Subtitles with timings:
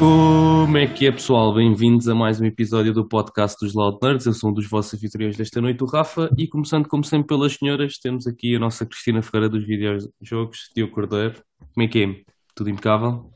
[0.00, 1.52] Como é que é, pessoal?
[1.52, 4.24] Bem-vindos a mais um episódio do podcast dos Loud Nerds.
[4.24, 7.52] Eu sou um dos vossos anfitriões desta noite, o Rafa, e começando como sempre pelas
[7.52, 11.44] senhoras, temos aqui a nossa Cristina Ferreira dos videojogos, Tio Cordeiro.
[11.74, 12.32] Como é que é?
[12.54, 13.30] Tudo impecável?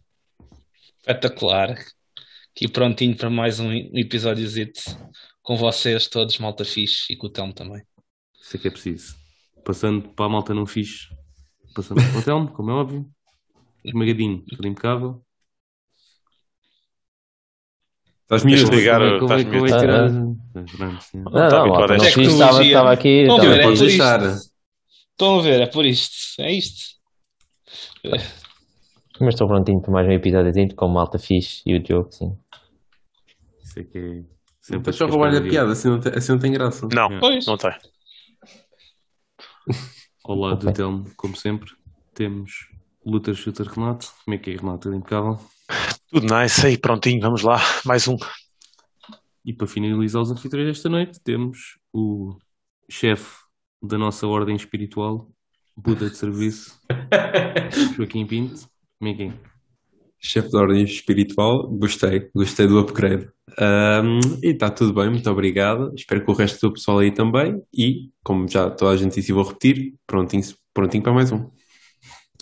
[1.01, 1.77] Espetacular.
[2.57, 4.49] Aqui prontinho para mais um episódio
[5.43, 7.83] com vocês todos, malta fixe, e com o Telmo também.
[8.41, 9.15] Isso é que é preciso.
[9.67, 11.09] Passando para a malta não fixe,
[11.75, 13.07] passando para o Telmo, como é óbvio.
[13.85, 15.23] Esmagadinho, tudo impecável.
[18.25, 19.03] Estás-me a desligar.
[19.03, 20.11] Estás-me a tirar.
[20.11, 20.35] Não,
[22.11, 23.23] fiz, estava, estava aqui.
[23.23, 23.79] Estão a estava ver, é aqui.
[23.79, 24.51] por isto.
[25.11, 26.17] Estão a ver, é por isto.
[26.41, 26.95] É isto.
[29.21, 32.37] Mas estou prontinho para mais um episódio com malta fixe e o Diogo, sim.
[33.63, 34.35] Isso é que é.
[34.61, 36.89] Sempre Deixa eu roubar-lhe a piada, assim não, tem, assim não tem graça.
[36.91, 37.47] Não, Pois.
[37.47, 37.73] não tem.
[40.25, 40.73] Ao lado do.
[40.73, 41.71] Telmo, como sempre,
[42.15, 42.51] temos
[43.05, 44.07] Luta Shooter Renato.
[44.25, 44.79] Como é que é, Renato?
[44.81, 45.39] Tudo impecável?
[46.11, 47.59] Tudo nice aí, prontinho, vamos lá.
[47.85, 48.17] Mais um.
[49.45, 52.37] E para finalizar os anfitriões desta noite, temos o
[52.89, 53.37] chefe
[53.83, 55.29] da nossa ordem espiritual,
[55.77, 56.81] Buda de Serviço,
[57.97, 58.69] Joaquim Pinto.
[59.03, 59.33] É?
[60.19, 63.29] Chefe de ordem espiritual, gostei, gostei do upgrade.
[63.59, 65.93] Ahm, e está tudo bem, muito obrigado.
[65.95, 67.61] Espero que o resto do pessoal aí também.
[67.75, 70.43] E, como já toda a gente disse e vou repetir, prontinho,
[70.73, 71.51] prontinho para mais um.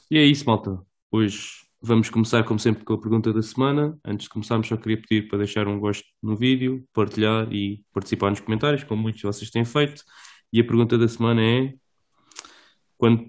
[0.08, 0.78] E é isso, malta.
[1.10, 3.98] Hoje vamos começar, como sempre, com a pergunta da semana.
[4.04, 8.30] Antes de começarmos, só queria pedir para deixar um gosto no vídeo, partilhar e participar
[8.30, 10.04] nos comentários, como muitos de vocês têm feito.
[10.52, 11.74] E a pergunta da semana é:
[12.96, 13.28] quando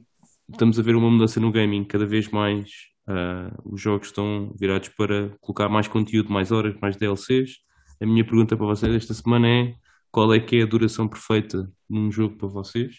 [0.52, 2.70] estamos a ver uma mudança no gaming, cada vez mais
[3.08, 7.58] ah, os jogos estão virados para colocar mais conteúdo, mais horas, mais DLCs.
[8.02, 9.76] A minha pergunta para vocês esta semana é:
[10.12, 12.98] qual é que é a duração perfeita num jogo para vocês?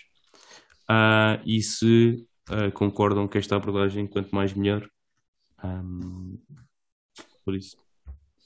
[0.89, 4.89] Ah, e se ah, concordam que esta abordagem, quanto mais melhor.
[5.65, 6.39] Ahm,
[7.45, 7.77] por isso,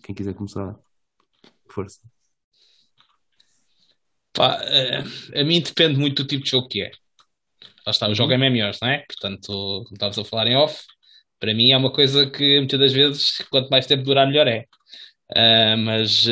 [0.05, 0.77] quem quiser começar,
[1.69, 2.01] força.
[4.33, 6.91] Pá, eh, a mim depende muito do tipo de jogo que é.
[7.87, 8.99] Lá está, eu jogo MMOs, não é?
[9.09, 9.49] Portanto,
[9.85, 10.83] como estavas a falar em off,
[11.41, 14.67] para mim é uma coisa que muitas das vezes, quanto mais tempo durar, melhor é.
[15.37, 16.27] Ah, mas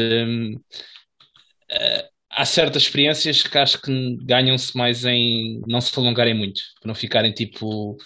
[1.70, 6.88] ah, há certas experiências que acho que ganham-se mais em não se alongarem muito, para
[6.88, 7.96] não ficarem tipo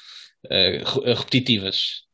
[0.51, 2.05] re- repetitivas.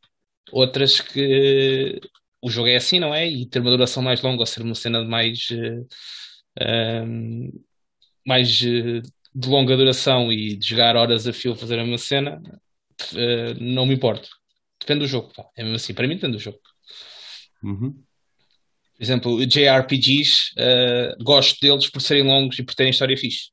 [0.53, 2.01] Outras que
[2.41, 3.29] o jogo é assim, não é?
[3.29, 5.49] E ter uma duração mais longa ou ser uma cena de mais.
[5.51, 7.51] eh, um,
[8.27, 9.03] mais eh,
[9.35, 12.43] de longa duração e de jogar horas a fio a fazer a mesma cena,
[13.15, 14.29] eh, não me importo.
[14.81, 15.45] Depende do jogo, pá.
[15.57, 16.59] É mesmo assim, para mim depende do jogo.
[17.63, 17.93] Uhum.
[18.97, 23.51] Por exemplo, JRPGs, eh, gosto deles por serem longos e por terem história fixe.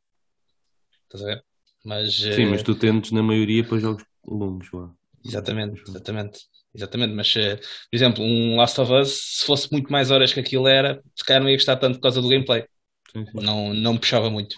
[1.04, 1.44] Estás a ver?
[1.84, 4.90] Mas, Sim, eh, mas tu tendes na maioria para jogos longos, vá.
[5.26, 6.40] Exatamente, exatamente,
[6.74, 7.14] exatamente.
[7.14, 10.68] Mas, eh, por exemplo, um Last of Us, se fosse muito mais horas que aquilo
[10.68, 12.64] era, se calhar não ia gostar tanto por causa do gameplay.
[13.12, 13.32] Sim, sim.
[13.46, 14.56] Não, não me puxava muito.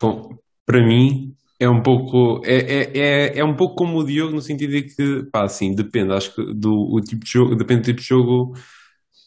[0.00, 0.36] Bom,
[0.66, 4.40] para mim é um pouco é, é, é, é um pouco como o Diogo no
[4.42, 7.84] sentido de que, pá, assim, depende, acho que do o tipo de jogo, depende do
[7.86, 8.54] tipo de jogo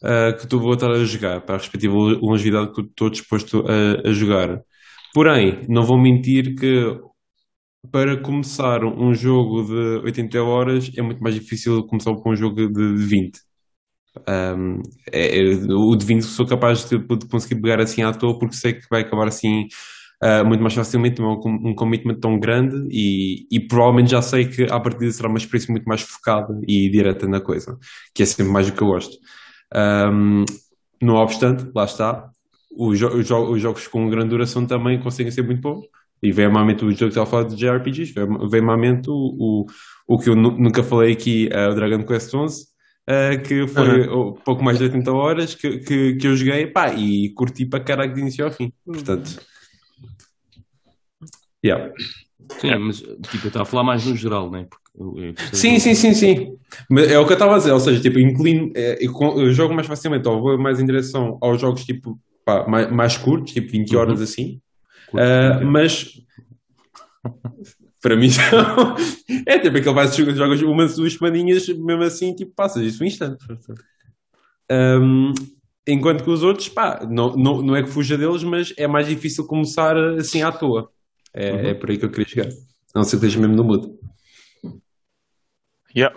[0.03, 3.63] ah, que tu vou estar a jogar, para a respectiva longevidade que eu estou disposto
[3.67, 4.61] a, a jogar.
[5.13, 6.99] Porém, não vou mentir que
[7.91, 9.73] para começar um jogo de
[10.05, 13.39] 80 horas é muito mais difícil começar com um jogo de 20.
[14.29, 18.37] Um, é, é- o de 20 sou capaz de, de conseguir pegar assim à toa
[18.39, 19.67] porque sei que vai acabar assim
[20.21, 24.21] ah, muito mais facilmente, não é um, um commitment tão grande e, e provavelmente já
[24.21, 27.77] sei que à partida será uma experiência muito mais focada e direta na coisa,
[28.15, 29.17] que é sempre mais o que eu gosto.
[29.75, 30.45] Um,
[31.01, 32.29] não obstante, lá está,
[32.77, 35.85] os, os jo- os jogos com grande duração também conseguem ser muito bons.
[36.21, 38.13] E vem à mente o jogo que estava a falar de JRPGs,
[38.49, 39.65] vem- à mente o, o,
[40.07, 42.65] o que eu nu- nunca falei aqui, ah, o Dragon Quest XI,
[43.07, 44.07] ah, que foi
[44.43, 48.13] pouco mais de 80 horas que, que, que eu joguei, pá, e curti para caralho
[48.13, 48.73] de início ao fim.
[48.83, 49.39] Portanto,
[51.63, 51.91] yeah.
[52.59, 54.65] Sim, mas tipo, eu estava a falar mais no geral, né?
[54.69, 56.57] Porque Sim, sim, sim, sim.
[56.89, 59.73] Mas é o que eu estava a dizer, ou seja, tipo, inclino, é, eu jogo
[59.73, 63.71] mais facilmente, ou vou mais em direção aos jogos tipo, pá, mais, mais curtos, tipo
[63.71, 64.01] 20 Uhum.
[64.01, 64.59] horas assim,
[65.13, 65.65] Entendo.
[65.71, 66.21] mas
[68.01, 68.43] para mim são-
[69.45, 73.07] é tipo aquele vai jogar jogas uma duas semaninhas, mesmo assim, tipo, passas isso um
[73.07, 73.43] instante.
[74.69, 75.33] Ahm,
[75.87, 79.07] enquanto que os outros, pá, não, não, não é que fuja deles, mas é mais
[79.07, 80.91] difícil começar assim à toa.
[81.33, 81.59] É, Uhum.
[81.59, 82.49] é por aí que eu queria chegar.
[82.95, 83.97] Não sei se esteja mesmo no mudo.
[85.95, 86.15] Yeah.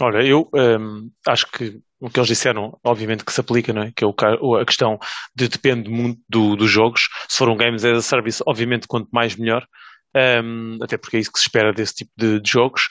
[0.00, 3.92] Olha, eu hum, acho que o que eles disseram, obviamente que se aplica, não é?
[3.96, 4.98] Que é o, a questão
[5.34, 7.08] de depende muito do- dos jogos.
[7.28, 9.66] Se for um Games as a Service, obviamente quanto mais melhor.
[10.16, 12.82] Hum, até porque é isso que se espera desse tipo de, de jogos.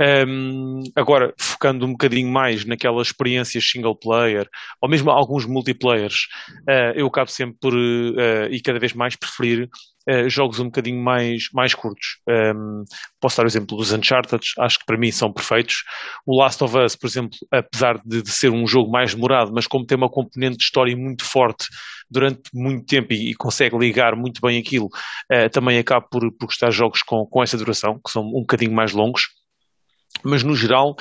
[0.00, 4.48] Hum, agora, focando um bocadinho mais naquelas experiências single player,
[4.80, 6.28] ou mesmo alguns multiplayers,
[6.68, 9.68] uh, eu acabo sempre por, uh, e cada vez mais, preferir
[10.08, 12.18] uh, jogos um bocadinho mais, mais curtos.
[12.28, 12.84] Um,
[13.20, 15.84] posso dar o exemplo dos Uncharted, acho que para mim são perfeitos.
[16.26, 19.66] O Last of Us, por exemplo, apesar de, de ser um jogo mais demorado, mas
[19.66, 21.66] como tem uma componente de história muito forte
[22.10, 24.88] durante muito tempo e, e consegue ligar muito bem aquilo,
[25.52, 28.72] também acabo por, por gostar de jogos com, com essa duração, que são um bocadinho
[28.72, 29.24] mais longos
[30.24, 30.96] mas no geral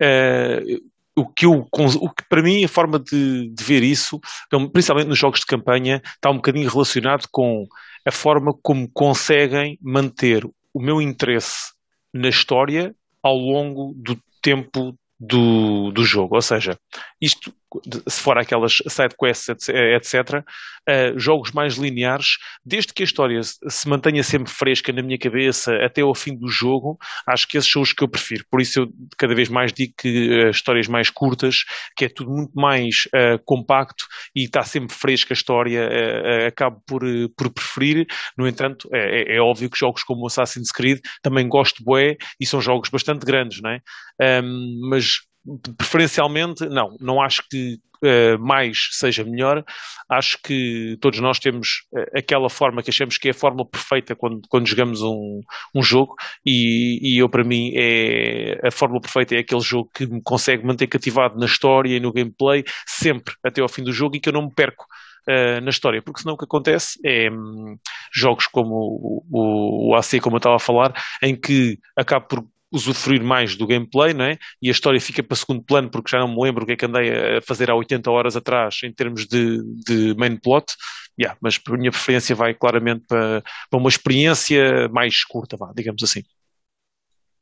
[0.00, 5.08] uh, o que, o que para mim a forma de, de, ver isso, então, principalmente
[5.08, 7.66] nos jogos de campanha, está um bocadinho relacionado com
[8.06, 11.72] a forma como conseguem manter o meu interesse
[12.12, 16.34] na história ao longo do tempo do, do jogo.
[16.34, 16.78] Ou seja,
[17.20, 17.54] isto,
[18.08, 20.44] se for aquelas side quests, etc.,
[20.88, 25.74] uh, jogos mais lineares, desde que a história se mantenha sempre fresca na minha cabeça
[25.84, 28.44] até ao fim do jogo, acho que esses são os que eu prefiro.
[28.50, 28.88] Por isso eu
[29.18, 31.56] cada vez mais digo que uh, histórias mais curtas,
[31.96, 34.04] que é tudo muito mais uh, compacto
[34.34, 35.88] e está sempre fresca a história,
[36.46, 37.02] acabo por,
[37.36, 38.06] por preferir.
[38.36, 42.46] No entanto, é, é, é, óbvio que jogos como Assassin's Creed também gosto bué e
[42.46, 43.80] são jogos bastante grandes, não é?
[44.42, 45.20] Um, mas
[45.76, 49.64] preferencialmente, não, não acho que uh, mais seja melhor.
[50.08, 54.14] Acho que todos nós temos uh, aquela forma que achamos que é a fórmula perfeita
[54.14, 55.40] quando, quando jogamos um,
[55.74, 56.14] um jogo,
[56.44, 60.64] e, e eu, para mim, é, a fórmula perfeita é aquele jogo que me consegue
[60.64, 64.28] manter cativado na história e no gameplay, sempre até ao fim do jogo, e que
[64.28, 64.86] eu não me perco.
[65.26, 67.78] Uh, na história, porque senão o que acontece é um,
[68.12, 70.92] jogos como o, o, o AC, como eu estava a falar,
[71.22, 72.44] em que acabo por
[72.74, 74.36] usufruir mais do gameplay, não é?
[74.60, 76.76] E a história fica para segundo plano porque já não me lembro o que é
[76.76, 80.66] que andei a fazer há 80 horas atrás em termos de, de main plot.
[81.18, 86.02] Yeah, mas a minha preferência vai claramente para, para uma experiência mais curta, vá, digamos
[86.02, 86.22] assim.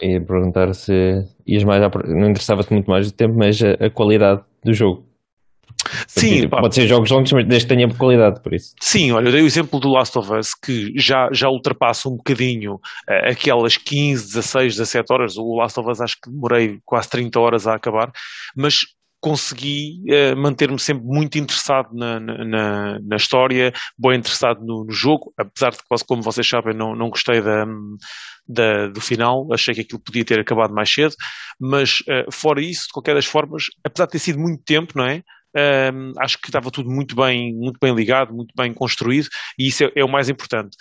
[0.03, 4.43] Ia perguntar se ias mais, não interessava-te muito mais o tempo, mas a, a qualidade
[4.63, 5.12] do jogo.
[6.07, 8.75] Sim, pode ser jogos longos, mas desde que tenha qualidade, por isso.
[8.81, 12.17] Sim, olha, eu dei o exemplo do Last of Us, que já, já ultrapassa um
[12.17, 15.37] bocadinho uh, aquelas 15, 16, 17 horas.
[15.37, 18.13] O Last of Us acho que demorei quase 30 horas a acabar,
[18.57, 18.81] mas
[19.21, 25.33] consegui uh, manter-me sempre muito interessado na, na, na, história, bem interessado no, no, jogo,
[25.39, 27.65] apesar de que, como vocês sabem, não, não gostei da,
[28.49, 31.15] da, do final, achei que aquilo podia ter acabado mais cedo,
[31.61, 35.07] mas uh, fora isso, de qualquer das formas, apesar de ter sido muito tempo, não
[35.07, 35.23] é?
[35.55, 39.29] Um, acho que estava tudo muito bem, muito bem ligado, muito bem construído
[39.59, 40.77] e isso é, é o mais importante.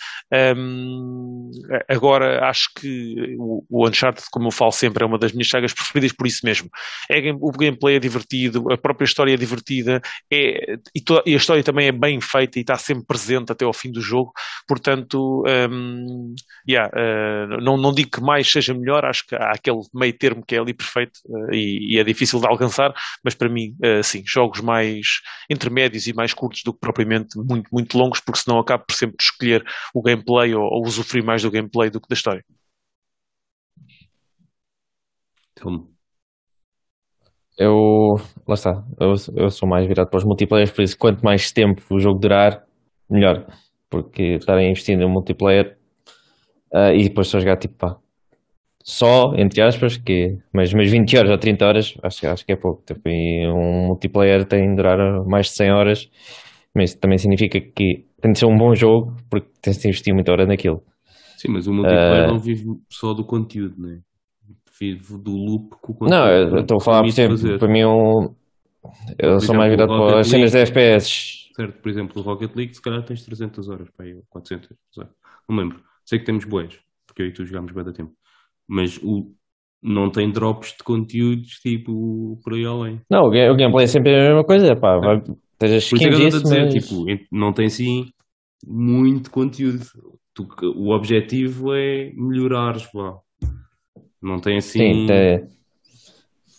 [0.56, 1.50] Um,
[1.88, 5.74] agora, acho que o, o, Uncharted, como eu falo sempre, é uma das minhas sagas
[5.74, 6.70] preferidas por isso mesmo.
[7.10, 10.00] É, o gameplay é divertido, a própria história é divertida
[10.32, 13.64] é, e, to, e, a história também é bem feita e está sempre presente até
[13.64, 14.32] ao fim do jogo.
[14.66, 16.34] Portanto, um,
[16.68, 20.44] yeah, uh, não, não digo que mais seja melhor, acho que há aquele meio termo
[20.46, 24.02] que é ali perfeito uh, e, e, é difícil de alcançar, mas para mim, uh,
[24.02, 25.06] sim, jogos mais
[25.50, 29.16] intermédios e mais curtos do que propriamente muito, muito longos, porque senão acabo por sempre
[29.20, 29.64] escolher
[29.94, 32.44] o gameplay ou, ou usufruir mais do gameplay do que da história.
[37.58, 38.16] Eu,
[38.48, 41.82] lá está, eu, eu sou mais virado para os multiplayer, por isso quanto mais tempo
[41.90, 42.64] o jogo durar,
[43.08, 43.46] melhor.
[43.90, 45.78] Porque estarem investindo em multiplayer
[46.72, 47.98] uh, e depois só jogar tipo pá,
[48.84, 52.56] só, entre aspas, que mas, mas 20 horas ou 30 horas acho, acho que é
[52.56, 52.82] pouco.
[52.84, 56.10] Tipo, e um multiplayer tem de durar mais de 100 horas,
[56.74, 60.14] mas isso também significa que tem de ser um bom jogo porque tem de investir
[60.14, 60.82] muita hora naquilo.
[61.36, 64.00] Sim, mas o multiplayer uh, não vive só do conteúdo, né?
[64.80, 66.10] vive do loop que o conteúdo.
[66.10, 68.34] Não, eu estou a falar, por exemplo, para mim um,
[69.18, 71.42] eu sou mais virado para as cenas de FPS.
[71.54, 74.70] Certo, por exemplo, o Rocket League, se calhar tens 300 horas, para aí, 400,
[75.48, 75.80] não lembro.
[76.04, 78.12] Sei que temos boas, porque eu e tu jogámos bem da tempo
[78.72, 79.30] mas o,
[79.82, 83.00] não tem drops de conteúdos tipo por aí além.
[83.10, 84.98] Não, o, gameplay é sempre a mesma coisa, pá.
[84.98, 85.18] Vai,
[85.52, 86.74] estejas por isso é que dizer, mas...
[86.74, 88.06] tipo, não tem sim
[88.66, 89.84] muito conteúdo.
[90.34, 93.18] Tu, o objetivo é melhorares, pá.
[94.22, 94.78] Não tem assim.
[94.78, 95.40] Sim, tem...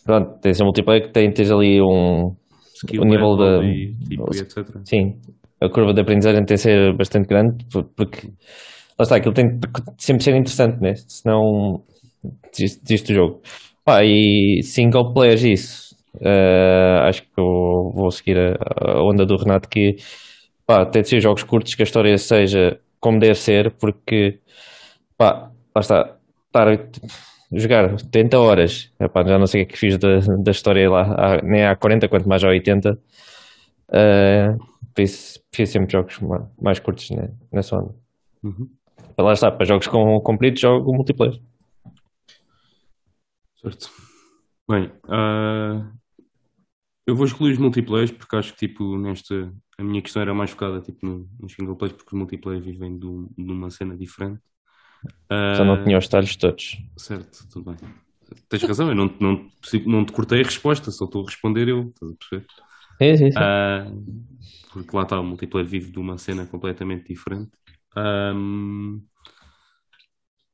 [0.05, 2.35] Pronto, tens um multiplayer que tem, tens ali um,
[2.75, 3.65] Skill um nível de.
[3.65, 4.77] E, tipo, etc.
[4.83, 5.15] Sim,
[5.59, 7.65] a curva de aprendizagem tem de ser bastante grande,
[7.95, 8.27] porque
[8.99, 9.67] lá está, aquilo tem de
[9.97, 10.93] sempre ser interessante, né?
[11.07, 11.81] Senão
[12.51, 13.41] desiste do jogo.
[13.83, 15.95] Pá, e single players, isso.
[16.15, 19.95] Uh, acho que eu vou seguir a, a, onda do Renato que
[20.65, 24.39] pá, tem de ser jogos curtos, que a história seja como deve ser, porque
[25.17, 26.15] pá, lá está,
[26.47, 26.77] estar a
[27.51, 30.89] jogar 80 horas, epá, já não sei o que é que fiz da, da história
[30.89, 32.91] lá, nem há 40, quanto mais há 80.
[33.89, 34.57] Uh,
[34.93, 37.93] por isso, prefiro sempre jogos mais, mais curtos né, nessa onda.
[38.43, 38.69] Uhum.
[39.17, 41.39] Lá está, para jogos com compridos, jogo multiplayer.
[43.63, 43.89] Certo.
[44.67, 45.93] Bem, ah,
[47.05, 50.51] eu vou excluir os multiplayers porque acho que tipo nesta a minha questão era mais
[50.51, 53.97] focada tipo no, nos single players porque os multiplayers vivem de, um- de uma cena
[53.97, 54.41] diferente.
[55.65, 56.77] Não Ah, tinha os detalhes todos.
[56.97, 57.77] Certo, tudo bem.
[58.49, 59.51] Tens razão, eu não, não,
[59.87, 62.47] não te cortei a resposta, só estou a responder eu, estás a perceber?
[63.01, 63.49] Sim, sim, sim.
[63.49, 63.87] Ah,
[64.71, 67.51] porque lá está, o multiplayer vive de uma cena completamente diferente.
[67.95, 69.01] Ahm,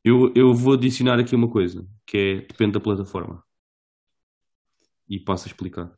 [0.04, 3.44] eu, eu vou adicionar aqui uma coisa, que é, depende da plataforma.
[5.08, 5.92] E passo a explicar.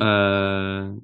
[0.00, 0.94] Ah,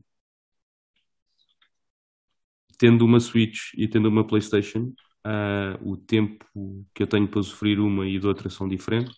[2.78, 4.92] tendo uma Switch e tendo uma PlayStation,
[5.24, 6.44] ah, o tempo
[6.94, 9.16] que eu tenho para usufruir uma e de outra são diferentes.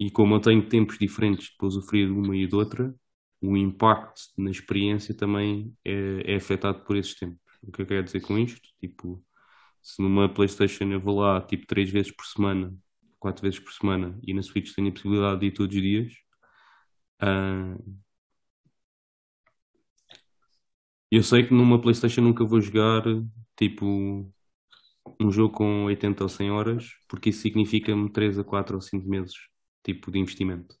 [0.00, 2.94] E como eu tenho tempos diferentes para de uma e de outra,
[3.40, 7.40] o impacto na experiência também é, é afetado por esses tempos.
[7.62, 8.60] O que eu quero dizer com isto?
[8.80, 9.22] Tipo,
[9.88, 12.74] se numa PlayStation eu vou lá tipo três vezes por semana,
[13.18, 16.12] quatro vezes por semana, e na Switch tenho a possibilidade de ir todos os dias,
[17.20, 17.76] ah,
[21.10, 23.02] eu sei que numa PlayStation nunca vou jogar
[23.56, 24.30] tipo
[25.20, 29.08] um jogo com 80 ou 100 horas, porque isso significa-me 3 a 4 ou 5
[29.08, 29.34] meses
[29.82, 30.76] tipo de investimento.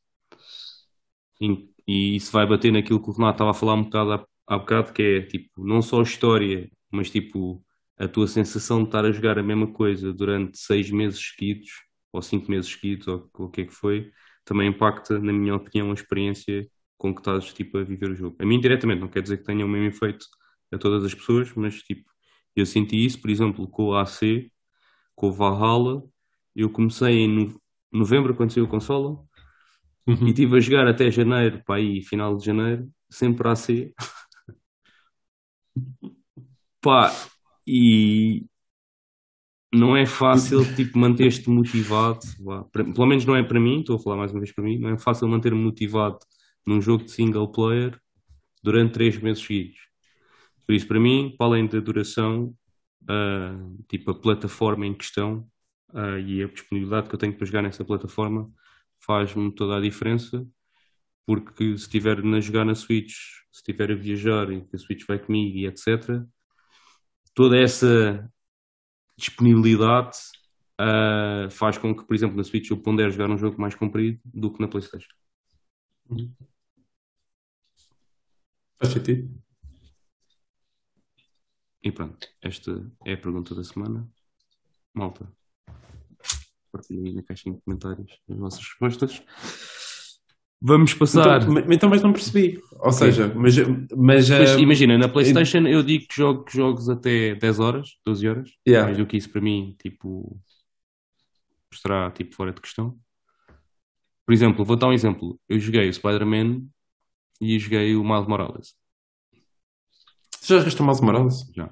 [1.40, 4.26] E, e isso vai bater naquilo que o Renato estava a falar um bocado há,
[4.46, 7.64] há bocado, que é tipo, não só história, mas tipo
[7.98, 11.70] a tua sensação de estar a jogar a mesma coisa durante 6 meses seguidos,
[12.12, 14.10] ou 5 meses seguidos, ou, ou o que é que foi,
[14.44, 18.36] também impacta, na minha opinião, a experiência com que estás tipo, a viver o jogo.
[18.40, 20.26] A mim diretamente, não quer dizer que tenha o mesmo efeito
[20.72, 22.10] a todas as pessoas, mas tipo,
[22.56, 24.50] eu senti isso, por exemplo, com o AC,
[25.14, 26.02] com o Valhalla,
[26.56, 27.60] eu comecei em no-
[27.92, 29.18] novembro, quando saiu a consola,
[30.06, 30.26] Uhum.
[30.28, 33.94] e estive a jogar até janeiro, para aí, final de janeiro, sempre AC.
[36.80, 37.12] Pá,
[37.68, 38.46] e
[39.72, 42.20] não é fácil, tipo, manter-te motivado,
[42.72, 44.88] pelo menos não é para mim, estou a falar mais uma vez para mim, não
[44.88, 46.18] é fácil manter-me motivado
[46.66, 48.00] num jogo de single player
[48.62, 49.78] durante três meses seguidos.
[50.66, 52.54] Por isso, para mim, para além da duração,
[53.08, 53.54] ah,
[53.88, 55.46] tipo, a plataforma em questão,
[55.92, 58.50] ah, e a disponibilidade que eu tenho para jogar nessa plataforma
[59.00, 60.46] faz-me toda a diferença,
[61.26, 63.12] porque se estiver a jogar na Switch,
[63.52, 66.22] se estiver a viajar e que a Switch vai comigo e etc.,
[67.38, 68.28] toda essa
[69.16, 70.18] disponibilidade
[70.76, 74.20] ah, faz com que, por exemplo, na Switch eu pondere jogar um jogo mais comprido
[74.24, 75.14] do que na PlayStation.
[78.76, 79.40] Faz sentido?
[81.80, 82.72] E pronto, esta
[83.06, 84.10] é a pergunta da semana.
[84.92, 85.32] Malta,
[86.72, 89.22] partilhem aí na caixinha de comentários as vossas respostas.
[90.60, 91.42] Vamos passar.
[91.42, 92.60] Então, mas- então, mas não percebi.
[92.80, 93.56] Ou seja, mas,
[93.96, 98.28] mas, Mas ah, imagina, na PlayStation eu digo que jogo jogos até 10 horas, 12
[98.28, 98.50] horas.
[98.66, 98.86] yeah.
[98.86, 100.36] Mais do que isso para mim, tipo,
[101.72, 102.98] estará tipo fora de questão.
[104.26, 105.40] Por exemplo, vou dar um exemplo.
[105.48, 106.62] Eu joguei o Spider-Man
[107.40, 108.74] e joguei o Miles Morales.
[110.44, 111.52] já jogaste o Miles Morales?
[111.54, 111.70] Já.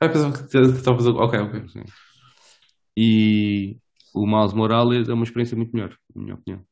[0.00, 1.10] Ah, pensava que que estavas a...
[1.10, 1.68] Ok, ok.
[1.68, 1.84] Sim.
[2.96, 3.76] E
[4.12, 6.64] o Miles Morales é uma experiência muito melhor, na minha opinião.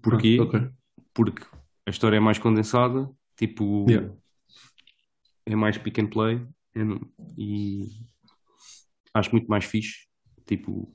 [0.00, 0.36] Porquê?
[0.40, 0.70] Ah, ok.
[1.14, 1.42] Porque
[1.86, 4.14] a história é mais condensada, tipo, Yeah.
[5.46, 6.80] é mais pick and play é
[7.36, 7.86] e
[9.14, 10.06] acho muito mais fixe,
[10.46, 10.94] tipo,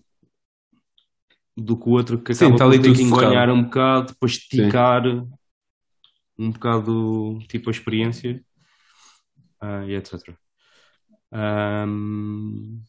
[1.56, 4.30] do que o outro que Sim, acaba tá por ter que enganhar um bocado para
[4.30, 5.04] esticar
[6.38, 8.44] um bocado tipo a experiência
[9.60, 10.38] ah, e etc.
[11.32, 12.80] Ahm,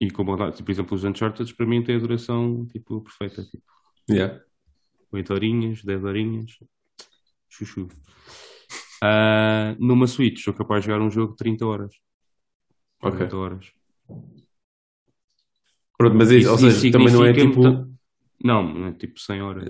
[0.00, 3.64] e como, tipo, por exemplo, os Uncharted para mim têm a duração tipo perfeita, tipo
[4.08, 4.38] Yeah.
[5.14, 6.58] 8 horinhas, 10 horinhas,
[7.48, 7.88] chuchu.
[9.02, 11.94] Ah, numa Switch sou capaz de jogar um jogo de 30 horas,
[13.02, 13.18] Ok.
[13.18, 13.72] 40 horas.
[15.96, 17.60] Pronto, mas isso, ou Isso- seja, isso também não é tipo.
[18.42, 19.64] Não, não é tipo 100 horas.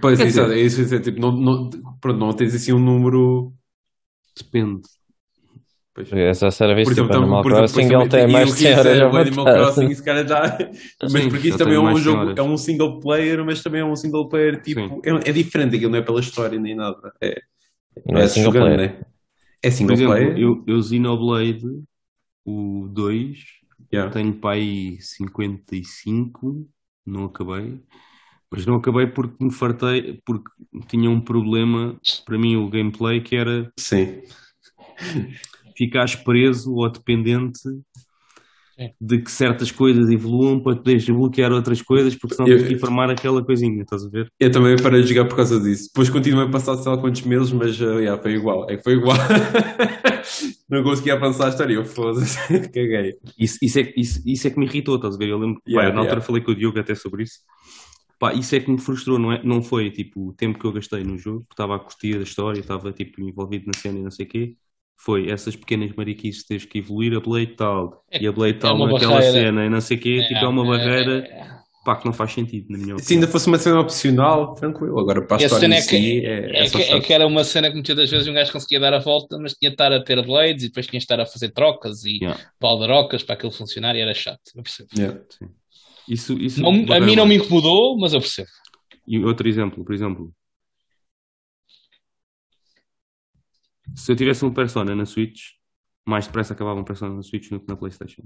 [0.00, 2.78] Pois, Quer exato, dizer- é isso, é tipo, não, não, pronto, não tens assim um
[2.78, 3.52] número.
[4.36, 4.82] Depende.
[6.08, 6.12] Pois.
[6.12, 8.78] Essa será Por vista tam- Animal por exemplo, Crossing, ele tem mais de 100 tem
[8.78, 9.44] horas o a Animal.
[9.44, 10.58] Crossing, se calhar já.
[11.02, 12.38] Mas Sim, porque isso também é um mais de 100 jogo, horas.
[12.38, 14.80] é um single player, mas também é um single player tipo.
[15.04, 17.12] É, é diferente, aquilo não é pela história nem nada.
[17.20, 17.40] É,
[18.06, 18.92] Não é se single jogando, player.
[18.98, 19.00] né?
[19.62, 20.38] É Por single exemplo, player.
[20.38, 21.66] eu, eu Xenoblade,
[22.44, 23.38] o 2,
[23.92, 24.12] Yeah.
[24.12, 26.68] tenho para aí 55,
[27.04, 27.80] não acabei.
[28.50, 30.50] Mas não acabei porque me fartei, porque
[30.88, 34.22] tinha um problema, para mim, o gameplay, que era Sim.
[35.76, 37.58] Ficares preso ou dependente
[38.78, 38.90] Sim.
[39.00, 42.78] de que certas coisas evoluam para poderes desbloquear outras coisas, porque senão Eu- tens que
[42.78, 44.30] farmar aquela coisinha, estás a ver?
[44.40, 45.88] Eu também parei de jogar por causa disso.
[45.88, 48.70] Depois continuei a passar sei lá quantos meses, mas uh, yeah, foi igual.
[48.70, 49.16] É que foi igual.
[50.68, 51.74] não consegui avançar a história.
[51.74, 52.36] Eu foda-se,
[52.72, 53.14] caguei.
[53.38, 55.28] Isso, isso, é, isso, isso é que me irritou, estás a ver?
[55.28, 56.26] Eu lembro que, Yeah, pá, na altura yeah.
[56.26, 57.40] falei com o Diogo até sobre isso.
[58.18, 60.72] Pá, isso é que me frustrou, não, é, não foi tipo o tempo que eu
[60.72, 64.02] gastei no jogo, porque estava a curtir a história, estava tipo envolvido na cena e
[64.02, 64.54] não sei o quê.
[65.04, 68.92] Foi essas pequenas mariquices tens que evoluir a Blade tal e a Blade tal uma
[68.92, 69.32] naquela barreira.
[69.32, 71.48] cena e não sei o quê, tipo, é uma barreira é.
[71.86, 73.22] pá, que não faz sentido, na minha Se opinião.
[73.22, 74.98] ainda fosse uma cena opcional, tranquilo.
[75.00, 77.12] Agora para a história cena em é que, si, é, é, é que, é que
[77.14, 79.70] era uma cena que muitas das vezes um gajo conseguia dar a volta, mas tinha
[79.70, 82.38] de estar a ter blades e depois tinha de estar a fazer trocas e Yeah.
[82.60, 84.40] baldarocas para aquilo funcionar e era chato.
[84.54, 84.90] Eu percebo.
[84.98, 85.18] Yeah.
[86.08, 88.48] Isso, isso Não- a barreira mim não me incomodou, mas eu percebo.
[89.08, 90.30] E outro exemplo, por exemplo,
[93.94, 95.52] se eu tivesse um Persona na Switch,
[96.06, 98.22] mais depressa acabava um Persona na Switch do que na PlayStation.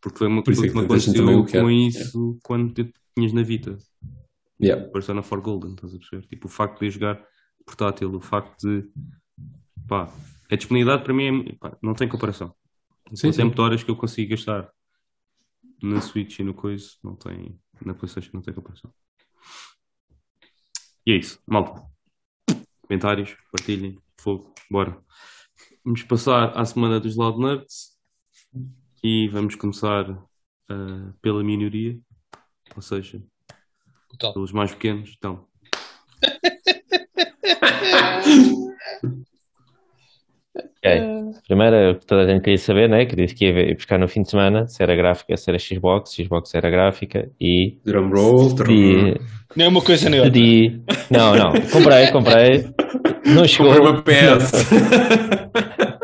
[0.00, 3.42] Porque foi uma isso coisa é que me aconteceu com isso quando tu tinhas na
[3.42, 3.76] Vita.
[4.60, 4.88] Yeah.
[4.90, 6.26] Persona 4 Golden, estás a perceber?
[6.26, 7.24] Tipo, o facto de eu jogar
[7.64, 8.90] portátil, o facto de
[9.86, 10.12] pá,
[10.50, 12.54] a disponibilidade para mim é, pá, não tem comparação.
[13.14, 14.70] Sim, o tempo de horas que eu consigo gastar
[15.82, 18.92] na Switch e no coisa não tem, na Playstation não tem comparação.
[21.06, 21.87] E é isso, malta.
[22.88, 24.98] Comentários, partilhem, fogo, bora.
[25.84, 27.90] Vamos passar à semana dos Loud Nerds
[29.04, 30.08] e vamos começar
[30.70, 32.00] ah, pela minoria,
[32.74, 33.22] ou seja,
[34.32, 35.14] pelos mais pequenos.
[35.18, 35.46] Então,
[40.54, 41.17] Ok.
[41.48, 43.06] Primeiro, o que toda a gente queria saber, né?
[43.06, 46.14] Que disse que ia buscar no fim de semana se era gráfica, se era Xbox,
[46.14, 49.14] Xbox era gráfica e Drum roll, drum roll.
[49.56, 50.38] Nem uma coisa nem outra.
[51.10, 52.66] Não, não, comprei, comprei.
[53.24, 53.74] Não chegou.
[53.74, 54.52] Comprei uma PS.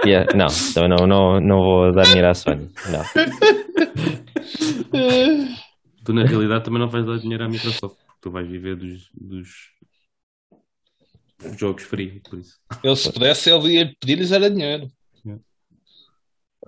[0.06, 2.68] Yeah, não, então não, não, não vou dar dinheiro à Sony.
[2.90, 3.02] Não.
[6.04, 9.48] tu na realidade também não vais dar dinheiro à Microsoft, tu vais viver dos, dos
[11.58, 12.59] jogos free, por isso.
[12.83, 14.88] Ele, se pudesse, ele ia pedir-lhes era dinheiro.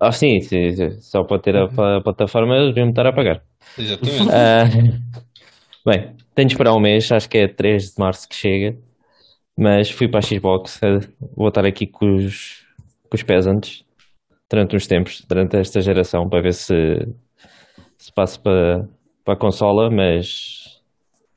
[0.01, 3.13] Ah, sim, sim, sim, só para ter a, pla- plataforma eles deviam me estar a
[3.13, 3.43] pagar.
[3.77, 4.33] Exatamente.
[4.33, 4.65] Ah,
[5.85, 8.79] bem, tenho de esperar um mês, acho que é 3 de março que chega,
[9.57, 11.01] mas fui para a Xbox, eh,
[11.37, 12.67] vou estar aqui com os,
[13.11, 13.85] com os pés antes,
[14.51, 16.75] durante uns tempos, durante esta geração, para ver se,
[17.99, 18.89] se passo para,
[19.25, 20.81] para a consola, mas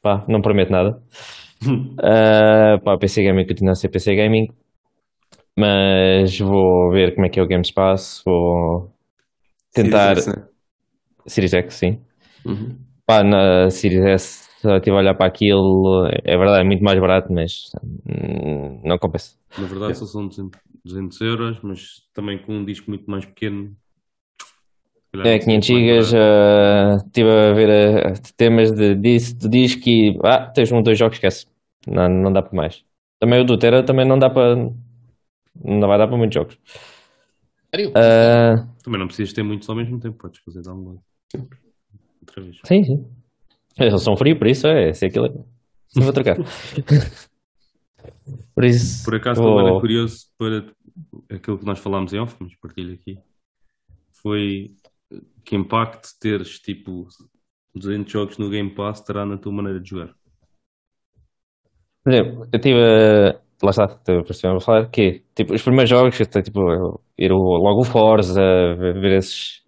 [0.01, 1.01] pá, não prometo nada.
[2.01, 4.47] Ah, pá, PC Gaming continua a ser PC Gaming,
[5.59, 8.91] mas vou ver como é que é o Game Pass, vou
[9.73, 10.15] tentar.
[10.15, 10.49] Series X, né?
[11.27, 12.01] Series X, sim.
[12.45, 12.87] Uhum.
[13.05, 17.33] Pá, na Series S, estive a olhar para aquilo, é verdade, é muito mais barato,
[17.33, 19.35] mas hum, não compensa.
[19.55, 23.77] Na verdade só são 200, 200 euros, mas também com um disco muito mais pequeno.
[25.23, 27.69] É vai ser 500 mais gigas, ah, estive a ver
[28.07, 31.45] ah, temas de, dis- de disco e ah, tens um, dois jogos, esquece.
[31.87, 32.83] Não, não dá para mais.
[33.19, 34.55] Também o do Tera também não dá para.
[35.63, 36.57] Não vai dar para muitos jogos.
[37.73, 37.91] Sério?
[37.95, 40.99] Ah, Também não precisas ter muitos ao mesmo tempo, podes fazer download.
[42.21, 42.59] Outra vez.
[42.65, 43.05] sim, sim.
[43.77, 45.29] Eles são frios, por isso é, se aquilo é.
[45.89, 46.37] Só vou trocar.
[48.53, 49.03] Por isso.
[49.05, 50.65] Por acaso vou- também era curioso para
[51.35, 53.19] aquilo que nós falámos em off, mas partilho aqui.
[54.11, 54.71] Foi
[55.45, 57.07] que impacto teres tipo
[57.73, 60.13] 200 jogos no Game Pass terá na tua maneira de jogar.
[62.03, 62.79] Por exemplo, eu tive.
[62.79, 67.83] a- Lá está, tivemos a falar que tipo, os primeiros jogos, tipo, ir logo o
[67.83, 68.41] Forza,
[68.75, 69.61] ver, ver esses.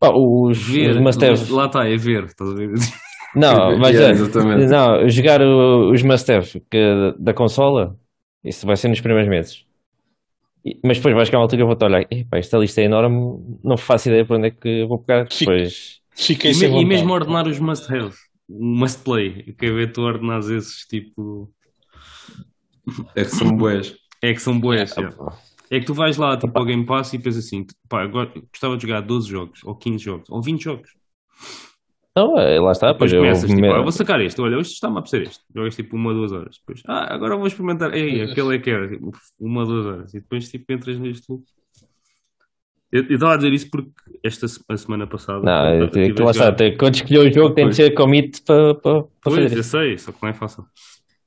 [0.00, 1.52] Pá, os, os must have.
[1.52, 2.70] lá está, é ver, estás a ver?
[3.34, 4.66] Não, mas Yeah, é, exatamente.
[4.66, 7.96] não, jogar o- os must have que, da consola,
[8.42, 9.64] isso vai ser nos primeiros meses.
[10.64, 12.84] E- mas depois vai chegar uma altura que eu vou-te olhar, "Epá, esta lista é
[12.84, 16.00] enorme, não faço ideia para onde é que vou pegar depois.
[16.14, 16.86] Fiquei E, sem e vontade.
[16.86, 18.14] mesmo ordenar os must have,
[18.48, 21.50] o must play, eu quero ver tu ordenares esses tipo.
[23.14, 23.94] É que são boas.
[24.22, 24.90] É que são boas.
[24.96, 25.16] yeah.
[25.70, 28.76] É que tu vais lá tipo, ao Game Pass e pensas assim: pá, agora gostava
[28.76, 30.90] de jogar 12 jogos, ou 15 jogos, ou 20 jogos.
[32.10, 34.40] Então, é, lá está, Depois pois eu começas, tipo, me- ah, eu vou sacar este,
[34.40, 35.44] olha, hoje está-me a apetecer este.
[35.54, 36.56] Jogas tipo uma, duas horas.
[36.58, 37.94] Depois, ah, agora vou experimentar.
[37.94, 40.12] Ei, aquele é que era, tipo, uma, duas horas.
[40.14, 41.44] E depois tipo entras neste loop.
[42.90, 43.90] Eu eu estava a dizer isso porque
[44.24, 45.40] esta a semana passada.
[45.40, 47.76] Não, eu eu- lá está, quando escolher o jogo tem de Pois.
[47.76, 49.70] ser commit para, para, para Pois, fazer eu isso.
[49.70, 50.64] sei, só que não é fácil.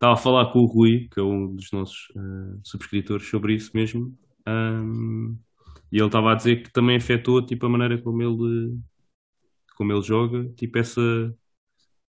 [0.03, 3.71] Estava a falar com o Rui, que é um dos nossos eh, subscritores, sobre isso
[3.73, 4.13] mesmo.
[4.45, 5.37] Ahm,
[5.89, 8.77] e ele estava a dizer que também afetou tipo, a maneira como ele,
[9.77, 11.01] como ele joga, tipo essa,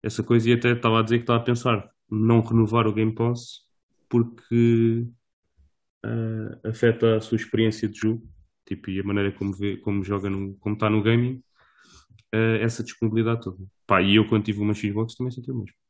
[0.01, 0.49] essa coisa.
[0.49, 3.62] E até estava a dizer que estava a pensar não renovar o Game Pass
[4.10, 5.08] porque
[6.03, 8.27] eh, afeta a sua experiência de jogo
[8.65, 11.43] tipo, e a maneira como, vê, como joga, no, como está no gaming,
[12.34, 13.58] eh, essa disponibilidade toda.
[13.88, 15.82] Pá, e eu quando tive uma Xbox também senti o mesmo.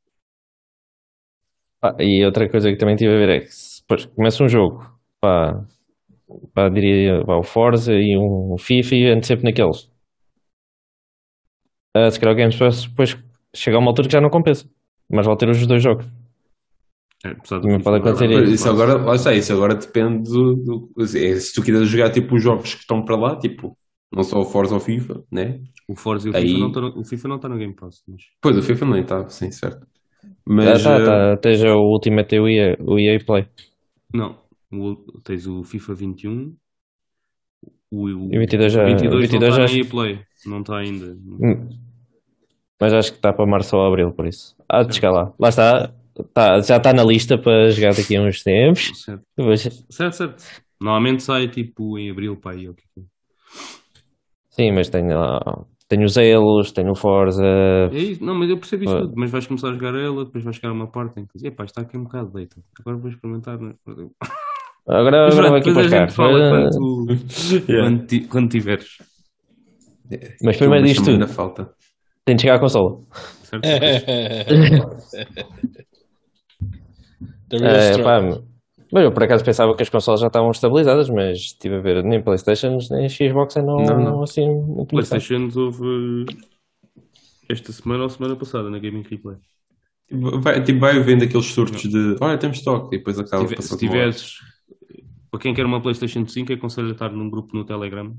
[1.84, 4.48] Pá, e outra coisa que também tive a ver é que se depois começa um
[4.48, 5.65] jogo, pá,
[6.54, 9.91] pá, diria pá, o Forza e um FIFA e ando sempre naqueles.
[11.93, 13.17] ah, se calhar o Game Pass depois
[13.54, 14.65] chega a uma altura que já não compensa.
[15.12, 16.06] Mas vale ter os dois jogos.
[17.26, 18.54] É, apesar pode agora- acontecer Mas isso.
[18.56, 22.36] Isso agora, lá está, isso agora depende do, do- é, se tu quiseres jogar tipo
[22.36, 23.78] os jogos que estão para lá, tipo,
[24.12, 25.60] não só o Forza ou o FIFA, né?
[25.88, 27.74] O Forza e o Aí- FIFA não estão no, o FIFA não está no Game
[27.76, 28.02] Pass.
[28.08, 28.22] Mas...
[28.41, 29.86] Pois, o FIFA nem está, sim, certo.
[30.24, 31.34] Ah, Mas tá, eh, tá.
[31.36, 33.48] Esteja o Ultimate o EA, o EA Play.
[34.14, 34.38] Não,
[34.72, 36.56] o- tens o FIFA 21.
[37.92, 40.20] O, o, E o 22 já- 22 o 22 não já- está na EA Play.
[40.46, 41.06] Não está ainda.
[41.40, 41.70] Hum.
[42.80, 44.56] Mas acho que está para março ou abril, por isso.
[44.68, 45.34] Há de chegar lá.
[45.40, 45.94] Lá está.
[46.34, 48.92] Tá, já está na lista para jogar daqui a uns tempos.
[49.04, 50.14] Certo, Mas- certo.
[50.16, 50.44] certo.
[50.80, 52.68] Normalmente sai tipo em abril para aí.
[52.68, 53.04] é é.
[54.50, 55.66] Sim, mas tenho lá.
[55.89, 57.43] Tenho os Elos, tenho o Forza.
[57.91, 59.02] É isso, não, mas eu percebo isso Ah.
[59.02, 59.13] tudo.
[59.15, 61.48] Mas vais começar a jogar ela, depois vais chegar a uma parte em que dizes,
[61.52, 62.56] epá, está aqui um bocado deita.
[62.80, 63.60] Agora vou experimentar.
[63.60, 63.74] né?
[64.88, 66.08] Agora, Mas agora vai aqui para cá.
[66.10, 67.08] fala Mas, quando,
[67.69, 67.89] Yeah.
[67.89, 68.98] quando, ti- quando tiveres.
[70.43, 71.69] mas primeiro Chama-me tudo, na falta.
[72.26, 73.00] tem de chegar à consola.
[73.43, 73.63] Certo?
[77.50, 78.41] The real É, pá,
[78.93, 82.03] mas eu por acaso pensava que as consolas já estavam estabilizadas, mas estive a ver
[82.03, 84.23] nem Playstations nem Xbox não, Não, não.
[84.23, 84.89] assim muito.
[84.89, 86.25] PlayStation houve
[87.49, 89.38] esta semana ou semana passada na Gaming Replay.
[90.12, 93.63] Vai, tipo, vai havendo aqueles surtos de olha, temos estoque, e depois Se, acaba passando
[93.63, 94.38] se tiveres,
[95.32, 98.15] para quem quer uma PlayStation 5, aconselho a estar num grupo no Telegram.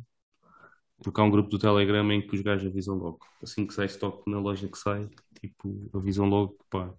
[1.04, 3.20] Porque há um grupo do Telegram em que os gajos avisam logo.
[3.40, 5.08] Assim que sai stock na loja que sai,
[5.40, 6.92] tipo, avisam logo, pá.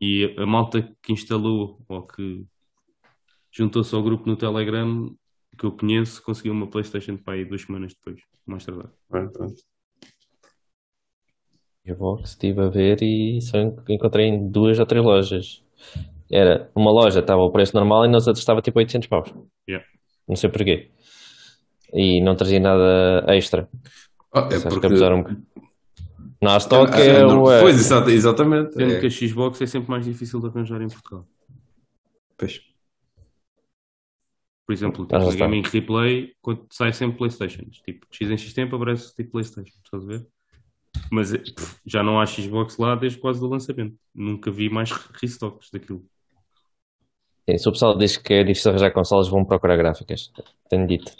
[0.00, 2.46] E a malta que instalou ou que
[3.56, 5.14] juntou-se ao grupo no Telegram
[5.56, 8.90] que eu conheço conseguiu uma PlayStation para aí duas semanas depois, mais tardar.
[9.08, 9.54] Pronto.
[11.86, 15.62] Xbox estive a ver e só encontrei em duas ou três lojas.
[16.30, 19.32] Era uma loja estava o preço normal e nas outras estava tipo 800 paus.
[19.68, 19.86] Yeah.
[20.26, 20.90] Não sei porquê.
[21.92, 23.68] E não trazia nada extra.
[24.32, 25.42] Ah, é porque abusaram um.
[26.42, 27.52] Na stock Ah, é, não- o.
[27.52, 28.72] é- Pois, exata- exatamente.
[28.74, 31.26] Sendo É, que a Xbox é sempre mais difícil de arranjar em Portugal.
[32.38, 32.60] pois.
[34.66, 35.44] Por exemplo, Ah, tipo, está.
[35.44, 37.78] Gaming Replay, quando sai sempre Playstations.
[37.84, 40.26] Tipo, de X em X tempo aparece tipo Playstation, estás a ver?
[41.10, 43.96] Mas eh, pff, já não há Xbox lá desde quase o lançamento.
[44.14, 46.04] Nunca vi mais restocks daquilo.
[47.48, 50.32] Sim, se o pessoal diz que é difícil arranjar consoles, vão procurar gráficas.
[50.70, 51.12] Tenho dito.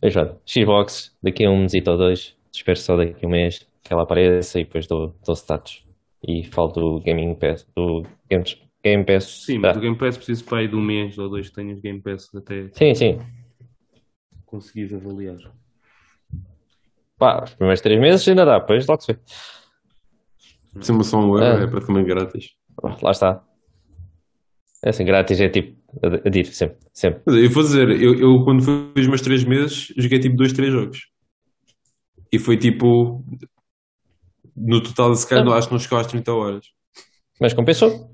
[0.00, 3.92] Pronto, Xbox, daqui a um mesito ou dois, espero só daqui a um mês que
[3.92, 5.84] ela apareça e depois dou, dou status.
[6.26, 9.44] E falo do Gaming Pass, do Games, Game Pass.
[9.46, 9.68] Sim, tá.
[9.68, 12.00] mas o Game Pass preciso para aí de um mês ou dois que tenhas Game
[12.02, 13.18] Pass até sim, sim.
[14.46, 15.36] conseguires avaliar.
[17.18, 19.18] Pá, os primeiros três meses ainda dá, depois logo se vê.
[20.82, 21.62] Só um euro Ah.
[21.62, 22.50] é praticamente grátis.
[23.02, 23.42] Lá está.
[24.84, 27.22] É assim, grátis é tipo, a dir, sempre, sempre.
[27.26, 30.72] Eu vou dizer, eu, eu quando fui os meus três meses, joguei tipo dois, três
[30.72, 31.08] jogos.
[32.32, 33.24] E foi tipo.
[34.56, 35.56] No total, se calhar, Ah.
[35.56, 36.66] acho que não chegou às 30 horas.
[37.40, 38.10] Mas compensou.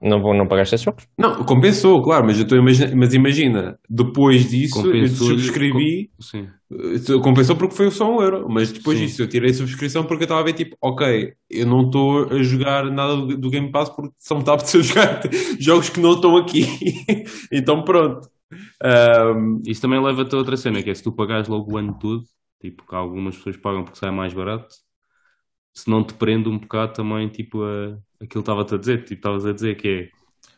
[0.00, 1.06] Não, vou, não pagaste esses jogos?
[1.18, 6.10] Não, compensou, claro, mas eu estou a imaginar, mas imagina, depois disso eu Compensou-lhe- subscrevi,
[6.18, 6.48] Sim.
[6.72, 9.04] eh, compensou porque foi só um euro, mas depois Sim.
[9.06, 12.24] disso eu tirei a subscrição porque eu estava a ver tipo, ok, eu não estou
[12.32, 15.20] a jogar nada do, do Game Pass porque só me está a apetecer jogar
[15.60, 16.64] jogos que não estão aqui,
[17.52, 18.28] então pronto.
[18.82, 21.96] Ahm, Isso também leva-te a outra cena, que é se tu pagares logo o ano
[21.98, 22.22] todo,
[22.60, 24.68] tipo, que algumas pessoas pagam porque sai mais barato,
[25.76, 27.88] se não te prende um bocado também, tipo, a,
[28.22, 30.08] aquilo que estava-te a dizer, tipo, estavas a dizer que é,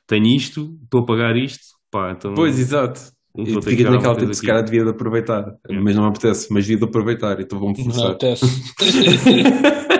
[0.07, 3.01] tenho isto, estou a pagar isto, pá, então pois, exato.
[3.35, 5.83] dar uma naquela tipo, se calhar devia de aproveitar, Yeah.
[5.83, 8.11] mas não me apetece, mas devia de aproveitar, então vou-me Não forçar.
[8.13, 8.47] apetece.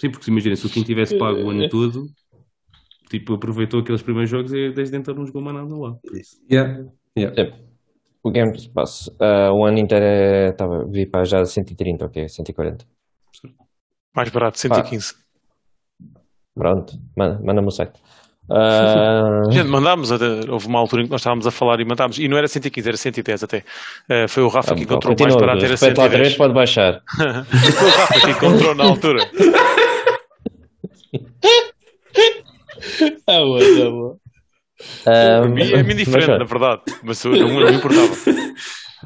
[0.00, 2.04] Sim, porque imagina, se o Kim tivesse pago o ano todo,
[3.10, 5.96] tipo, aproveitou aqueles primeiros jogos e desde então não jogou mais nada lá.
[6.12, 6.36] Isso.
[6.50, 6.84] Yeah,
[7.18, 7.56] yeah.
[8.22, 12.84] O Game Pass, ah, o ano inteiro é, estava, vi para já 130, ok, 140.
[14.14, 15.14] Mais barato, 115.
[16.54, 17.92] Pronto, manda- manda-me o site.
[18.48, 22.16] Ah, Gente, mandámos, a- houve uma altura em que nós estávamos a falar e mandámos,
[22.16, 23.64] e não era 115, era 110 até.
[24.08, 26.36] Eh, foi o Rafa que encontrou mais continua, barato, era repete lá outra vez, 110.
[26.36, 27.02] pode baixar.
[27.16, 29.18] Foi o Rafa que encontrou na altura.
[33.26, 34.16] Ah, boa, ah, boa.
[35.06, 36.38] Ah, Para mim é mas muito diferente, pronto.
[36.38, 38.14] na verdade, mas eu não, não me importava.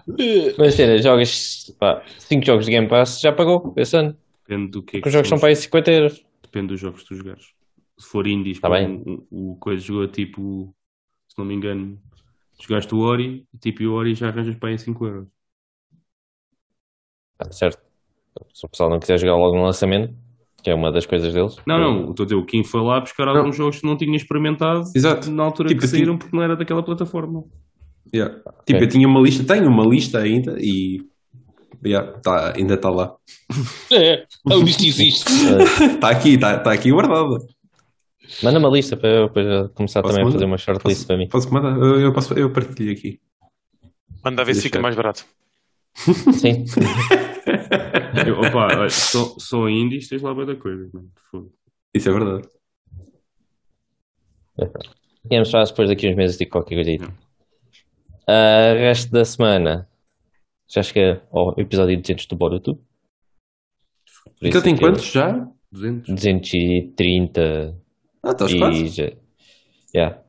[0.58, 1.72] Mas sério, jogas
[2.18, 4.16] 5 jogos de Game Pass, já pagou esse ano.
[4.46, 6.24] Depende do que é Porque os jogos são para aí 50 euros.
[6.42, 7.44] Depende dos jogos que tu jogares.
[7.98, 9.02] Se for indies, Tá bem.
[9.30, 10.74] o, o coisa jogou tipo,
[11.28, 12.00] se não me engano,
[12.60, 15.28] jogaste o Ori, tipo, e o Ori já arranjas para aí 5 euros.
[17.38, 17.80] Ah, certo.
[18.52, 20.14] Se o pessoal não quiser jogar logo no lançamento,
[20.62, 21.56] que é uma das coisas deles.
[21.66, 24.14] Não, não, estou a dizer, o Kim foi lá buscar alguns jogos que não tinha
[24.16, 25.30] experimentado Exato.
[25.30, 27.44] na altura Tipo, que assim- saíram porque não era daquela plataforma.
[28.12, 28.40] Yeah.
[28.66, 31.00] Tipo, eu tinha uma lista, tenho uma lista ainda e
[31.84, 33.14] yeah, tá, ainda está lá.
[33.92, 35.28] É, a lista existe.
[35.94, 37.44] Está aqui, está tá aqui guardada.
[38.42, 40.32] Manda uma lista para eu depois começar Posso também a mandar?
[40.32, 41.28] fazer uma shortlist para mim.
[41.28, 41.76] posso mandar?
[41.76, 43.20] Eu, eu, posso, eu partilho aqui.
[44.24, 45.24] Manda ver se fica mais barato.
[45.94, 46.64] Sim.
[48.26, 50.88] Eu, opa, olha, só, só indies tens lá muita coisa.
[50.92, 51.10] mano.
[51.94, 52.48] Isso é verdade.
[55.30, 57.14] Íamos falar depois daqui uns meses de qualquer coisa
[58.26, 59.88] Ah, resto da semana.
[60.68, 62.74] Já cheguei ao episódio 200 do Boruto.
[64.38, 65.46] Por Então tem quantos já?
[65.72, 66.08] 200.
[66.14, 67.76] 230
[68.22, 68.88] Ah, estás e quase.
[68.88, 69.10] já.
[69.94, 70.22] Yeah.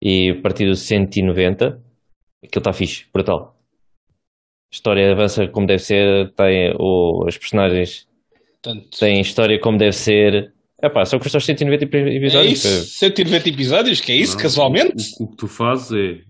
[0.00, 1.66] E a partir do 190,
[2.42, 3.56] aquilo está fixe, brutal.
[4.70, 8.06] A história avança como deve ser, tem o, os personagens
[8.62, 10.52] Portanto, têm história como deve ser.
[10.82, 12.64] Epá, só custa os 190 é episódios.
[12.64, 12.98] isso?
[12.98, 14.00] 190 episódios?
[14.00, 15.12] Que é isso, Não, casualmente?
[15.20, 16.27] O, o que tu fazes é.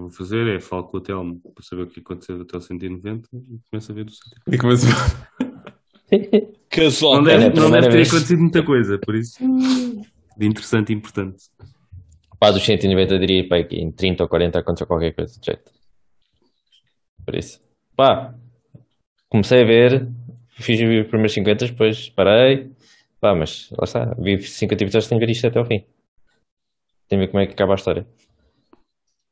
[0.00, 2.56] Que eu vou fazer é falo com o Telmo para saber o que aconteceu até
[2.56, 4.54] o 190 e começo a ver o 190.
[4.54, 4.86] E começa...
[6.10, 7.38] Não Casualmente.
[7.38, 8.08] deve, é a não deve ter vez.
[8.08, 9.38] acontecido muita coisa, por isso.
[10.36, 11.44] De interessante e importante.
[12.38, 15.70] Pá, dos 190 eu diria pá, em 30 ou 40 aconteceu qualquer coisa de jeito.
[17.24, 17.60] Por isso.
[17.94, 18.34] Pá,
[19.28, 20.08] comecei a ver,
[20.48, 22.70] fiz os primeiros 50, depois parei.
[23.20, 25.84] Pá, mas lá está, vi 50 episódios, tenho que ver isto até ao fim.
[27.08, 28.06] Tenho que ver como é que acaba a história.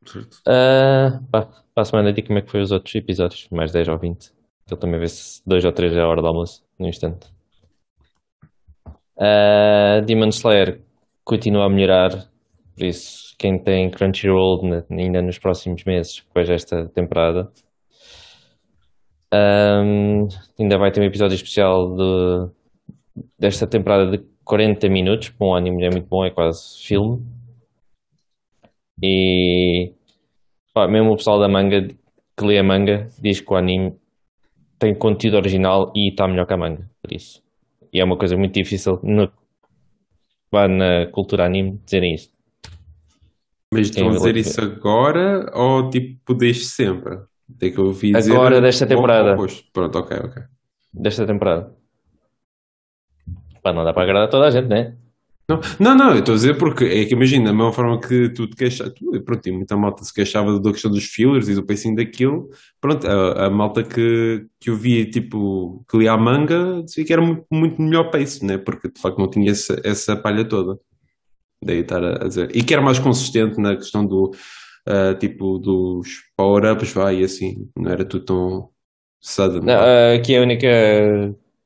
[0.06, 0.40] Certo?
[0.46, 1.42] Ah, pá,
[1.74, 4.32] para a semana digo como é que foi os outros episódios, mais 10 ou 20.
[4.70, 7.26] Ele também vê-se 2 ou 3 é a hora do almoço, no instante.
[9.18, 10.80] Ah, Demon Slayer
[11.24, 12.28] continua a melhorar,
[12.76, 17.50] por isso, quem tem Crunchyroll ainda nos próximos meses, depois desta temporada,
[19.32, 22.50] ahm, ainda vai ter um episódio especial de,
[23.38, 27.22] desta temporada de 40 minutos, para um anime é muito bom, é quase filme.
[29.02, 29.92] E
[30.74, 31.88] pá, mesmo o pessoal da manga
[32.37, 33.96] que lê a manga diz que o anime
[34.78, 37.42] tem conteúdo original e está melhor que a manga, por isso.
[37.92, 39.30] E é uma coisa muito difícil no,
[40.50, 42.30] vá na cultura anime dizerem isso.
[43.72, 47.18] Mas estão a dizer isso agora ou tipo desde sempre?
[47.58, 48.32] Tem que eu ouvi dizer.
[48.32, 49.37] Agora, desta temporada.
[49.72, 50.42] Pronto, ok, ok.
[50.92, 51.74] Desta temporada.
[53.62, 54.96] Pá, não dá para agradar toda a gente, né?
[55.48, 58.28] Não, não, não, eu estou a dizer porque é que imagina, da mesma forma que
[58.28, 61.54] tu te queixas, tu, pronto, e muita malta se queixava da questão dos fillers e
[61.54, 66.18] do pacing daquilo, pronto, a, a malta que, que eu via, tipo, que lia a
[66.18, 68.58] manga, dizia que era muito, muito melhor pace, né?
[68.58, 70.78] Porque de facto não tinha essa, essa palha toda.
[71.64, 72.54] Daí estar a, a dizer.
[72.54, 74.30] E que era mais consistente na questão do,
[74.88, 78.70] ah, tipo, dos power-ups, vai, e assim, não era tudo tão
[79.20, 79.61] sudden.
[79.61, 79.78] Não,
[80.14, 80.66] aqui a única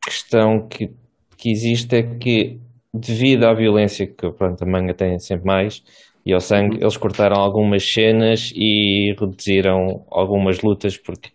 [0.03, 0.91] questão que,
[1.37, 2.59] que existe é que,
[2.93, 5.83] devido à violência que pronto, a manga tem sempre mais
[6.25, 11.31] e ao sangue, eles cortaram algumas cenas e reduziram algumas lutas porque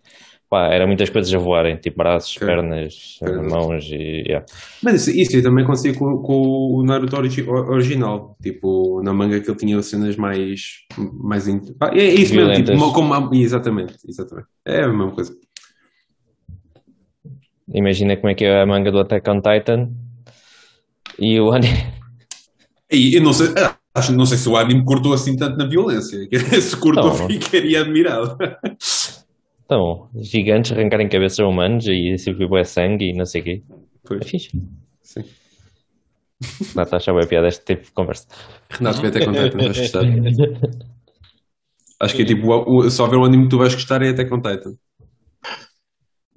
[0.48, 3.18] pá, eram muitas coisas a voarem, tipo braços, pernas,
[3.50, 4.22] mãos e.
[4.26, 4.46] yeah.
[4.82, 6.34] Mas isso, isso eu também acontecia com, com
[6.76, 8.34] o Naruto origi- original.
[8.42, 10.86] Tipo, na manga que ele tinha cenas mais.
[11.22, 11.46] mais
[11.80, 12.92] Ah, é, é isso mesmo, tipo, Violentas.
[12.94, 14.48] como, exatamente, exatamente.
[14.64, 15.36] É a mesma coisa.
[17.74, 19.90] Imagina como é que é a manga do Attack on Titan
[21.18, 21.92] e o anime.
[22.90, 25.66] E eu não sei, ah, acho, não sei se o anime cortou assim tanto na
[25.66, 26.18] violência.
[26.60, 27.26] Se cortou, Não.
[27.28, 28.36] ficaria admirado.
[29.64, 33.62] Então, gigantes arrancarem cabeças a humanos e sempre bué sangue e não sei o quê.
[33.68, 33.74] É
[34.06, 34.50] Pois, fixe.
[35.02, 35.24] sim.
[36.74, 38.26] Não está a achar bué piada este tipo de conversa.
[38.70, 40.04] Renato, vai até contar, não vais gostar.
[42.00, 44.10] Acho que é tipo, o, o, só ver um anime que tu vais gostar é
[44.10, 44.72] até com Titan.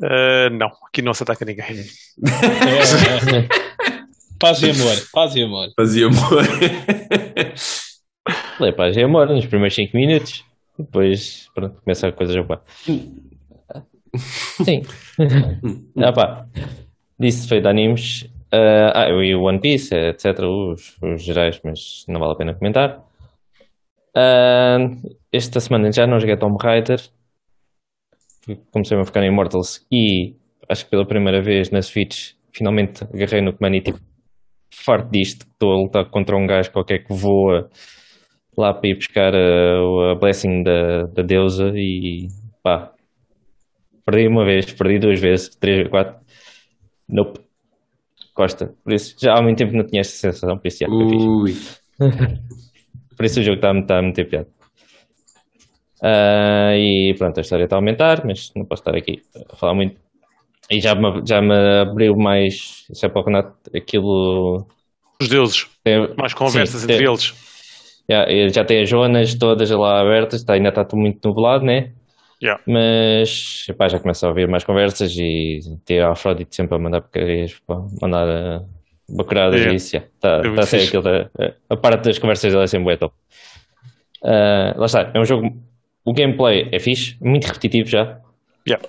[0.04, 1.66] Ah, não, aqui não se ataca ninguém.
[4.42, 5.70] Paz e amor, paz e amor.
[5.76, 6.42] Fazia amor.
[8.60, 10.44] Lê paz e amor nos primeiros 5 minutos.
[10.80, 12.64] Depois, pronto, começa a coisa a jogar.
[14.66, 14.82] Sim.
[16.04, 16.48] ah pá.
[17.20, 18.28] Disse feito de animes.
[18.52, 20.40] ah, ah, e o One Piece, etc.
[20.40, 23.00] Os, os gerais, mas não vale a pena comentar.
[24.16, 24.80] Ah,
[25.32, 27.00] esta semana já não joguei Tomb Raider.
[28.72, 30.36] Comecei a ficar em Immortals e
[30.68, 34.00] acho que pela primeira vez na Switch finalmente agarrei no comando e tipo
[34.72, 37.70] farto disto, que estou a lutar contra um gajo qualquer que voa
[38.58, 42.28] lá para ir buscar a, a blessing da, da deusa e
[42.64, 42.94] pá,
[44.06, 46.16] perdi uma vez, perdi duas vezes, três, quatro,
[47.08, 47.40] nope,
[48.34, 48.74] Costa.
[48.84, 51.28] Por isso, já há muito tempo não tinha esta sensação, por isso, fixe.
[51.28, 51.54] Ui.
[53.16, 54.48] Por isso o jogo está está a meter piada.
[56.02, 59.76] Ah, e pronto, a história está a aumentar, mas não posso estar aqui a falar
[59.76, 60.00] muito.
[60.70, 64.66] E já me, já me abriu mais, já para o Renato, aquilo
[65.22, 67.34] Os deuses, tem- mais conversas sim, entre tem- eles.
[68.10, 71.92] Já, já tem as zonas todas lá abertas, tá, ainda está tudo muito nublado, né?
[72.42, 72.62] Yeah.
[72.66, 77.02] Mas epá, já começa a ouvir mais conversas e ter a Afrodite sempre a mandar
[77.02, 77.56] porcarias,
[78.02, 78.28] mandar
[78.62, 78.66] uh,
[79.08, 79.74] bacuradas Yeah.
[79.74, 79.92] e isso.
[79.96, 80.04] já.
[80.20, 81.30] Tá, É tá a ser aquilo da,
[81.70, 83.14] a parte das conversas dela é sempre top.
[84.24, 85.56] Ah, lá está, é um jogo.
[86.04, 88.20] O gameplay é fixe, muito repetitivo já.
[88.68, 88.86] Yeah.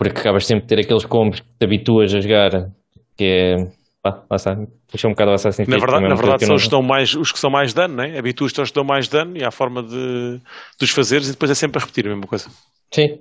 [0.00, 2.70] Porque acabas sempre de ter aqueles combos que te habituas a jogar,
[3.18, 3.68] que é.
[4.02, 4.56] Pá, lá está,
[4.90, 5.80] puxa um bocado o Assassin's Na Creed.
[5.82, 7.50] verdade, é na verdade que eu são não- os que, dão mais, os que são
[7.50, 8.18] mais dano, né?
[8.18, 10.38] Habituas-te aos que dão mais dano e há a forma de,
[10.78, 12.48] de os fazeres e depois é sempre a repetir a mesma coisa.
[12.94, 13.18] Sim.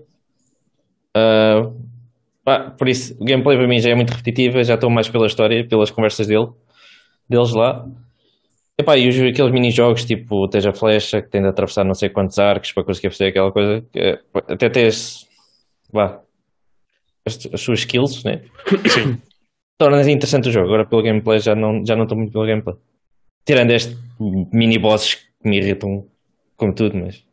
[1.13, 1.69] Ah,
[2.45, 5.27] pá, por isso, o gameplay para mim já é muito repetitivo, já estou mais pela
[5.27, 6.47] história, pelas conversas dele,
[7.27, 7.85] deles lá.
[8.77, 12.07] Epá, e os, aqueles mini-jogos, tipo, tens a flecha que tem de atravessar não sei
[12.07, 15.27] quantos arcos para conseguir fazer aquela coisa, que, eh, até tens,
[15.91, 16.21] vá,
[17.29, 18.41] as, as suas skills, né?
[18.89, 19.21] Sim.
[19.77, 20.67] Torna interessante o jogo.
[20.67, 22.75] Agora pelo gameplay já não já não estou muito pelo gameplay.
[23.45, 23.95] Tirando este
[24.51, 26.05] mini-bosses que me irritam
[26.57, 27.23] como tudo, mas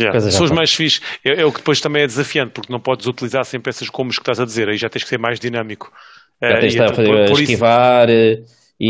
[0.00, 0.16] Yeah.
[0.20, 1.00] Já São os mais fixes.
[1.24, 4.14] É, é o que depois também é desafiante, porque não podes utilizar sempre essas combos
[4.16, 5.92] que estás a dizer, aí já tens que ser mais dinâmico.
[6.40, 8.46] já Eh, tens e de fazer por, a por isso, esquivar eh, por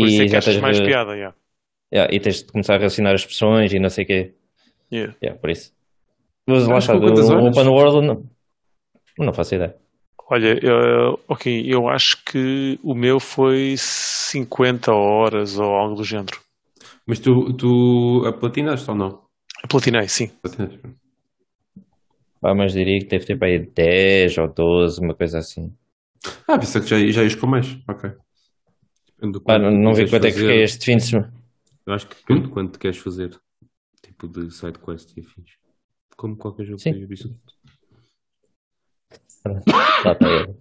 [0.07, 1.15] isso e é que já achas tens mais de- piada.
[1.15, 1.35] yeah.
[1.91, 4.33] Yeah, e tens de começar a relacionar as expressões e não sei o quê.
[4.93, 5.15] Yeah.
[5.23, 5.73] Yeah, por isso.
[6.45, 7.47] Mas lá está, o?
[7.47, 8.23] Open World não,
[9.17, 9.75] não faço ideia.
[10.31, 16.39] Olha, eu, ok, eu acho que o meu foi 50 horas ou algo do género.
[17.05, 19.23] Mas tu, tu a platinaste ou não?
[19.67, 20.27] Platinei, sim.
[20.41, 20.79] Platinaste.
[22.39, 25.73] Pá, mas diria que deve ter para aí 10 ou 12, uma coisa assim.
[26.47, 27.77] Ah, pensei que já, já ias com mais.
[27.87, 28.11] Ok.
[29.43, 30.47] Pá, não, não vi quanto é que fazer.
[30.47, 31.33] fiquei este fim de semana.
[31.87, 33.35] Eu acho que depende de quanto queres fazer.
[34.03, 35.57] Tipo de side quest e afins.
[36.15, 36.93] Como qualquer jogo Sim.
[36.93, 37.39] da Ubisoft.
[39.45, 40.55] Lá está eu.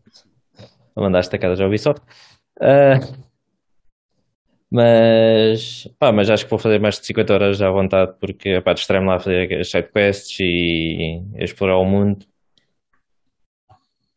[0.97, 2.03] A mandar estacadas ao Ubisoft.
[2.61, 2.99] Ah,
[4.71, 8.61] mas, pá, mas acho que vou fazer mais de 50 horas já à vontade, porque
[8.61, 12.27] pá, distraio-me lá a fazer as sidequests e a explorar o mundo.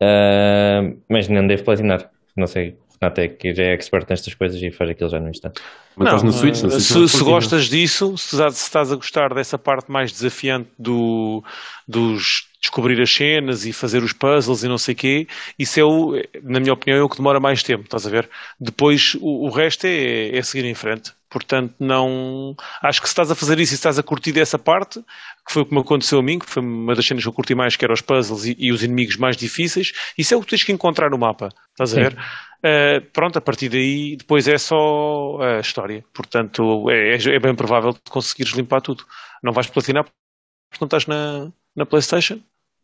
[0.01, 2.09] Ah, mas não devo platinar.
[2.35, 5.19] Não sei, o Renato é que já é expert nestas coisas e faz aquilo já
[5.19, 5.61] no instante.
[5.95, 7.23] Mas estás no Switch, Switch se, não se platina.
[7.31, 11.43] gostas disso, se, estás- se estás a gostar dessa parte mais desafiante do,
[11.87, 16.13] dos descobrir as cenas e fazer os puzzles e não sei quê, isso é o,
[16.43, 18.29] na minha opinião, é o que demora mais tempo, estás a ver?
[18.59, 21.11] Depois o, o resto é, é seguir em frente.
[21.27, 22.53] Portanto, não.
[22.83, 24.99] Acho que se estás a fazer isso e se estás a curtir dessa parte,
[25.47, 27.33] que foi o que me aconteceu a mim, que foi uma das cenas que eu
[27.33, 30.41] curti mais, que eram os puzzles e, e os inimigos mais difíceis, isso é o
[30.41, 32.01] que tens que encontrar no mapa, estás a Sim.
[32.01, 32.17] ver?
[32.63, 36.03] Uh, pronto, a partir daí, depois é só a história.
[36.13, 39.05] Portanto, é, é bem provável de conseguires limpar tudo.
[39.41, 42.39] Não vais platinar porque não estás na, na PlayStation.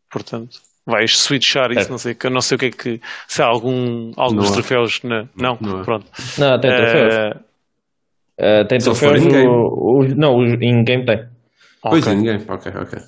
[0.09, 1.79] Portanto, vais switchar isso.
[1.81, 1.91] Certo.
[1.91, 3.01] Não sei, que- não sei o que é que.
[3.27, 5.01] Se há algum, alguns Não troféus.
[5.03, 6.05] Na, não, Não pronto.
[6.37, 7.35] Não, tem troféus.
[7.35, 7.47] Uh,
[8.39, 9.23] Ah, tem Só troféus.
[9.25, 9.47] in-game.
[9.47, 11.27] o- o- não, o in-game tem.
[11.81, 12.15] Pois ok.
[12.15, 12.35] ninguém.
[12.47, 12.99] Ok, ok.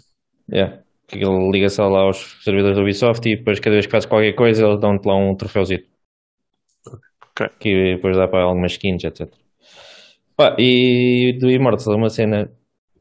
[0.51, 0.79] Yeah.
[1.07, 4.07] Que Aquilo liga só lá aos servidores do Ubisoft e depois cada vez que fazes
[4.09, 5.85] qualquer coisa eles dão-te lá um troféuzito.
[7.31, 7.47] Ok.
[7.59, 9.27] Que depois dá para algumas skins, etc.
[10.35, 12.49] Pá, e do Immortals, uma cena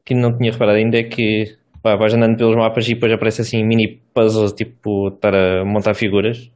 [0.05, 3.41] que não tinha reparado ainda é que pá, vais andando pelos mapas e depois aparece
[3.41, 6.51] assim mini puzzles, tipo estar a montar figuras.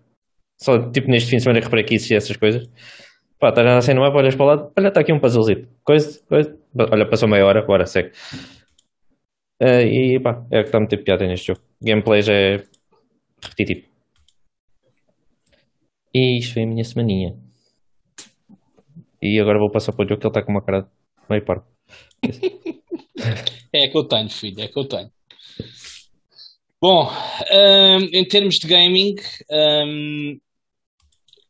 [0.62, 2.68] Só tipo neste fim de semana reparei que existia essas coisas.
[3.40, 5.20] Pá, estás a andar assim no mapa, olhas para o lado, olha, está aqui um
[5.20, 5.68] puzzlezito.
[5.84, 6.58] Coisa, coisa.
[6.92, 8.12] Olha, passou meia hora, agora segue.
[9.62, 11.62] Ah, e pá, é o que está meter piada neste jogo.
[11.82, 12.64] Gameplay já é
[13.44, 13.88] repetitivo.
[16.14, 17.36] E isto foi a minha semaninha.
[19.22, 20.88] E agora vou passar para o jogo que ele está com uma cara
[21.30, 21.66] meio parvo.
[23.74, 25.10] É que eu tenho, filho, é que eu tenho.
[26.82, 29.16] Bom, hum, em termos de gaming,
[29.50, 30.38] hum,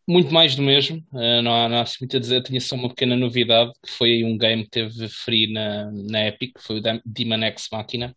[0.07, 0.97] muito mais do mesmo.
[1.11, 2.43] Uh, não, há, não há assim muito a dizer.
[2.43, 6.27] Tinha só uma pequena novidade que foi aí um game que teve free na, na
[6.27, 8.15] Epic, foi o Dem- Demon X Machina.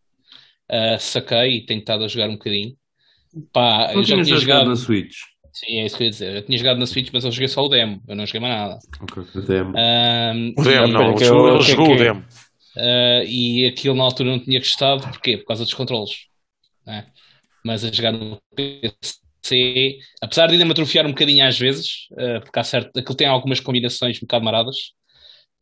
[0.71, 2.77] Uh, saquei e tenho estado a jogar um bocadinho.
[3.53, 4.69] Pá, Não eu já tinha jogado jogado.
[4.69, 5.15] na Switch.
[5.53, 6.37] Sim, é isso que eu ia dizer.
[6.37, 8.03] Eu tinha jogado na Switch, mas eu joguei só o demo.
[8.07, 8.79] Eu não joguei mais nada.
[9.01, 9.23] Ok.
[9.43, 11.01] Até Um, O demo, não.
[11.15, 12.25] que Ele que- jogou o que- demo.
[12.77, 15.39] Uh, e aquilo na altura não tinha gostado, porquê?
[15.39, 16.27] Por causa dos controles.
[16.87, 17.07] né?
[17.65, 22.41] Mas a jogar no PC, apesar de ainda me atrofiar um bocadinho às vezes, uh,
[22.43, 24.77] porque há certo, aquilo tem algumas combinações um bocado maradas,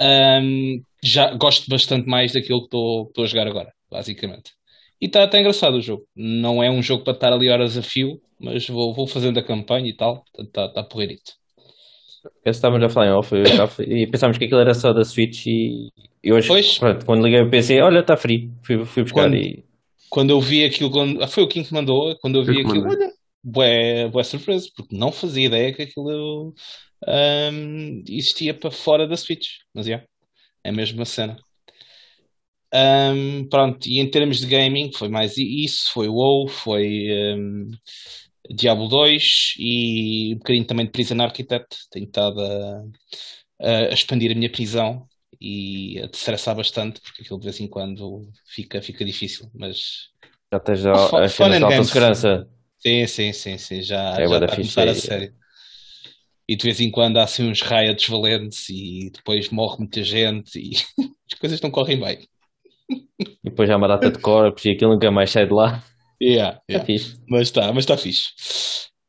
[0.00, 4.52] um, já gosto bastante mais daquilo que estou a jogar agora, basicamente.
[5.00, 6.06] E está até engraçado o jogo.
[6.16, 9.42] Não é um jogo para estar ali horas a fio, mas vou, vou fazendo a
[9.42, 11.32] campanha e tal, está tá porreirito.
[12.44, 15.04] Estávamos a falar em off eu já fui- e pensámos que aquilo era só da
[15.04, 15.88] Switch e,
[16.22, 16.78] e hoje, Pois.
[16.78, 18.50] pronto, quando liguei o PC, olha, está free.
[18.62, 19.64] Fui, fui buscar Quando- e
[20.10, 22.60] Quando eu vi aquilo, quando, ah, foi o Kim que mandou, quando eu vi que
[22.68, 23.10] aquilo, olha,
[23.42, 26.54] bué, bué surpresa, porque não fazia ideia que aquilo
[27.06, 29.48] ahm, existia para fora da Switch.
[29.74, 30.04] Mas é,
[30.62, 31.36] é a mesma cena.
[32.76, 37.06] Um, pronto, e em termos de gaming, foi mais isso, foi WoW, foi
[37.36, 37.68] um,
[38.50, 41.76] Diablo 2 e um bocadinho também de Prison Architect.
[41.90, 42.84] Tenho estado a,
[43.90, 45.08] a expandir a minha prisão
[45.40, 50.10] e a estressar bastante, porque aquilo de vez em quando fica, fica difícil, mas
[50.52, 52.48] Já tens já Oh, as cenas and de alta segurança.
[52.78, 54.94] sim, sim, sim, sim, já, É já está a começar a aí.
[54.94, 55.34] sério.
[56.48, 60.58] E de vez em quando há assim uns riots valentes e depois morre muita gente
[60.58, 60.72] e
[61.30, 62.26] as coisas não correm bem.
[63.44, 65.82] E depois há uma data de corpos e aquilo nunca mais sai de lá.
[66.22, 66.84] Yeah, yeah.
[66.86, 67.16] fixe.
[67.28, 68.22] Mas está, mas está fixe.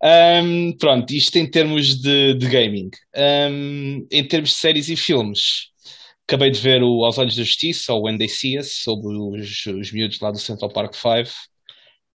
[0.04, 2.90] Ahm, pronto, isto em termos de, de gaming.
[3.16, 5.70] Ahm, em termos de séries e filmes,
[6.28, 9.66] acabei de ver o Aos Olhos da Justiça, ou When They See Us, sobre os,
[9.68, 11.32] os miúdos lá do Central Park 5.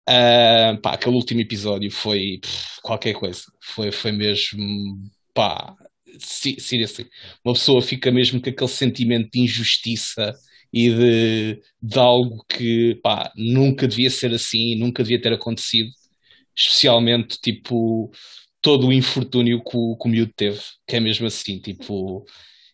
[0.07, 3.41] Ahm, pá, aquele último episódio foi pff, qualquer coisa.
[3.61, 4.97] Foi, foi mesmo,
[5.33, 5.75] pá,
[6.19, 7.07] se- seriously.
[7.45, 10.33] Uma pessoa fica mesmo com aquele sentimento de injustiça
[10.74, 15.89] e de, de algo que pá, nunca devia ser assim, nunca devia ter acontecido,
[16.55, 18.11] especialmente tipo
[18.61, 22.26] todo o infortúnio que o, que o miúdo teve, que é mesmo assim, tipo,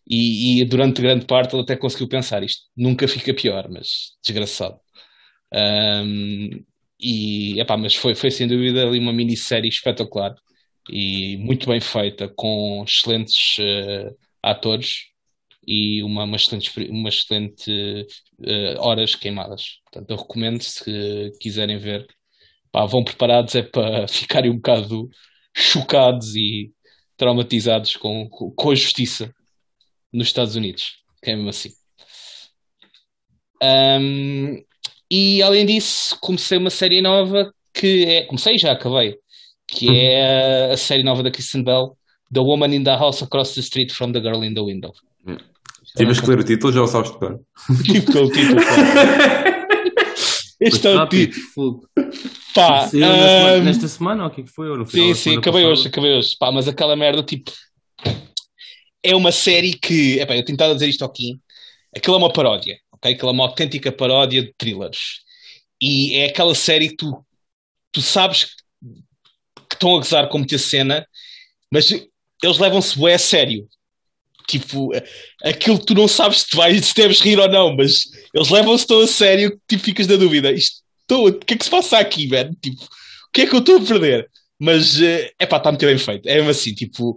[0.08, 3.88] e, e durante grande parte ele até conseguiu pensar isto, nunca fica pior, mas
[4.24, 4.78] desgraçado.
[5.52, 6.64] Ahm,
[7.00, 10.34] e epá, mas foi, foi sem dúvida ali uma minissérie espetacular
[10.90, 14.10] e muito bem feita, com excelentes eh,
[14.42, 15.06] atores
[15.66, 18.06] e uma, uma excelente, uma excelente
[18.44, 19.80] eh, horas queimadas.
[19.84, 22.06] Portanto, eu recomendo se quiserem ver.
[22.70, 25.08] Pá, vão preparados é para ficarem um bocado
[25.54, 26.72] chocados e
[27.16, 29.32] traumatizados com, com, a justiça
[30.12, 31.70] nos Estados Unidos, que é mesmo assim.
[33.62, 34.62] Ahm,
[35.10, 38.22] e além disso, comecei uma série nova que é.
[38.26, 39.16] Comecei já, acabei.
[39.68, 41.96] Que é a, a série nova da Kristen Bell,
[42.32, 44.92] The Woman in the House Across the Street from the Girl in the Window.
[45.96, 47.40] Tiveste que ler o título, já o sabes de cor.
[47.84, 48.60] Tipo com o título.
[48.64, 49.56] pá.
[50.60, 51.88] Este é o título.
[52.54, 54.68] Pá, Saiu na semana- ahm, nesta semana ou o que é que foi?
[54.70, 55.72] Ou no final Sim, sim, acabei passada?
[55.80, 56.36] hoje, acabei hoje.
[56.38, 57.52] Pá, mas aquela merda, tipo.
[59.02, 60.18] É uma série que.
[60.20, 61.38] Epá, eu tentava dizer isto aqui.
[61.94, 63.12] Aquilo é uma paródia, ok?
[63.12, 65.20] Aquilo é uma autêntica paródia de thrillers.
[65.80, 67.24] E é aquela série que tu,
[67.92, 71.06] tu sabes que estão a gozar com muita cena,
[71.70, 73.66] mas eles levam-se bué a sério.
[74.48, 74.90] Tipo,
[75.44, 77.92] aquilo que tu não sabes se, vais, se deves rir ou não, mas
[78.34, 80.52] eles levam-se tão a sério que tipo, ficas na dúvida.
[80.52, 82.54] Isto, tô- o que é que se passa aqui, velho?
[82.62, 82.88] Tipo, o
[83.32, 84.28] que é que eu estou a perder?
[84.58, 86.26] Mas, é pá, está muito bem feito.
[86.28, 87.16] É mesmo assim, tipo,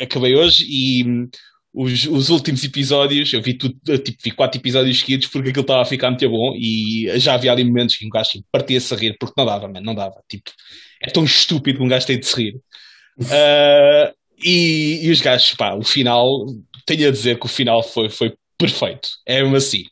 [0.00, 1.28] acabei hoje e hum,
[1.72, 5.82] os, os últimos episódios, eu vi tudo, tipo, vi quatro episódios seguidos porque aquilo estava
[5.82, 8.96] a ficar muito bom e já havia ali momentos que um gajo tipo, partia-se a
[8.96, 10.22] rir porque não dava, man, não dava.
[10.28, 10.50] Tipo,
[11.02, 12.54] é tão estúpido que um gajo tem de se rir.
[13.30, 14.12] Ah,
[14.44, 16.46] e, e os gajos, pá, o final,
[16.84, 19.08] tenho a dizer que o final foi, foi perfeito.
[19.26, 19.84] É mesmo assim.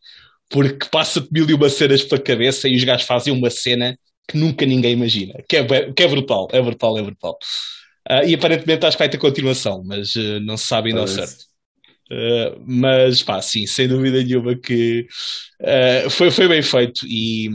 [0.50, 3.98] Porque passa-te mil e uma cenas pela cabeça e os gajos fazem uma cena
[4.28, 5.34] que nunca ninguém imagina.
[5.48, 7.38] Que é, que é brutal, é brutal, é brutal.
[8.09, 11.09] Ah, e aparentemente acho que vai ter continuação, mas ah, não se sabe ainda ao
[11.09, 11.50] certo.
[12.11, 15.07] Uh, mas pá, sim, sem dúvida nenhuma que
[15.62, 17.48] uh, foi, foi bem feito e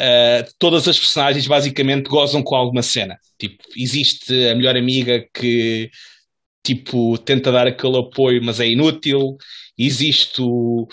[0.00, 3.18] uh, todas as personagens basicamente gozam com alguma cena.
[3.38, 5.90] Tipo, existe a melhor amiga que
[6.66, 9.36] tipo, tenta dar aquele apoio, mas é inútil.
[9.78, 10.88] Existe o,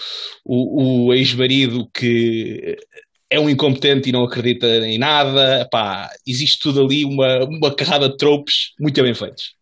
[0.46, 2.78] o, o ex-marido que
[3.30, 5.68] é um incompetente e não acredita em nada.
[5.72, 9.56] Pá, existe tudo ali, uma, uma carrada de tropes muito bem feitos.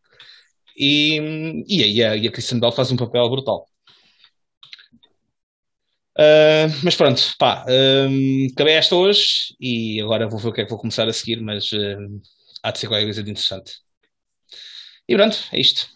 [0.78, 3.66] E, e, aí a, e a Kristen Bell faz um papel brutal.
[6.22, 10.64] Uh, mas pronto, pá, um, acabei esta hoje e agora vou ver o que é
[10.66, 12.22] que vou começar a seguir, mas uh,
[12.62, 13.74] há de ser qualquer coisa de interessante.
[15.10, 15.88] E pronto, é isto.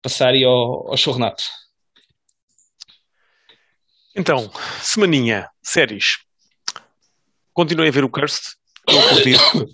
[0.00, 1.44] Passar aí ao, ao show Renato.
[4.16, 4.50] Então,
[4.80, 6.20] semaninha, séries.
[7.52, 8.56] Continuei a ver o Cursed,
[8.88, 9.68] estou.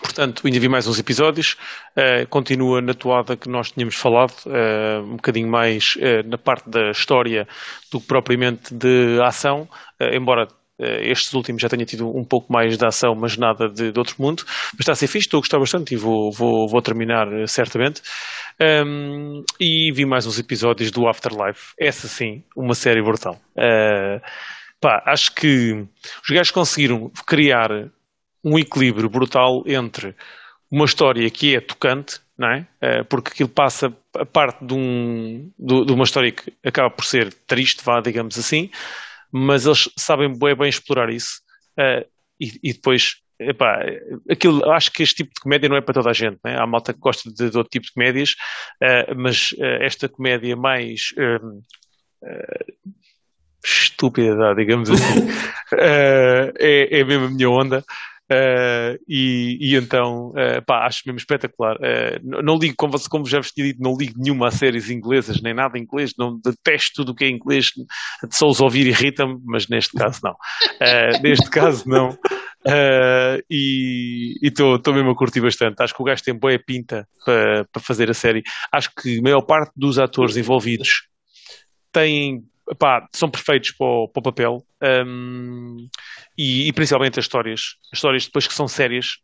[0.00, 1.56] Portanto, ainda vi mais uns episódios.
[1.96, 6.68] Uh, continua na toada que nós tínhamos falado, uh, um bocadinho mais uh, na parte
[6.68, 7.46] da história
[7.92, 9.68] do que propriamente de ação,
[10.12, 13.98] embora estes últimos já tenha tido um pouco mais de ação, mas nada de, de
[13.98, 14.42] outro mundo.
[14.72, 18.02] Mas está a ser fixe, estou a gostar bastante e vou, vou, vou terminar certamente.
[18.60, 21.74] Um, e vi mais uns episódios do Afterlife.
[21.78, 23.38] Essa sim, uma série brutal.
[24.80, 25.86] pá, acho que
[26.24, 27.68] os gajos conseguiram criar
[28.44, 30.14] um equilíbrio brutal entre
[30.70, 32.66] uma história que é tocante, não é?
[33.04, 37.82] Porque aquilo passa a parte de, um, de, uma história que acaba por ser triste,
[37.84, 38.70] vá, digamos assim,
[39.32, 41.40] mas eles sabem bem, bem explorar isso
[42.40, 43.80] e, e depois epá,
[44.30, 46.56] aquilo, acho que este tipo de comédia não é para toda a gente, né?
[46.58, 48.34] há malta que gosta de, de outro tipo de comédias,
[49.16, 51.12] mas esta comédia mais
[53.64, 55.28] estúpida, digamos assim.
[55.78, 57.84] é, é mesmo a minha onda.
[58.30, 61.76] Uh, e, e, então, uh, pá, acho mesmo espetacular.
[61.76, 64.88] Uh, não, não, ligo, como, como já vos tinha dito, não ligo nenhuma a séries
[64.88, 67.66] inglesas, nem nada em inglês, não detesto tudo o que é inglês,
[68.30, 70.34] só os ouvir irrita-me, mas neste caso não.
[71.22, 72.16] neste caso não.
[73.50, 75.82] e estou mesmo a curtir bastante.
[75.82, 78.42] Acho que o gajo tem boa pinta para pa fazer a série.
[78.72, 81.08] Acho que a maior parte dos atores envolvidos
[81.92, 82.42] têm
[83.12, 84.66] São perfeitos para o, para o papel
[85.06, 85.86] um,
[86.36, 87.76] e, e, principalmente as histórias.
[87.92, 89.18] As histórias depois que são sérias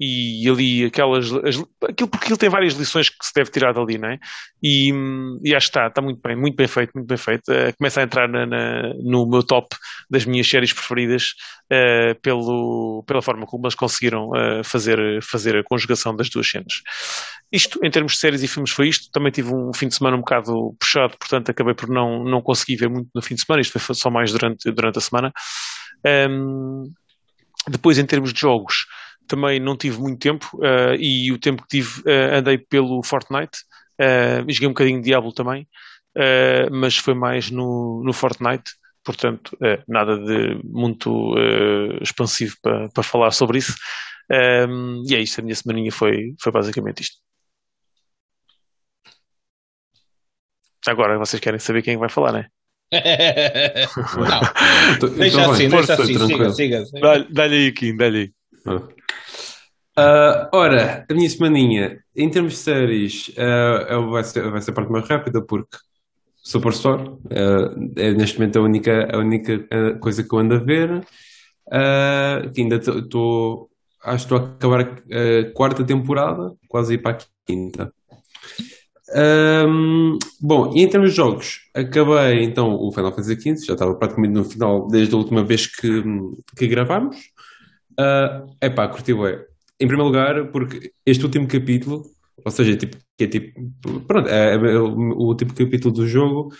[0.00, 1.32] e ali aquelas.
[1.32, 4.18] As, aquilo, porque ele tem várias lições que se deve tirar dali, não é?
[4.62, 4.92] E,
[5.44, 7.48] e acho que está, está muito bem, muito bem feito, muito bem feito.
[7.48, 9.74] Uh, começa a entrar na, na, no meu top
[10.08, 11.34] das minhas séries preferidas
[11.72, 16.74] uh, pelo, pela forma como eles conseguiram uh, fazer, fazer a conjugação das duas cenas.
[17.50, 19.10] Isto, em termos de séries e filmes, foi isto.
[19.10, 22.76] Também tive um fim de semana um bocado puxado, portanto acabei por não, não conseguir
[22.76, 23.62] ver muito no fim de semana.
[23.62, 25.32] Isto foi só mais durante, durante a semana.
[26.30, 26.84] Um,
[27.68, 28.86] depois, em termos de jogos,
[29.26, 33.58] também não tive muito tempo uh, e o tempo que tive uh, andei pelo Fortnite.
[34.00, 35.68] Uh, joguei um bocadinho de Diablo também,
[36.72, 38.72] mas foi mais no, no Fortnite.
[39.04, 41.34] Portanto, nada de muito
[42.00, 43.74] expansivo para, para falar sobre isso.
[44.68, 47.27] Um, e é isso, a minha semaninha foi, foi basicamente isto.
[50.90, 52.46] Agora vocês querem saber quem vai falar, né?
[54.16, 55.14] não.
[55.16, 57.26] deixa então, assim, deixa assim, siga, siga.
[57.30, 58.78] Dá-lhe aí, Kim, dá-lhe aí.
[59.98, 64.74] Uh, ora, a minha semaninha, em termos de séries, uh, vai, ser, vai ser a
[64.74, 65.76] parte mais rápida porque
[66.36, 71.04] Superstore uh, é neste momento a única, a única coisa que eu ando a ver.
[71.66, 73.68] Uh, que ainda estou,
[74.02, 77.92] acho que estou a acabar a, quarta temporada, quase ir para a quinta.
[79.14, 83.94] Um, bom, e em termos de jogos, acabei então o Final Fantasy XV, já estava
[83.94, 86.02] praticamente no final desde a última vez que,
[86.56, 87.16] que gravámos.
[87.98, 89.38] Uh, epá, curti bem.
[89.80, 92.02] Em primeiro lugar, porque este último capítulo,
[92.44, 96.52] ou seja, tipo, que é tipo, pronto, é, é o, o último capítulo do jogo,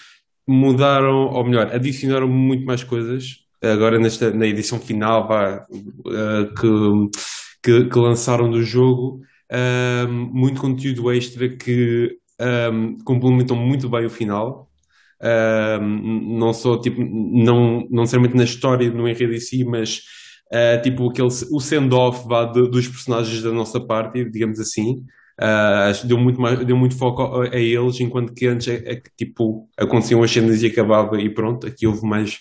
[0.47, 3.45] mudaram, ou melhor, adicionaram muito mais coisas.
[3.63, 7.19] Agora nesta, na edição final vá, uh, que,
[7.63, 9.21] que, que, lançaram do jogo,
[10.09, 14.69] muito conteúdo extra que um, complementam muito bem o final.
[15.21, 20.03] Um, não só tipo, não, não necessariamente na história, no enredo em si, mas
[20.53, 22.27] uh, tipo aquele, o send-off
[22.71, 25.05] dos personagens da nossa parte, digamos assim.
[25.41, 29.03] Uh, deu muito mais, deu muito foco a, a eles, enquanto que antes é, é,
[29.17, 32.39] tipo, aconteciam as cenas e acabava e pronto, aqui houve mais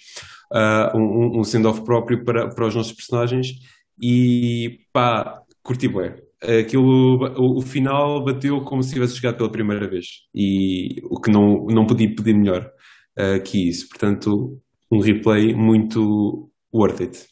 [0.52, 3.50] uh, um, um send-off próprio para, para os nossos personagens
[4.02, 6.27] e pá, curti bem.
[6.42, 11.32] Aquilo, o, o, final bateu como se tivesse jogado pela primeira vez e o que
[11.32, 12.72] não, não podia pedir melhor
[13.18, 14.62] uh, que isso, portanto
[14.92, 17.28] um replay muito worth it.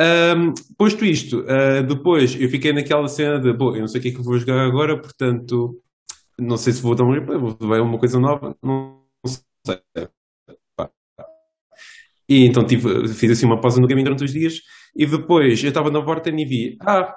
[0.00, 4.02] Um, posto isto, uh, depois eu fiquei naquela cena de, bom, eu não sei o
[4.02, 5.82] que é que vou jogar agora, portanto,
[6.38, 9.02] não sei se vou dar um replay, vou uma coisa nova, não
[9.66, 9.80] sei.
[12.28, 14.60] E então tive, fiz assim uma pausa no gaming durante os dias
[14.94, 17.14] e depois eu estava na porta e vi, ah,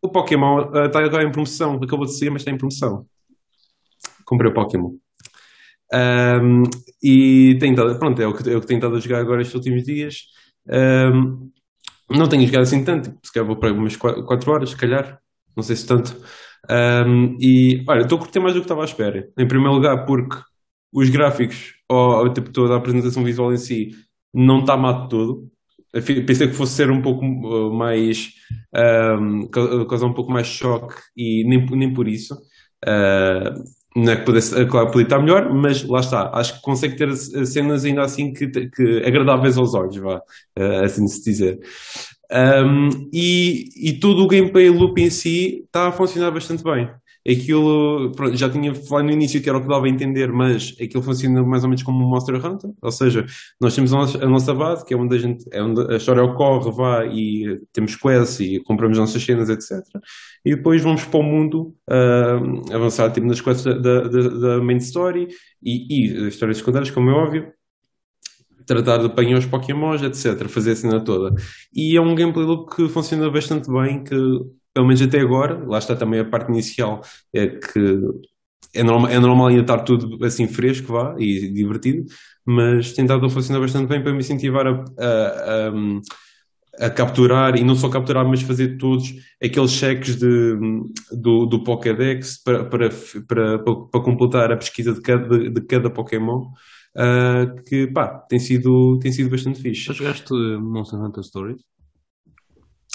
[0.00, 3.06] o Pokémon está agora em promoção, acabou de sair, mas está em promoção.
[4.24, 4.92] Comprei o Pokémon.
[5.92, 6.64] Um,
[7.02, 9.84] e tem pronto, é o, que, é que tenho estado a jogar agora estes últimos
[9.84, 10.22] dias.
[10.68, 11.50] Um,
[12.10, 15.20] não tenho jogado assim tanto, se calhar vou para umas 4 horas, se calhar,
[15.56, 16.16] não sei se tanto.
[16.70, 19.28] Um, e olha, estou a curtir mais do que estava à espera.
[19.38, 20.36] Em primeiro lugar, porque
[20.92, 23.90] os gráficos, ou tipo, toda a apresentação visual em si,
[24.34, 25.50] não está má de todo.
[26.04, 28.30] Pensei que fosse ser um pouco uh, mais.
[28.74, 32.34] Um, causar um pouco mais choque e nem, nem por isso.
[32.84, 36.30] Uh, não é que pudesse, claro, podia estar melhor, mas lá está.
[36.34, 40.20] Acho que consegue ter cenas ainda assim que, que agradáveis aos olhos, vá,
[40.84, 41.58] assim se dizer.
[42.30, 46.90] Um, e, e todo o gameplay loop em si está a funcionar bastante bem.
[47.28, 50.76] Aquilo, pronto, já tinha falado no início que era o que dava a entender, mas
[50.80, 53.26] aquilo funciona mais ou menos como um Monster Hunter, ou seja,
[53.60, 56.70] nós temos a nossa, base, que é onde a gente, é onde a história ocorre,
[56.70, 59.82] vá e temos quests e compramos nossas cenas, etc.
[60.44, 64.76] E depois vamos para o mundo uh, avançar tipo, nas quests da, da, da main
[64.76, 65.28] story
[65.62, 67.52] e, e as histórias secundárias, como é óbvio,
[68.66, 70.48] tratar de apanhar os Pokémons, etc.
[70.48, 71.34] Fazer a cena toda.
[71.74, 74.14] E é um gameplay loop que funciona bastante bem, que
[74.76, 77.00] pelo menos até agora, lá está também a parte inicial,
[77.32, 77.98] é que
[78.74, 82.04] é normal, é normal ainda estar tudo assim fresco, vá, e divertido,
[82.44, 85.68] mas tem dado a funcionar bastante bem para me incentivar a, a,
[86.82, 90.58] a, a, capturar, e não só capturar, mas fazer todos aqueles cheques de,
[91.10, 92.90] do, do Pokédex para, para,
[93.26, 96.48] para, para, completar a pesquisa de cada, de cada Pokémon.
[96.94, 99.84] uh, que pá, tem sido, tem sido bastante fixe.
[99.84, 101.75] Já jogaste Monster Hunter Stories?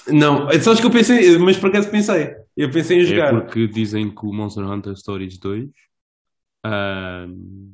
[0.08, 2.36] Não, é só que eu pensei, mas por acaso pensei.
[2.56, 3.34] Eu pensei em jogar.
[3.34, 5.70] É porque dizem que o Monster Hunter Stories 2
[6.66, 7.74] ahm,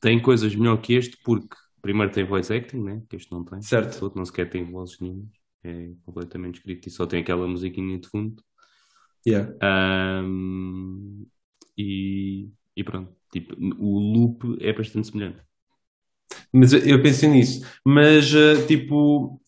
[0.00, 3.02] tem coisas melhor que este, porque primeiro tem voice acting, né?
[3.08, 3.60] Que este não tem.
[3.62, 4.00] Certo.
[4.00, 5.28] O outro não sequer tem vozes nenhumas.
[5.62, 8.42] É completamente escrito e só tem aquela musiquinha de fundo.
[9.26, 9.54] Yeah.
[9.62, 11.24] Ahm,
[11.76, 13.12] e, e pronto.
[13.32, 15.38] Tipo, o loop é bastante semelhante.
[16.52, 17.66] Mas eu- pensei nisso.
[17.84, 19.40] Mas, uh, tipo,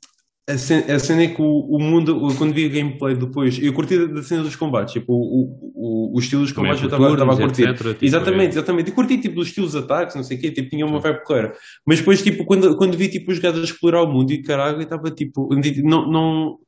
[0.49, 3.59] a cena, a cena é que o, o mundo, o- quando vi a gameplay depois,
[3.61, 4.93] eu curti da, cena dos combates.
[4.93, 7.63] Tipo, o, o, o estilo dos Também combates eu estava a curtir.
[7.69, 8.89] etc, tipo, Exatamente, é- exatamente.
[8.91, 11.25] E curti tipo dos estilos de ataques, não sei o quê, tipo, tinha uma vibe
[11.25, 11.53] porreira.
[11.85, 14.81] Mas depois, tipo, quando, quando vi tipo, os gajos a explorar o mundo e caralho,
[14.81, 15.49] estava tipo,
[15.83, 16.59] não, não.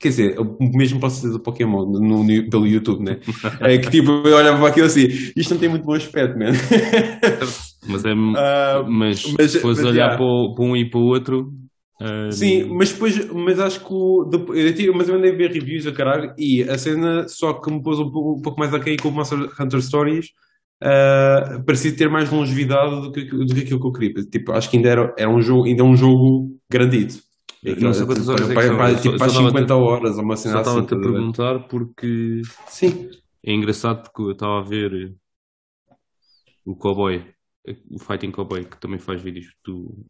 [0.00, 3.18] Quer dizer, o mesmo posso dizer do Pokémon no, no- pelo YouTube, né?
[3.60, 6.52] É que tipo, eu olhava para aquilo assim, isto não tem muito bom aspecto, man.
[7.86, 10.22] Mas, é, Ah, mas, mas- se fores olhar yeah.
[10.22, 11.52] o- para um e para o outro.
[12.30, 15.86] Sim, mas depois, mas acho que o, depois, eu mas eu andei a ver reviews
[15.86, 18.78] a caralho e a cena só que me pôs um pouco, um pouco mais a
[18.78, 20.26] cair com o Monster Hunter Stories
[20.80, 24.24] ah, parecia ter mais longevidade do que, do que aquilo que eu queria.
[24.26, 27.20] Tipo, acho que ainda era, era um jogo, ainda é um jogo grandito.
[27.80, 29.82] Não sei quantas horas é que são, só- tipo, só para estava a 50 ter-
[29.82, 30.70] horas uma Só cena assim.
[30.70, 31.12] estava-te a estás a ver?
[31.12, 33.10] perguntar porque Sim.
[33.44, 35.14] é engraçado porque eu estava a ver
[36.64, 37.24] o Cowboy,
[37.90, 40.06] o Fighting Cowboy, que também faz vídeos do,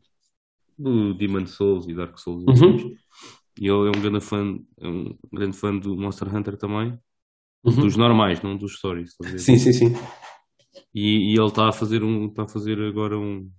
[0.78, 2.42] do Demon Souls e Dark Souls.
[2.44, 2.96] e Uhum.
[3.60, 6.96] E ele é um grande fã, é um grande fã do Monster Hunter também,
[7.64, 7.80] Uhum.
[7.80, 9.16] dos normais, não dos stories.
[9.38, 9.86] Sim, sim, sim.
[10.94, 13.50] E, e ele está a fazer um, está a fazer agora um,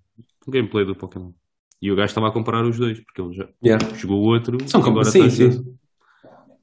[0.48, 1.34] um gameplay do Pokémon.
[1.82, 3.96] E o gajo estava a comparar os dois, porque ele já Yeah.
[3.96, 5.78] jogou o outro, São agora sim, está sim.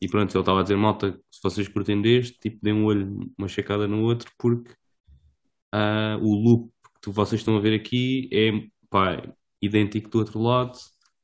[0.01, 2.03] E pronto, ele estava a dizer, malta, se vocês curtem
[2.41, 4.73] tipo, deem um olho, uma checada no outro, porque
[5.73, 8.51] ah, o loop que tu- vocês estão a ver aqui é
[8.91, 9.23] pá,
[9.61, 10.79] idêntico do outro lado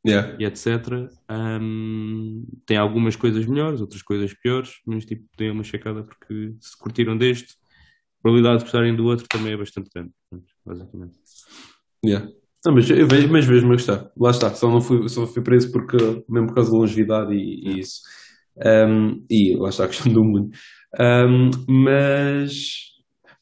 [0.04, 0.36] Yeah.
[0.36, 1.08] e etc.
[1.28, 6.76] Ahm, tem algumas coisas melhores, outras coisas piores, mas tipo, deem uma checada porque se
[6.76, 7.52] curtiram deste,
[8.18, 10.12] a probabilidade de gostarem do outro também é bastante grande,
[10.66, 11.18] basicamente.
[12.04, 12.28] Yeah.
[12.64, 14.10] Não, mas, eu vejo, mas vejo-me a gostar.
[14.16, 14.54] Lá está.
[14.54, 15.96] Só não fui, só fui preso porque,
[16.28, 18.00] mesmo por causa da longevidade e, e isso.
[18.56, 20.50] Um, e lá está a questão do mundo.
[21.00, 22.91] Um, mas.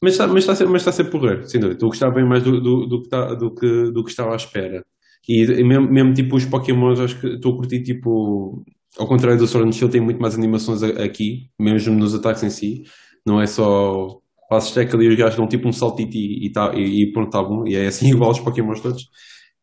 [0.01, 1.75] Mas está, mas está a ser, mas está a ser porreiro, sem dúvida.
[1.75, 4.33] Estou a gostar bem mais do, do, do, que, está, do, que, do que estava
[4.33, 4.83] à espera.
[5.27, 8.63] E, e mesmo, mesmo tipo os Pokémons, acho que estou a curtir tipo.
[8.97, 12.49] Ao contrário do Sword and Shield, tem muito mais animações aqui, mesmo nos ataques em
[12.49, 12.83] si.
[13.25, 14.19] Não é só.
[14.49, 17.27] Fazes stack ali os gajos dão tipo um saltito e, e, tá, e, e pronto,
[17.27, 17.65] está bom.
[17.67, 19.09] E é assim igual aos Pokémons todos.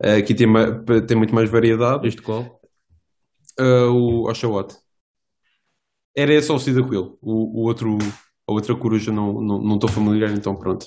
[0.02, 0.46] Eh, aqui tem,
[1.06, 2.06] tem muito mais variedade.
[2.06, 2.60] Este qual?
[3.60, 4.76] Uh, o Oshawott.
[6.16, 7.18] Era só o Cyndaquil.
[7.20, 7.98] O, o outro,
[8.48, 10.86] a outra coruja não estou não, não familiar, então pronto.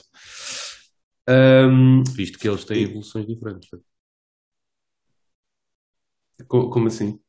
[1.29, 3.85] Um, Visto que eles têm evoluções diferentes, certo?
[6.47, 7.19] co- como assim?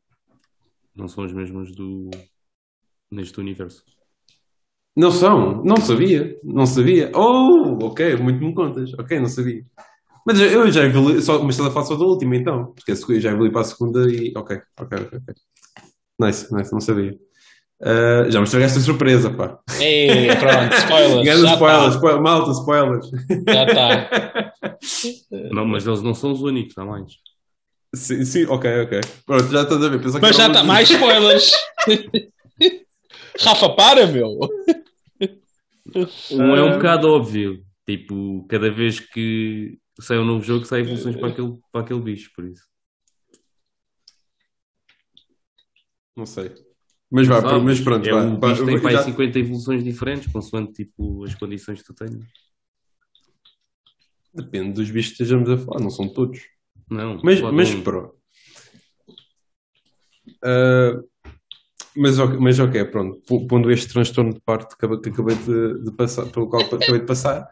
[0.94, 2.10] não são as mesmas do
[3.10, 3.84] neste universo.
[4.94, 7.10] Não são, não sabia, não sabia.
[7.14, 8.92] Oh, ok, muito me contas.
[8.98, 9.64] Ok, não sabia.
[10.26, 12.72] Mas eu já evolui, só, mas ela faz só da última então.
[12.74, 14.32] Porque segunda- eu já evolui para a segunda e.
[14.36, 14.98] Ok, ok.
[15.14, 15.20] ok.
[16.20, 17.18] Nice, nice, não sabia.
[17.84, 19.58] Uh, já me estragaste a surpresa, pá.
[19.80, 21.26] Ei, pronto, spoilers.
[21.26, 21.96] Já spoilers, está.
[21.96, 23.10] spoiler, malta, spoilers.
[23.48, 24.52] Já está.
[25.52, 27.12] Não, mas eles não são os únicos, há mais.
[27.94, 29.00] Sim, sim, ok, ok.
[29.26, 30.00] Pronto, já estás a ver.
[30.00, 30.62] Pensava Mas já está.
[30.62, 31.50] Mais spoilers.
[33.40, 34.38] Rafa, para, meu.
[36.30, 36.76] Um é um Ah.
[36.76, 37.64] bocado óbvio.
[37.84, 42.30] Tipo, cada vez que sai um novo jogo, sai evoluções para aquele, para aquele bicho,
[42.36, 42.62] por isso.
[46.16, 46.52] Não sei.
[47.14, 51.22] Mas vá, mas pronto, é um Vá, tem para aí 50 evoluções diferentes, consoante tipo,
[51.24, 52.16] as condições que tu tens.
[54.34, 56.40] Depende dos bichos que estejamos a falar, não são todos.
[56.90, 57.82] Não, Mas, mas um.
[57.82, 58.14] pronto.
[60.42, 60.98] Ah,
[61.94, 63.20] mas, ok, mas ok, pronto.
[63.46, 67.00] Pondo este transtorno de parte que acabei, que acabei de, de passar, pelo qual acabei
[67.00, 67.46] de passar.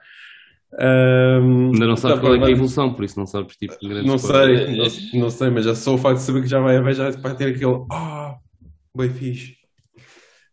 [0.79, 3.57] ahm, Ainda não sabes dá qual é, que é a evolução, por isso não sabes
[3.57, 4.67] tipo grandes Não coisas.
[4.67, 6.95] sei, não, não sei, mas já só o facto de saber que já vai haver,
[6.95, 7.85] já vai ter aquele.
[7.93, 8.39] Ah,
[8.97, 9.57] bem fixe.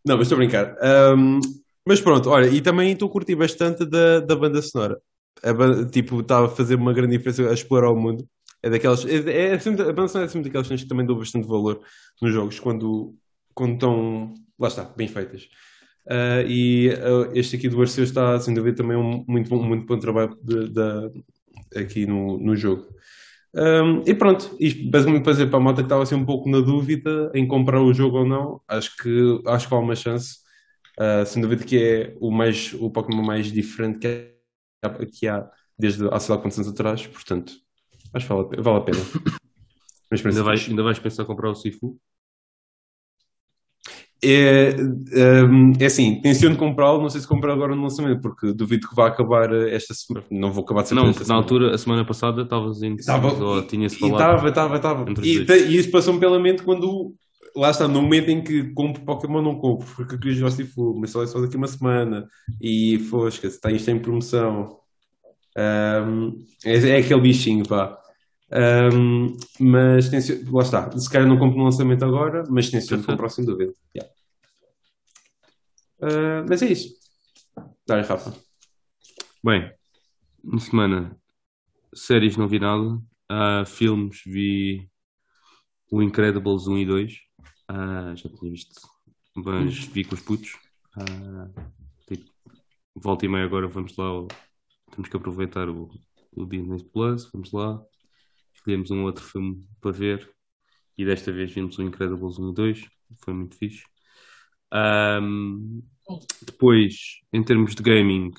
[0.04, 0.76] Não, mas estou a brincar.
[0.80, 1.40] Ahm,
[1.86, 5.00] mas pronto, olha, e também estou a curtir bastante da, da banda sonora.
[5.42, 8.26] Banda, tipo, está a fazer uma grande diferença a explorar o mundo.
[8.62, 9.04] É daquelas.
[9.06, 11.80] É, é sempre, a banda sonora é sempre daquelas coisas que também dou bastante valor
[12.20, 13.14] nos jogos quando,
[13.54, 14.34] quando estão.
[14.58, 15.48] Lá está, bem feitas.
[16.08, 19.86] Ah, e ah, este aqui do Arceus está, sem dúvida, também um muito bom, muito
[19.86, 21.22] bom trabalho de, de-
[21.76, 22.86] aqui no, no jogo.
[23.58, 26.48] Um, e pronto, isto basicamente para dizer para a malta que estava assim um pouco
[26.48, 30.36] na dúvida em comprar o jogo ou não, acho que, acho que há uma chance.
[30.96, 34.34] Uh, sem dúvida que é o, mais, o Pokémon mais diferente que
[34.82, 37.52] há, que há desde há sei lá quantos anos atrás, portanto,
[38.14, 38.62] acho que vale a pena.
[38.62, 38.98] Vale a pena.
[40.10, 41.98] Uma experiência Ainda vais, ainda vais pensar em comprar o Sifu?
[44.20, 44.74] É,
[45.44, 48.94] hum, é assim, tenciono comprá-lo, não sei se comprar agora no lançamento, porque duvido que
[48.96, 50.26] vá acabar eh, esta semana.
[50.30, 51.42] Não vou acabar de Não, esta porque na semana.
[51.44, 54.16] altura, a semana passada, estavas em Estava, ou tinha-se falado.
[54.48, 55.22] estava, estava, estava.
[55.22, 57.14] E, e isso passou-me pela mente quando,
[57.54, 60.96] lá está, no momento em que compro Pokémon, não compro, porque eu queria jogar Sifu,
[60.98, 62.26] mas só é só daqui uma semana.
[62.60, 64.78] E fosca, se está isto em promoção.
[65.56, 67.96] Hum, é, é aquele bichinho, pá.
[68.50, 73.16] Hum, mas tencio- lá está, se calhar não compro no lançamento agora, mas tenciono Perfeito.
[73.18, 73.72] comprar sem dúvida.
[73.94, 74.14] Yeah.
[76.00, 76.94] Ah, mas é isso.
[77.86, 78.34] Dá-lhe, Rafa.
[79.44, 79.70] Bem,
[80.42, 81.16] uma semana,
[81.94, 83.00] séries não vi nada.
[83.28, 84.88] Ah, filmes vi
[85.90, 87.18] o Incredibles 1 e 2.
[87.68, 88.80] Ah, já tinha visto,
[89.34, 90.56] mas vi com os putos.
[90.96, 91.50] Ah,
[92.06, 92.30] tipo,
[92.94, 94.06] volta e meia agora vamos lá.
[94.90, 95.90] Temos que aproveitar o,
[96.34, 97.30] o Disney Plus.
[97.30, 97.80] Vamos lá.
[98.68, 100.30] Escolhemos um outro filme para ver.
[100.98, 102.88] E desta vez vimos o Incredibles 1 e 2.
[103.24, 103.82] Foi muito fixe.
[104.70, 105.80] Ahm,
[106.44, 106.94] depois,
[107.32, 108.30] em termos de gaming,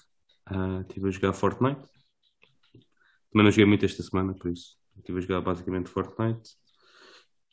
[0.45, 1.81] ah, estive a jogar Fortnite.
[3.31, 4.77] Também não joguei muito esta semana, por isso.
[4.99, 6.51] Estive a jogar basicamente Fortnite.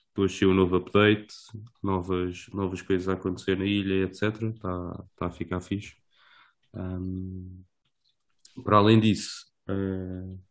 [0.09, 1.35] Depois saiu um novo update,
[1.83, 4.51] novas, novas coisas a acontecer na ilha, etc.
[4.55, 5.95] Está tá a ficar fixe.
[6.75, 7.65] Ahm,
[8.63, 10.46] para além disso, ah,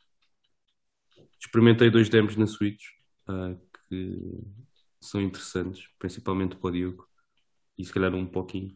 [1.46, 2.84] experimentei dois demos na Switch
[3.28, 3.56] ah,
[3.89, 4.20] que
[5.00, 7.08] são interessantes, principalmente para o Diogo
[7.78, 8.76] e se calhar um pouquinho.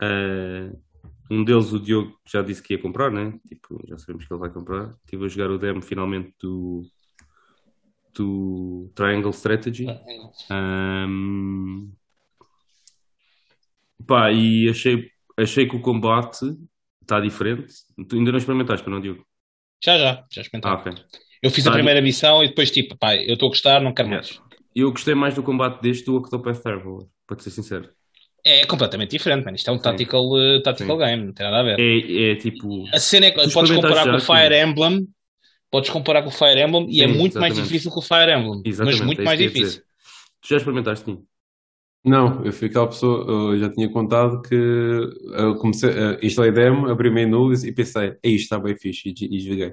[0.00, 0.70] Ah,
[1.30, 3.38] um deles o Diogo já disse que ia comprar, né?
[3.46, 4.94] Tipo, já sabemos que ele vai comprar.
[5.04, 6.82] Estive a jogar o demo finalmente do,
[8.14, 9.86] do Triangle Strategy.
[10.50, 11.92] Ahm,
[14.06, 16.56] pá, e achei, achei que o combate
[17.02, 17.74] está diferente.
[18.08, 19.26] Tu ainda não experimentaste, para não, Diogo?
[19.84, 20.70] Já, já, já experimentei.
[20.70, 20.92] Ah, ok.
[21.42, 23.94] Eu fiz Tá a primeira missão e depois, tipo, pá, eu estou a gostar, não
[23.94, 24.40] quero mais.
[24.74, 27.88] Eu gostei mais do combate deste do Octopath Traveler, para ser sincero.
[28.44, 29.56] É completamente diferente, mano.
[29.56, 29.82] Isto é um Sim.
[29.82, 31.04] tactical, uh, tactical Sim.
[31.04, 31.78] game, não tem nada a ver.
[31.80, 32.84] É, é tipo.
[32.92, 34.62] A cena é que podes comparar experimentaste com o já, Fire sim.
[34.62, 35.08] Emblem,
[35.70, 37.68] podes comparar com o Fire Emblem e é Sim, muito mais exatamente.
[37.68, 39.82] difícil que o Fire Emblem, Exatamente, mas muito é mais que difícil.
[40.42, 41.26] Tu já experimentaste, sim?
[42.04, 46.88] Não, eu fui aquela pessoa, eu já tinha contado que eu comecei, uh, instalei demo,
[46.88, 49.72] abri menu e pensei, "Ei, isto está bem fixe, e, e joguei.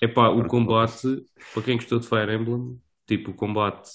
[0.00, 3.90] Epá, o combate, para quem gostou de Fire Emblem, tipo, o combate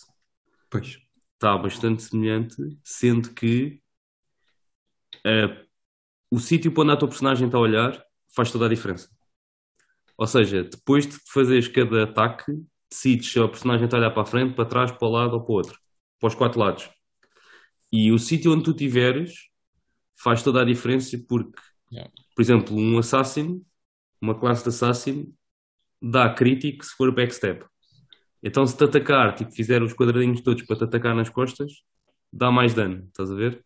[0.70, 1.00] Pois.
[1.34, 3.82] está bastante semelhante, sendo que
[5.26, 5.66] eh,
[6.32, 8.04] o sítio para onde a tua personagem está a olhar
[8.36, 9.10] faz toda a diferença.
[10.18, 12.52] Ou seja, depois de fazeres cada ataque,
[12.92, 15.34] decides se a personagem está a olhar para a frente, para trás, para o lado
[15.34, 15.80] ou para o outro,
[16.20, 16.90] para os quatro lados.
[17.92, 19.50] E o sítio onde tu estiveres
[20.18, 21.60] faz toda a diferença porque,
[21.92, 22.12] Yeah.
[22.36, 23.66] por exemplo, um assassin,
[24.22, 25.34] uma classe de assassin,
[26.02, 27.64] dá crítico se for backstab.
[28.42, 31.72] Então, se te atacar, tipo, fizer os quadradinhos todos para te atacar nas costas,
[32.32, 33.64] dá mais dano, estás a ver?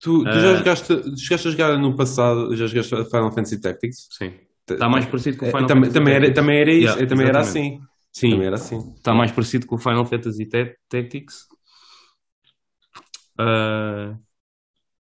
[0.00, 0.40] Tu, tu Ah.
[0.40, 4.08] já jogaste, chegaste a jogar no passado, já jogaste Final Fantasy Tactics?
[4.10, 4.34] Sim.
[4.68, 6.40] Está mais parecido com o É, Final também, Fantasy também, era, Tactics.
[6.42, 7.80] também era isso, Yeah, também era assim.
[8.12, 8.94] Sim, Também era assim.
[8.96, 11.46] está mais parecido com o Final Fantasy Ta- Tactics.
[13.38, 14.16] Ah,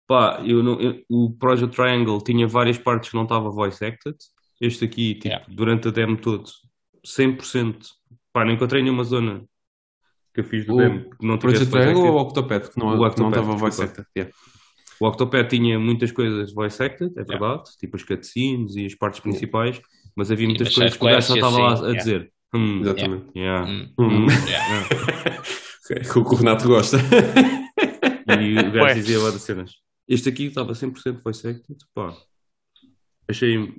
[0.08, 4.16] pá, eu não, eu- o Project Triangle tinha várias partes que não estava voice acted.
[4.62, 5.46] Este aqui, tipo, Yeah.
[5.50, 6.50] durante a demo todo,
[7.06, 7.88] 100%.
[8.32, 9.44] Pá, não encontrei nenhuma zona
[10.34, 12.28] que eu fiz do O demo que não tivesse Project ou acted.
[12.40, 12.70] Octopath?
[12.74, 14.06] Que não, O que não estava voice acted.
[14.18, 14.34] Yeah.
[15.00, 19.20] O Octopath tinha muitas coisas voice acted, é verdade, tipo as cutscenes e as partes
[19.20, 19.82] principais,
[20.16, 21.98] mas havia muitas mas coisas que o gajo só estava lá a yeah.
[21.98, 22.32] dizer.
[22.54, 23.26] Hum, Exatamente.
[23.36, 23.94] yeah, Hum.
[24.00, 24.08] Hum.
[24.24, 25.44] hum, Yeah.
[26.12, 26.98] Que o Renato gosta.
[28.28, 29.72] E o gajo dizia lá das cenas.
[30.08, 32.16] Este aqui estava 100% voice acted, pá.
[33.30, 33.74] Achei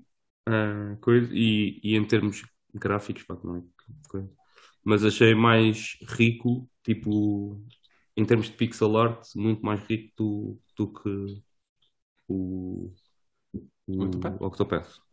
[0.46, 2.42] ah, coisa, e, e em termos
[2.74, 3.62] gráficos, pá, não é
[4.08, 4.30] coisa.
[4.84, 7.60] Mas achei mais rico, tipo,
[8.16, 11.42] em termos de pixel art, muito mais rico do, do que
[12.28, 12.92] o,
[13.86, 14.40] o Octopath?
[14.40, 15.06] Octopath.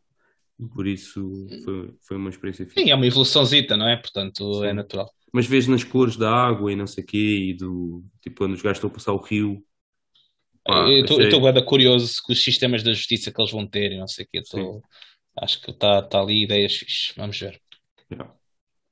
[0.73, 2.83] Por isso foi, foi uma experiência fixe.
[2.83, 3.97] Sim, é uma evoluçãozita, não é?
[3.97, 4.65] Portanto, Sim.
[4.65, 5.11] é natural.
[5.33, 7.17] Mas vês nas cores da água e não sei o quê,
[7.49, 9.65] e do tipo quando os gajos estão a passar o rio.
[10.63, 13.91] Pá, eu estou achei- da curioso com os sistemas da justiça que eles vão ter
[13.91, 14.37] e não sei o quê.
[14.37, 14.81] Estou-
[15.41, 17.13] Acho que está tá ali ideias fixe.
[17.17, 17.61] Vamos ver.
[18.11, 18.33] Yeah.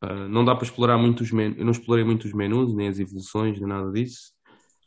[0.02, 1.58] Ah, não dá para explorar muito os menus.
[1.58, 4.34] Eu não explorei muito os menus, nem as evoluções, nem nada disso.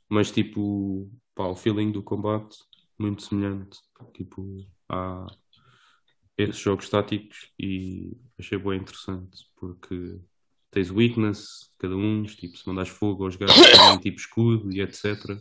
[0.08, 2.56] Mas tipo, pá, o feeling do combate
[2.98, 3.78] muito semelhante.
[4.12, 5.26] Tipo, a
[6.36, 10.18] esses jogos táticos e achei bem interessante porque
[10.70, 15.38] tens weakness, cada um, tipo, se mandas fogo aos gajos têm tipo escudo e etc.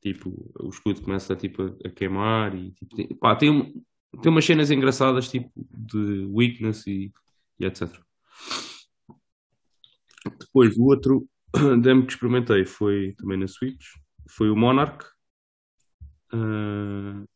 [0.00, 3.72] Tipo, o escudo começa tipo, a, a queimar e tipo, tem, pá, tem,
[4.20, 7.12] tem umas cenas engraçadas tipo, de weakness e,
[7.58, 7.88] e etc.
[10.38, 11.28] Depois, o outro
[11.82, 13.86] demo que experimentei foi também na Switch,
[14.28, 15.06] foi o Monarch.
[16.32, 17.26] Uh,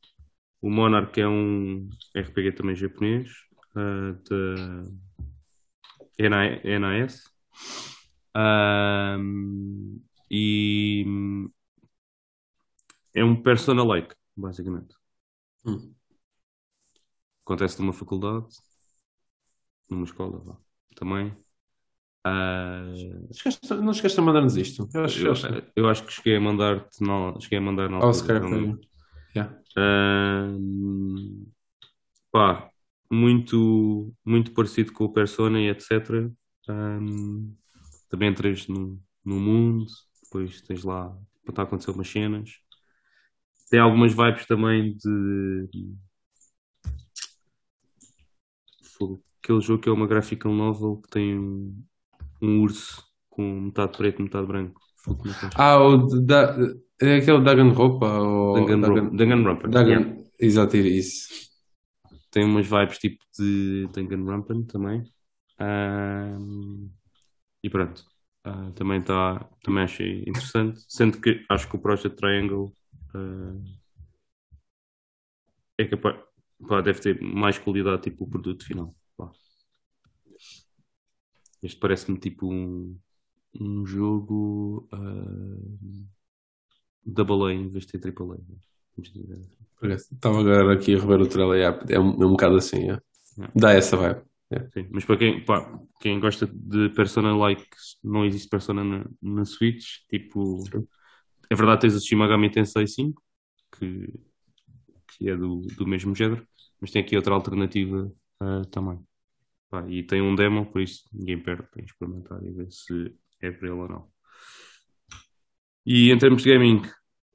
[0.60, 3.30] o Monarch é um RPG também japonês,
[3.74, 4.82] uh, da
[6.18, 7.24] NIS.
[8.36, 10.00] Um,
[10.30, 11.04] e
[13.14, 14.94] é um persona-like, basicamente.
[15.64, 15.95] Hum.
[17.46, 18.44] Acontece numa faculdade,
[19.88, 20.56] numa escola vá,
[20.96, 21.28] também.
[22.26, 24.88] Uh, Chegaste- Não chegaste a mandar-nos isto?
[24.92, 27.98] Eu acho que eu, eu acho que cheguei a mandar-te, não, cheguei a mandar na
[27.98, 28.80] Oh, altura foi.
[29.36, 29.62] Yeah.
[29.76, 31.46] Ahm,
[32.32, 32.68] pá,
[33.08, 36.32] muito, muito parecido com o Persona e etc.
[36.68, 37.54] Ahm,
[38.08, 39.86] também entras no, no mundo,
[40.24, 41.10] depois tens lá
[41.44, 42.50] para estar a acontecer umas cenas.
[43.70, 45.68] Tem algumas vibes também de
[49.42, 51.84] Aquele jogo que é uma graphical novel que tem um,
[52.42, 54.80] um urso com metade preto e metade branco.
[55.08, 55.50] É?
[55.54, 56.56] Ah, o da,
[57.00, 58.06] é aquele Danganronpa
[59.12, 59.68] Danganronpa.
[59.68, 60.16] Yeah.
[60.38, 61.28] Exato, isso.
[62.30, 65.04] tem umas vibes tipo de Danganronpa também.
[65.58, 66.88] Ahm,
[67.62, 68.04] e pronto.
[68.44, 70.80] Ah, também tá, também achei interessante.
[70.88, 72.72] Sendo que acho que o Project Triangle
[73.14, 73.54] ah,
[75.78, 76.16] é capaz,
[76.68, 78.94] pá, deve ter mais qualidade tipo o produto final.
[79.16, 79.30] pá.
[81.62, 82.98] Este parece-me tipo um,
[83.60, 86.06] um jogo ah,
[87.04, 88.36] double A em vez de ter triple A.
[88.96, 89.40] Vamos dizer.
[89.82, 91.58] Estava agora aqui a rever o trailer.
[91.58, 92.78] yeah, É um, é um bocado assim.
[92.80, 93.02] yeah.
[93.36, 93.52] Yeah.
[93.54, 94.22] Dá essa vibe.
[94.72, 97.66] Sim, mas para quem, pá, quem gosta de Persona-like,
[98.02, 100.06] não existe Persona na, na Switch.
[100.08, 100.62] Tipo,
[101.50, 103.20] é verdade, tens o Shin Megami Tensei 5,
[103.78, 104.08] que,
[105.06, 106.46] que é do, do mesmo género,
[106.80, 108.98] mas tem aqui outra alternativa ah, também.
[109.70, 113.50] Pá, e tem um demo, por isso ninguém perde para experimentar e ver se é
[113.50, 114.08] para ele ou não.
[115.84, 116.82] E em termos de gaming,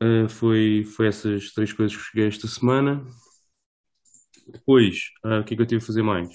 [0.02, 3.06] ah, foi, foi essas três coisas que cheguei esta semana.
[4.48, 6.30] Depois, ah, o que é que eu tive a fazer mais?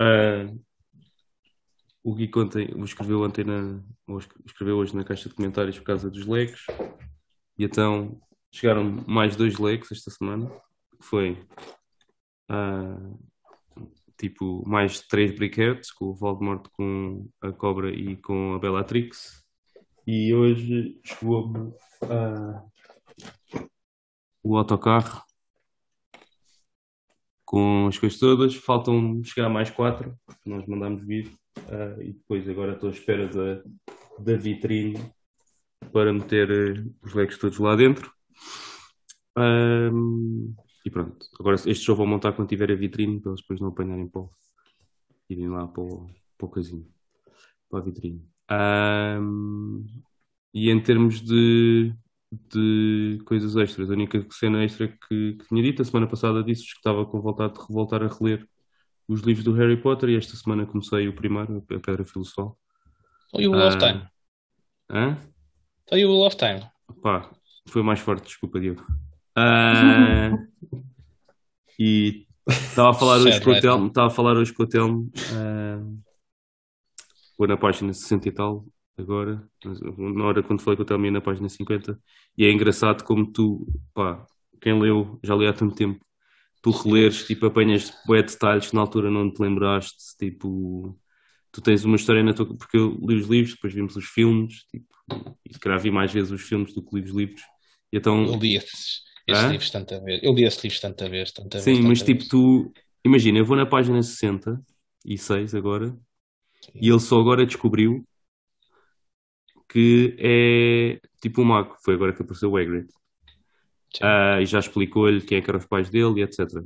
[0.00, 0.52] Ah,
[2.02, 3.80] o Gui ontem, escreveu ontem na,
[4.44, 6.64] escreveu hoje na caixa de comentários por causa dos legs.
[7.56, 8.20] E então
[8.52, 10.48] chegaram mais dois legs esta semana,
[11.00, 11.38] que foi
[12.48, 12.96] ah,
[14.18, 19.42] tipo mais três briquetes, com o Voldemort, com a Cobra e com a Bellatrix.
[20.06, 21.72] E hoje chegou-me
[22.02, 22.62] ah,
[24.42, 25.22] o autocarro
[27.44, 28.54] com as coisas todas.
[28.54, 31.32] Faltam chegar mais quatro, que nós mandámos vir.
[31.68, 33.62] ah, e depois agora estou à espera da,
[34.18, 35.12] da vitrine
[35.92, 38.12] para meter eh, os legos todos lá dentro.
[39.36, 40.54] Ahm,
[40.84, 41.26] e pronto.
[41.38, 44.30] Agora este show vou montar quando tiver a vitrine para eles depois não apanharem pó.
[45.28, 46.86] Irem lá para o, para o coisinho.
[47.70, 48.26] Para a vitrine.
[48.50, 49.84] Ahm,
[50.52, 51.94] e em termos de,
[52.30, 56.64] de coisas extras, a única cena extra que, que tinha dito, a semana passada disse
[56.64, 58.46] que estava com vontade de voltar a reler
[59.08, 62.58] os livros do Harry Potter e esta semana comecei o primeiro, a Pedra Filosofal.
[63.34, 64.06] E o Ah, Time.
[64.90, 65.18] Hã?
[65.90, 66.62] E o of Time.
[67.02, 67.30] Pá,
[67.68, 68.84] foi mais forte, desculpa, Diogo.
[69.34, 70.30] Ah,
[71.78, 75.10] e estava a falar hoje com o Telmo, estava a falar hoje com o Telmo,
[75.34, 75.80] ah,
[77.38, 78.66] vou na página 60 e tal,
[78.96, 79.42] agora,
[79.98, 81.98] na hora quando falei com o Telmo ia na página 50,
[82.36, 84.26] e é engraçado como tu, pá,
[84.60, 86.04] quem leu, já leu há tanto tempo,
[86.62, 90.96] tu releres, tipo, apanhas bué detalhes que na altura não te lembraste, tipo,
[91.50, 94.64] tu tens uma história na tua, porque eu li os livros, depois vimos os filmes,
[94.70, 94.86] tipo,
[95.48, 97.42] e se calhar vi mais vezes os filmes do que li os livros,
[97.92, 98.56] e então, li
[99.26, 100.20] esses, livros tanta vez.
[100.22, 101.64] Eu li esses livros tanta vez, tanta vez.
[101.64, 102.28] sim, tanta mas tipo, vez.
[102.28, 102.72] tu,
[103.04, 105.96] imagina, eu vou na página 66 agora,
[106.74, 108.04] e ele só agora descobriu
[109.68, 112.88] que é tipo um mago, foi agora que apareceu o Hagrid.
[113.94, 114.04] Sim.
[114.04, 116.62] Ah, e já explicou-lhe quem é que eram os pais dele e etc.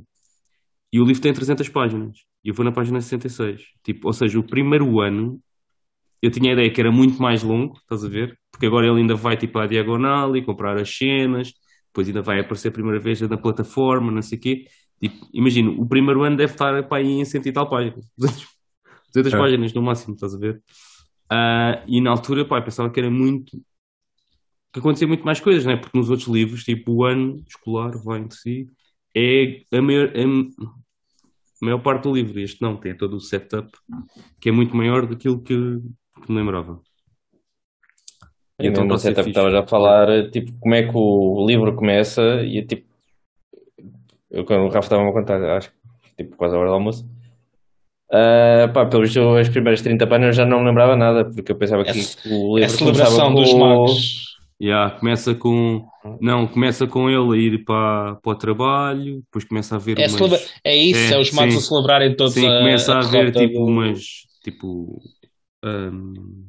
[0.91, 2.19] E o livro tem 300 páginas.
[2.43, 3.61] E eu vou na página 66.
[3.83, 5.41] Tipo, ou seja, o primeiro ano
[6.21, 8.37] eu tinha a ideia que era muito mais longo, estás a ver?
[8.51, 11.53] Porque agora ele ainda vai tipo à diagonal e comprar as cenas,
[11.87, 14.65] depois ainda vai aparecer a primeira vez na plataforma, não sei o quê.
[15.01, 18.05] Tipo, imagino, o primeiro ano deve estar pá, aí em 100 e tal páginas.
[18.17, 18.47] 200,
[19.13, 19.37] 200 É.
[19.37, 20.61] páginas no máximo, estás a ver?
[21.29, 23.61] Ah, e na altura, pá, pensava que era muito.
[24.71, 25.75] que acontecia muito mais coisas, né?
[25.77, 28.69] Porque nos outros livros, tipo, o ano escolar vai entre si,
[29.15, 32.39] é a maior, a maior parte do livro.
[32.39, 33.71] Este não, tem todo o setup
[34.39, 36.81] que é muito maior daquilo que, que me lembrava.
[38.59, 42.21] E Então então, no está a a falar, tipo, como é que o livro começa
[42.43, 42.87] e tipo,
[44.31, 47.05] eu, quando o Rafa estava a contar, acho que tipo, quase a hora do almoço,
[48.09, 51.83] Uh, pá, pelos as primeiras 30 páginas já não me lembrava nada, porque eu pensava
[51.83, 51.93] que É,
[52.25, 53.59] o é livro a celebração começava dos com...
[53.59, 54.27] magos.
[54.59, 55.85] Yeah, começa com.
[56.21, 60.07] Não, começa com ele a ir para, para o trabalho, depois começa a ver É,
[60.07, 60.13] umas.
[60.13, 61.59] celebra- é isso, é, É, os magos sim.
[61.59, 63.99] a celebrarem todos Sim, a, começa a, haver derrota tipo do- umas.
[64.43, 65.01] Tipo.
[65.65, 66.45] hum,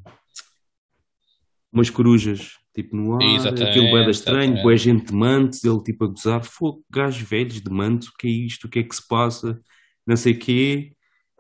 [1.73, 6.05] umas corujas, tipo no ar, Exatamente, aquilo bem estranho, boa gente de mantos, ele tipo
[6.05, 8.95] a gozar, fogo, gajos velhos de mantos, o que é isto, o que é que
[8.95, 9.61] se passa,
[10.07, 10.93] não sei o quê.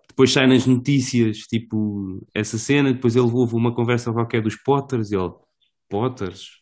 [0.08, 5.12] Depois sai nas notícias, tipo, essa cena, depois ele ouve uma conversa qualquer dos Potters,
[5.12, 5.32] e ele,
[5.88, 6.60] Potters?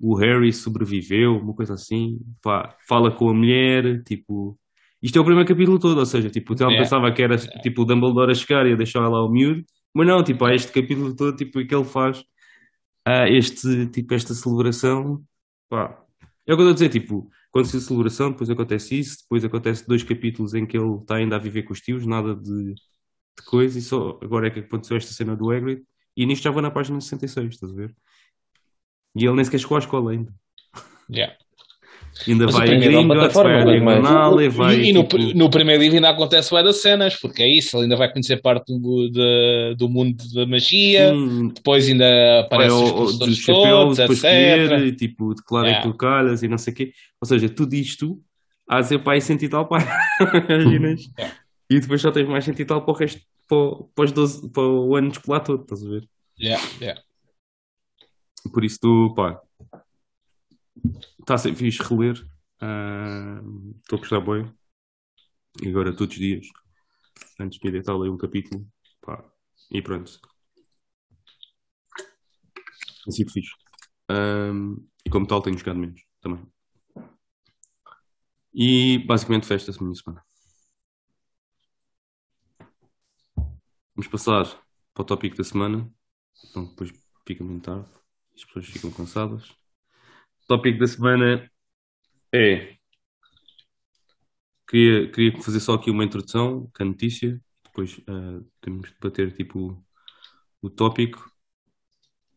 [0.00, 4.58] O Harry sobreviveu, uma coisa assim, pá, fala com a mulher, tipo...
[5.02, 6.78] Isto é o primeiro capítulo todo, ou seja, tipo, o Telmo É.
[6.78, 10.06] pensava que era tipo o Dumbledore a chegar e a deixar lá o miúdo, mas
[10.06, 12.22] não, tipo, há este capítulo todo, tipo, que ele faz
[13.04, 15.24] há este, tipo, esta celebração,
[15.68, 16.04] pá.
[16.46, 19.44] É o que eu estou a dizer, tipo, acontece a celebração, depois acontece isso, depois
[19.44, 22.74] acontece dois capítulos em que ele está ainda a viver com os tios, nada de,
[22.74, 25.82] de coisa, e só agora é que aconteceu esta cena do Hagrid,
[26.16, 27.94] e nisto já vou na página 66, estás a ver?
[29.14, 30.32] E ele nem sequer chegou à escola ainda.
[31.10, 31.36] Yeah.
[32.28, 32.96] Ainda Mas vai primeiro é
[33.52, 33.94] vai a não é?
[34.00, 37.48] Diagonal, e vai, E, no, tipo, no primeiro livro ainda acontece das cenas, porque é
[37.48, 42.04] isso, ele ainda vai conhecer parte do, da- do mundo da magia, sim, depois ainda
[42.04, 44.32] vai aparecem ao, os dos chapéus, depois etc.
[44.32, 45.86] escolher, e, tipo, declara Yeah.
[45.88, 46.92] por calhas e não sei o quê.
[47.22, 48.20] Ou seja, tudo isto
[48.68, 49.78] há de ser para aí cento e tal pá.
[50.48, 51.00] Imaginas?
[51.18, 51.36] Yeah.
[51.70, 54.12] E depois só tens mais cento e tal para o resto, para, o- para, os
[54.12, 56.04] 12, para o ano escolar todo, estás a ver?
[56.38, 57.00] Yeah, yeah.
[58.52, 59.40] Por isso tu, pá,
[61.20, 62.16] está a ser fixe reler.
[62.60, 63.40] Ah,
[63.82, 64.52] Estou a gostar bem.
[65.62, 66.46] E agora todos os dias,
[67.40, 68.66] antes de me deitar, leio um capítulo.
[69.02, 69.24] Pá,
[69.70, 70.20] e pronto.
[73.04, 73.52] Tem sido fixe.
[74.10, 76.46] Ahm, e como tal, tenho jogado menos também.
[78.66, 80.22] E basicamente festa esta minha semana.
[83.94, 84.44] Vamos passar
[84.94, 85.88] para o tópico da semana.
[86.48, 86.92] Então depois
[87.26, 87.88] fica muito tarde.
[88.34, 89.59] As pessoas ficam cansadas.
[90.50, 91.48] Tópico da semana
[92.34, 92.74] é.
[94.66, 97.40] Queria, queria fazer só aqui uma introdução com a notícia.
[97.62, 99.80] Depois ah, temos de debater tipo
[100.60, 101.30] o tópico.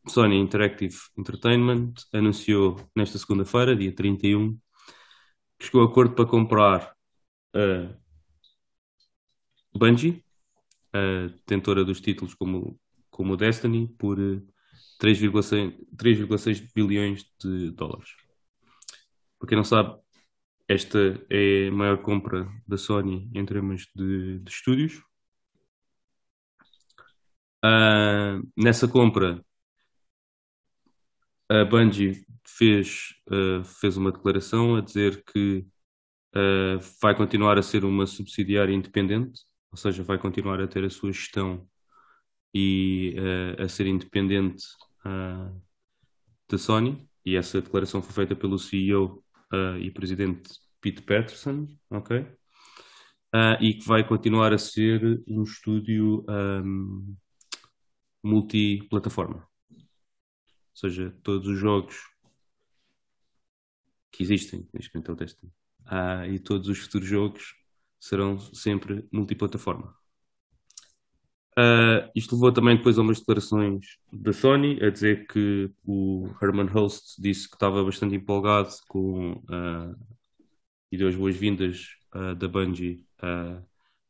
[0.08, 4.60] Sony Interactive Entertainment anunciou nesta segunda-feira, dia 31,
[5.58, 6.96] que chegou a acordo para comprar
[7.56, 7.98] a
[9.74, 10.24] Bungie,
[10.94, 14.40] a detentora dos títulos como, como Destiny, por eh,
[15.04, 18.16] 3,6 3,6 bilhões de dólares.
[19.38, 20.00] Para quem não sabe,
[20.68, 20.98] esta
[21.30, 25.04] é a maior compra da Sony em termos de, de estúdios.
[27.62, 29.44] Ah, nessa compra,
[31.50, 35.66] a Bungie fez, ah, fez uma declaração a dizer que
[36.36, 39.42] ah, vai continuar a ser uma subsidiária independente,
[39.72, 41.68] ou seja, vai continuar a ter a sua gestão
[42.54, 43.16] e
[43.58, 44.64] a ser independente
[45.04, 45.52] ah,
[46.50, 47.08] da Sony.
[47.26, 52.26] E essa declaração foi feita pelo CEO ah, e presidente Pete Patterson, ok?
[53.34, 57.16] Ah, e que vai continuar a ser um estúdio ahm,
[58.24, 59.48] multiplataforma.
[59.72, 61.96] Ou seja, todos os jogos
[64.12, 65.14] que existem, neste momento é
[66.28, 67.56] o e todos os futuros jogos
[68.00, 69.96] serão sempre multiplataforma.
[71.58, 76.66] Ah, isto levou também depois a umas declarações da Sony a dizer que o Herman
[76.68, 79.94] Host disse que estava bastante empolgado com ah,
[80.92, 83.06] e deu as boas-vindas ah, da Bungie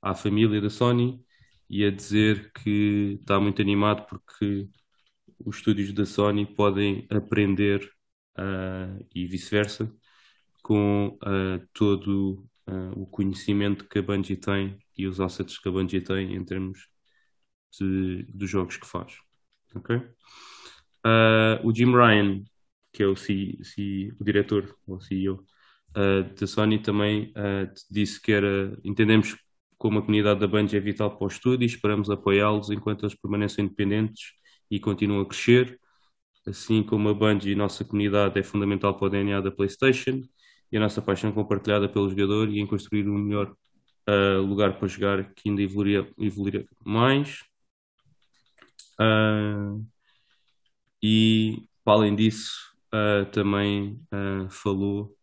[0.02, 1.24] à família da Sony
[1.70, 4.68] e a dizer que está muito animado porque
[5.46, 7.90] os estúdios da Sony podem aprender
[9.14, 9.92] e vice-versa
[10.64, 11.18] com
[11.74, 12.48] todo
[12.96, 16.93] o conhecimento que a Bungie tem e os assets que a Bungie tem em termos
[17.80, 19.16] de, dos jogos que faz.
[19.76, 20.02] ok?
[21.04, 22.44] Ah, o Jim Ryan,
[22.92, 25.44] que é o, C, C- o diretor, ou CEO
[25.96, 29.36] ah, da Sony, também ah, disse que era, entendemos
[29.78, 33.16] como a comunidade da Bungie é vital para o estúdio e esperamos apoiá-los enquanto eles
[33.16, 34.32] permaneçam independentes
[34.72, 35.80] e continuam a crescer.
[36.48, 40.22] Assim como a Bungie e a nossa comunidade é fundamental para o DNA da PlayStation
[40.72, 43.56] e a nossa paixão compartilhada pelo jogador e em construir um melhor
[44.08, 47.40] ah, lugar para jogar que ainda evoluiria, evoluiria mais.
[49.00, 49.78] Ah,
[51.02, 52.52] e, para além disso,
[52.92, 55.16] ah, também ah, falou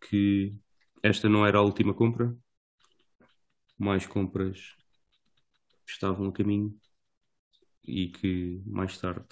[0.00, 0.54] que
[1.02, 2.36] esta não era a última compra,
[3.78, 4.76] mais compras
[5.86, 6.78] estavam a caminho
[7.84, 9.28] e que mais tarde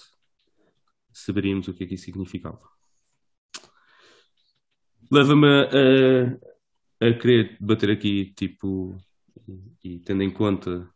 [1.13, 2.69] saberíamos o que é que isso significava.
[5.11, 8.97] Leva-me a, a querer debater aqui, tipo,
[9.47, 10.89] e, e tendo em conta.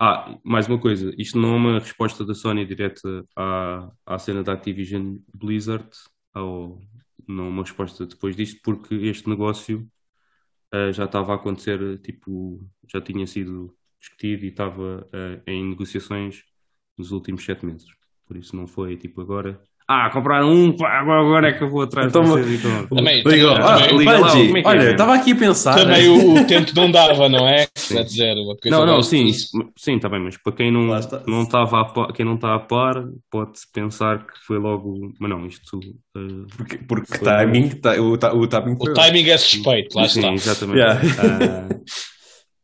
[0.00, 4.42] Ah, mais uma coisa, isto não é uma resposta da Sony direta à, à cena
[4.42, 5.88] da Activision Blizzard,
[6.34, 6.80] ou
[7.26, 9.88] não é uma resposta depois disto, porque este negócio
[10.72, 12.60] ah, já estava a acontecer, tipo,
[12.92, 16.44] já tinha sido discutido e estava ah, em negociações
[16.98, 17.88] nos últimos sete meses.
[18.26, 19.62] Por isso não foi tipo agora.
[19.86, 22.62] Ah, compraram um, pá, agora agora é que eu vou atrás Então, de vocês e
[22.62, 22.88] tal.
[22.88, 24.92] Também, Liga, ah, também- liga lá, é que é, olha, meu?
[24.92, 25.74] estava aqui a pensar.
[25.74, 27.66] também o, o tempo não dava, não é?
[27.90, 29.30] Uma coisa Não, não, sim,
[29.76, 30.86] sim, está bem, mas para quem não
[31.26, 35.28] não estava a par, quem não está a par, pode-se pensar que foi logo, mas
[35.30, 35.78] não, isto
[36.16, 36.20] ah,
[36.56, 40.20] Porque, porque Foi timing, tá- o, ta- o timing O timing é suspeito, lá sim,
[40.20, 40.32] está.
[40.32, 40.78] exatamente.
[40.78, 41.00] Yeah.
[41.18, 41.68] Ah,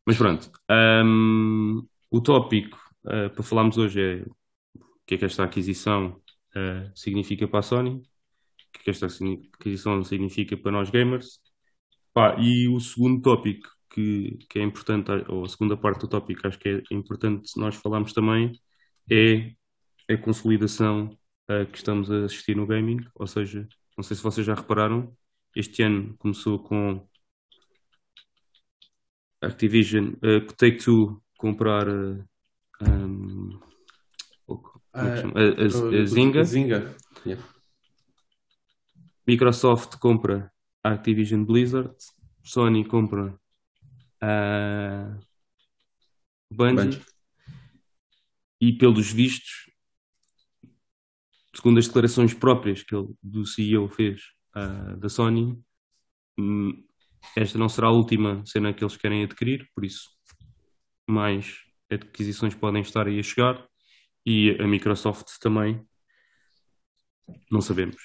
[0.07, 5.45] mas pronto, ahm, o tópico ah, para falarmos hoje é o que é que esta
[5.45, 6.17] aquisição
[6.57, 7.91] ah, significa para a Sony,
[8.77, 11.41] o que esta aquisição significa para nós gamers.
[12.13, 16.47] Pá, e o segundo tópico que, que é importante, ou a segunda parte do tópico,
[16.47, 18.53] acho que é importante nós falarmos também,
[19.11, 19.53] é
[20.13, 21.17] a consolidação
[21.49, 22.99] ah, que estamos a assistir no gaming.
[23.15, 25.15] Ou seja, não sei se vocês já repararam,
[25.55, 27.07] este ano começou com
[29.43, 32.25] Activision, uh, Take-Two comprar uh,
[32.83, 33.59] um,
[34.47, 34.80] o- como é que chama?
[34.93, 36.97] A, a- a Zynga, Zinga.
[37.25, 37.43] Yeah.
[39.27, 40.51] Microsoft compra
[40.83, 41.95] Activision Blizzard,
[42.43, 43.39] Sony compra
[44.21, 45.17] a
[46.51, 47.05] Bungie, Bungie.
[48.61, 49.71] e pelos vistos,
[51.55, 54.23] segundo as declarações próprias que ele, do CEO fez
[54.55, 55.63] ah, da Sony,
[56.39, 56.85] hum,
[57.37, 60.09] esta não será a última cena que eles querem adquirir, por isso
[61.09, 61.59] mais
[61.91, 63.69] adquisições podem estar aí a chegar
[64.25, 65.85] e a Microsoft também,
[67.51, 67.97] não sabemos.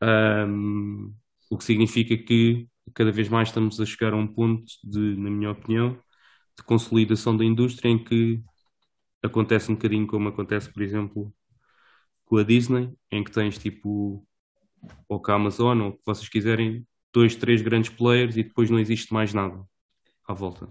[0.00, 1.12] Ahm,
[1.50, 5.30] o que significa que cada vez mais estamos a chegar a um ponto de, na
[5.30, 5.98] minha opinião,
[6.56, 8.42] de consolidação da indústria em que
[9.22, 11.34] acontece um bocadinho como acontece, por exemplo,
[12.24, 14.26] com a Disney, em que tens tipo,
[15.08, 18.70] ou com a Amazon, ou o que vocês quiserem, dois, três grandes players e depois
[18.70, 19.64] não existe mais nada
[20.26, 20.68] à volta.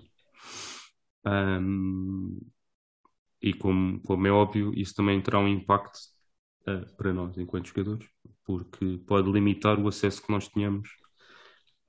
[1.26, 2.40] Ahm,
[3.44, 6.00] e como, como é óbvio, isso também terá um impacto
[6.66, 8.08] ah, para nós enquanto jogadores,
[8.46, 10.90] porque pode limitar o acesso que nós tínhamos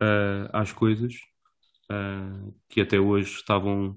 [0.00, 1.14] ah, às coisas
[1.90, 3.96] ah, que até hoje estavam.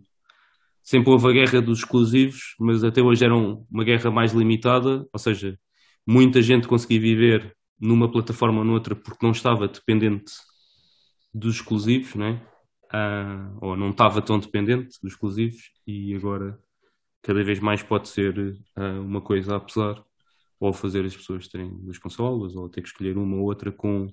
[0.83, 5.19] Sempre houve a guerra dos exclusivos, mas até hoje eram uma guerra mais limitada, ou
[5.19, 5.59] seja,
[6.05, 10.31] muita gente conseguia viver numa plataforma ou noutra porque não estava dependente
[11.33, 12.41] dos exclusivos, né?
[12.91, 16.59] Ah, ou não estava tão dependente dos exclusivos, e agora
[17.27, 20.03] cada vez mais pode ser ah, uma coisa a pesar,
[20.59, 24.09] ou fazer as pessoas terem duas consolas, ou ter que escolher uma ou outra com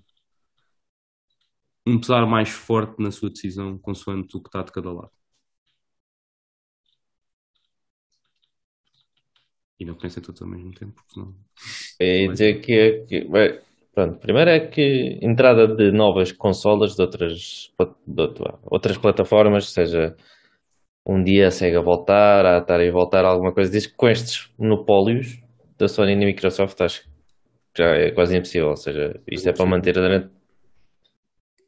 [1.87, 5.11] um pesar mais forte na sua decisão, consoante o que está de cada lado.
[9.79, 11.35] E não pensem todos ao mesmo tempo, porque senão.
[12.01, 13.61] É dizer que, que- bem,
[13.95, 17.73] pronto, primeiro é que entrada de novas consolas de outras,
[18.07, 20.17] de outra- outras plataformas, seja
[21.07, 25.39] um dia a Sega voltar, a Atari voltar, alguma coisa disso, com estes monopólios
[25.79, 28.69] da Sony e da Microsoft, acho que já é quase impossível.
[28.71, 30.31] Ou seja, isto é para manter durante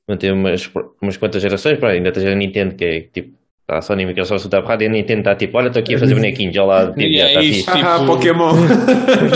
[0.09, 0.71] manter umas,
[1.03, 3.36] umas quantas gerações, para ainda tens a Nintendo que é tipo.
[3.69, 5.97] A Sony e a Microsoft está porrada e a Nintendo está tipo, olha, estou aqui
[5.97, 7.71] a fazer bonequinhos, já lá, tipo, E já é está isso.
[7.71, 7.71] fixe.
[7.85, 8.53] Ah, Tipo- Pokémon.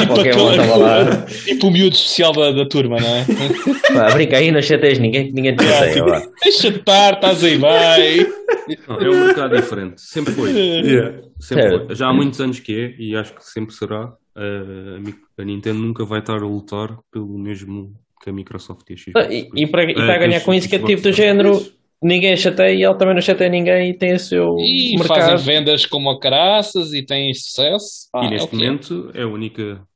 [0.00, 1.26] Tipo, Pokémon estava lá.
[1.26, 3.24] tipo o miúdo especial da, da turma, não é?
[3.92, 6.04] Pá, brinca aí, não chateias ninguém, ninguém te chateia.
[6.04, 6.22] vá.
[6.44, 7.58] Deixa de estar, estás aí.
[7.58, 10.50] Não, é um mercado diferente, sempre foi.
[10.52, 11.18] Yeah.
[11.40, 11.86] Sempre Certo.
[11.86, 11.96] foi.
[11.96, 14.12] Já há muitos anos que é, e acho que sempre será.
[14.36, 17.92] Uh, a, Mi- a Nintendo nunca vai estar a lutar pelo mesmo
[18.22, 19.26] que a Microsoft e a Xbox.
[19.26, 21.52] Ah, E, e para, e para ganhar que com isso, que é tipo do género,
[21.54, 21.74] isso.
[22.02, 25.18] Ninguém chateia e ele também não chateia ninguém e tem o seu E mercado.
[25.20, 28.08] fazem vendas como a caraças e têm sucesso.
[28.14, 28.58] Ah, E é neste que é.
[28.58, 29.86] momento é a única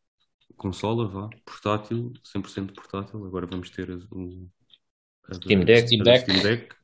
[0.57, 3.25] consola, vá, portátil, 100% portátil.
[3.27, 4.49] Agora vamos ter o
[5.35, 5.87] Steam Deck.
[5.89, 6.21] Steam Deck.
[6.31, 6.75] Steam Deck.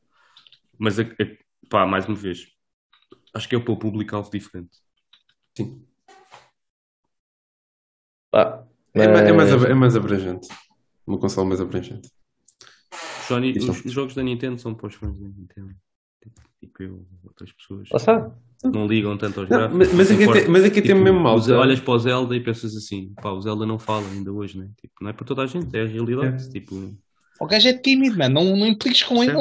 [0.79, 1.37] Mas, a- a-
[1.69, 2.47] pá, mais uma vez,
[3.35, 4.77] acho que é para o público-alvo diferente.
[5.57, 5.85] Sim.
[8.31, 8.65] Pá,
[8.95, 10.49] É, ma- é mais, mas- é mais abrangente.
[11.07, 12.09] Uma consola mais abrangente.
[13.35, 15.71] Sony, os, os jogos da Nintendo são para os fãs da Nintendo.
[16.61, 17.89] Tipo, eu, outras pessoas.
[18.07, 18.31] Lá.
[18.65, 19.79] Não ligam tanto aos Não, gráficos.
[19.79, 21.39] mas, mas, não aqui tem, mas aqui tem Tipo, mesmo mal.
[21.59, 24.69] Olhas para o Zelda e pensas assim, pá, o Zelda não fala ainda hoje, né?
[24.79, 26.51] Tipo, não é para toda a gente, é a realidade.
[26.51, 26.95] Tipo,
[27.41, 28.35] O gajo é tímido, mano.
[28.35, 29.39] Não, não impliques com Certo.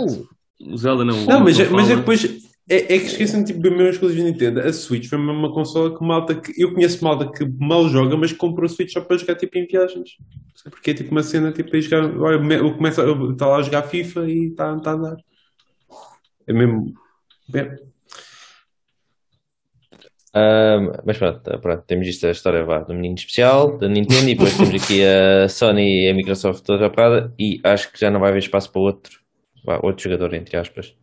[0.61, 0.71] ele.
[0.73, 1.25] o Zelda não.
[1.25, 1.89] Não, mas, é- mas é fala.
[1.89, 2.48] que depois.
[2.69, 4.59] É, é que esquecem tipo, bem mesmo as coisas da Nintendo.
[4.59, 6.53] A Switch foi mesmo uma consola que malta que.
[6.61, 9.65] Eu conheço malta que mal joga, mas comprou a Switch só para jogar tipo em
[9.65, 10.11] viagens.
[10.69, 12.15] Porque é tipo uma cena tipo aí jogar.
[12.19, 15.17] Olha, eu começo a- está lá a jogar FIFA e está tá a andar.
[16.47, 16.93] É mesmo.
[17.55, 17.75] É,
[20.35, 24.29] Um, mas pronto, tá, pronto, temos isto a história vá, do menino especial, da Nintendo,
[24.29, 28.11] e depois temos aqui a Sony e a Microsoft toda rapada, e acho que já
[28.11, 29.19] não vai haver espaço para outro,
[29.65, 30.95] vá, outro jogador, entre aspas,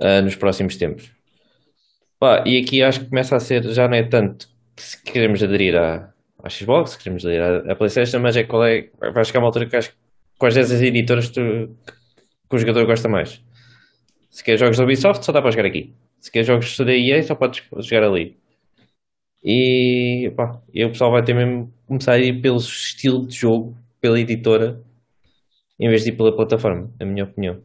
[0.00, 1.10] uh, nos próximos tempos.
[2.18, 5.42] Pá, e aqui acho que começa a ser, já não é tanto que se queremos
[5.42, 6.12] aderir à,
[6.42, 9.48] à Xbox, se queremos aderir à, à PlayStation, mas é qual é, vai chegar uma
[9.48, 9.96] altura que acho que
[10.38, 11.40] quais dessas editoras tu,
[12.48, 13.42] que o jogador gosta mais.
[14.30, 15.94] Se quer jogos da Ubisoft, só dá para jogar aqui.
[16.20, 18.36] Se quer jogos da EA, só podes jogar ali.
[19.42, 23.76] E, pá, e o pessoal vai ter mesmo começar a ir pelo estilo de jogo,
[24.00, 24.82] pela editora,
[25.78, 27.62] em vez de ir pela plataforma, na minha opinião.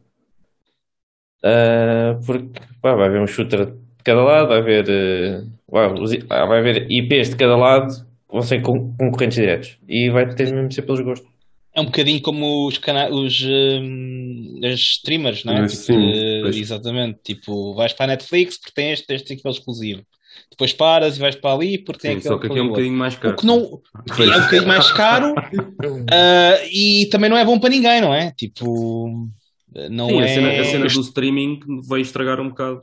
[1.44, 6.86] Uh, porque pá, vai haver um shooter de cada lado, vai haver, uh, vai haver
[6.90, 9.78] IPs de cada lado que vão ser concorrentes diretos.
[9.88, 11.30] E vai ter mesmo de ser pelos gostos.
[11.74, 15.68] É um bocadinho como os, cana os um, as streamers, não é?
[15.68, 17.18] Sim, tipo, exatamente.
[17.24, 20.02] Tipo, vais para a Netflix porque tem este, este aquele exclusivo.
[20.50, 22.34] Depois paras e vais para ali porque tem Sim, aquele.
[22.34, 23.34] só que aqui é um bocadinho mais caro.
[23.34, 27.70] O que não é um bocadinho mais caro uh, e também não é bom para
[27.70, 28.30] ninguém, não é?
[28.32, 29.28] Tipo,
[29.90, 30.24] não Sim, é.
[30.24, 32.80] a cena, a cena do streaming veio estragar um bocado.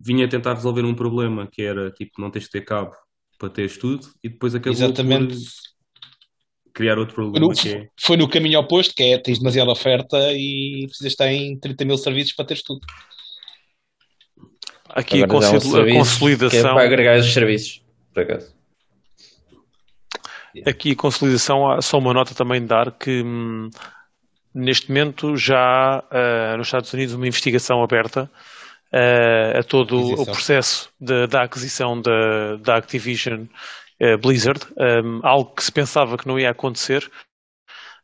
[0.00, 2.92] Vinha tentar resolver um problema que era tipo não tens de ter cabo
[3.38, 5.34] para teres tudo e depois acabou Exatamente.
[5.34, 7.88] por criar outro Foi problema no, que é.
[8.00, 11.98] foi no caminho oposto, que é tens demasiada oferta e precisas estar em 30 mil
[11.98, 12.80] serviços para teres tudo.
[14.88, 16.70] Aqui a, Agora um consil- a serviço consolidação.
[16.70, 17.82] É para agregar os serviços,
[18.12, 18.54] por acaso.
[20.66, 23.70] Aqui a consolidação, há só uma nota também de dar que hum,
[24.54, 28.30] neste momento já há ah, nos Estados Unidos uma investigação aberta
[28.92, 30.34] ah, a todo o Aquisição.
[30.34, 33.44] processo de- da aquisição da, da Activision
[34.00, 34.60] ah, Blizzard,
[35.04, 37.10] um, algo que se pensava que não ia acontecer,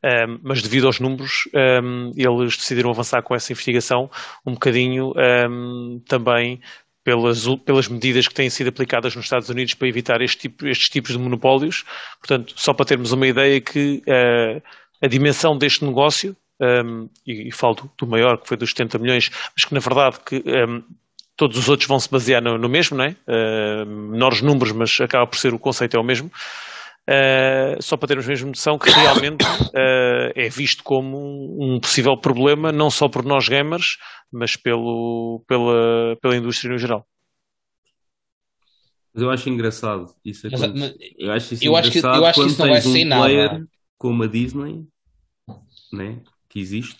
[0.04, 1.48] um, mas devido aos números
[1.82, 4.08] um, eles decidiram avançar com essa investigação
[4.46, 5.12] um bocadinho
[6.06, 6.60] também
[7.04, 10.88] pelas, pelas medidas que têm sido aplicadas nos Estados Unidos para evitar este tipo- estes
[10.90, 11.84] tipos de monopólios.
[12.20, 14.60] Portanto, só para termos uma ideia que eh,
[15.00, 18.98] a dimensão deste negócio, um, e, e falo do, do maior, que foi dos 70
[18.98, 20.82] milhões, mas que na verdade que um,
[21.36, 23.16] todos os outros vão se basear no, no mesmo, não é?
[23.26, 26.30] Uh, menores números, mas acaba por ser o conceito é o mesmo.
[27.08, 32.70] Uh, só para termos mesmo noção que realmente uh, é visto como um possível problema,
[32.70, 33.96] não só por nós gamers,
[34.30, 37.06] mas pelo, pela, pela indústria no geral.
[39.14, 42.26] Mas eu acho engraçado isso Mas- aconte- mas- Eu acho isso eu acho que- eu
[42.26, 43.68] acho que quando isso não vai um sair nada.
[43.98, 44.84] Como a Disney,
[45.92, 46.20] né?
[46.48, 46.96] Que existe.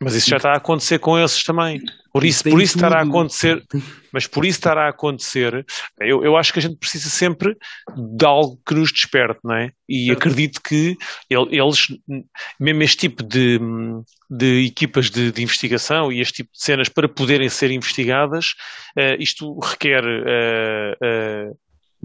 [0.00, 1.80] Mas isso já está a acontecer com esses também.
[2.12, 3.64] Por isso, Tem por isso estará a acontecer,
[4.12, 5.64] mas por isso estará a acontecer,
[6.00, 7.56] eu, eu acho que a gente precisa sempre
[7.96, 9.70] de algo que nos desperte, não é?
[9.88, 10.96] E acredito que
[11.30, 11.86] el- eles,
[12.60, 13.58] mesmo este tipo de,
[14.30, 18.54] de equipas de, de investigação e este tipo de cenas para poderem ser investigadas,
[18.96, 21.50] eh, isto requer eh, eh,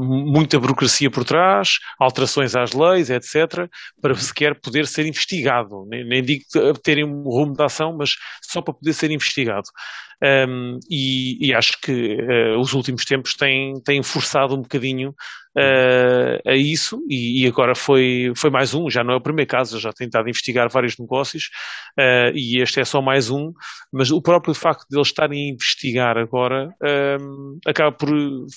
[0.03, 3.69] muita burocracia por trás, alterações às leis, etc.,
[4.01, 5.85] para sequer poder ser investigado.
[5.89, 6.43] Nem, nem digo
[6.84, 8.11] terem um rumo de ação, mas
[8.41, 9.67] só para poder ser investigado.
[10.21, 15.13] Um, e, e acho que uh, os últimos tempos têm, têm forçado um bocadinho
[15.60, 19.49] uh, a isso, e, e agora foi, foi mais um, já não é o primeiro
[19.49, 21.49] caso, já tenho estado a investigar vários negócios,
[21.99, 23.52] uh, e este é só mais um,
[23.91, 26.73] mas o próprio facto de eles estarem a investigar agora
[27.22, 28.10] um, acaba por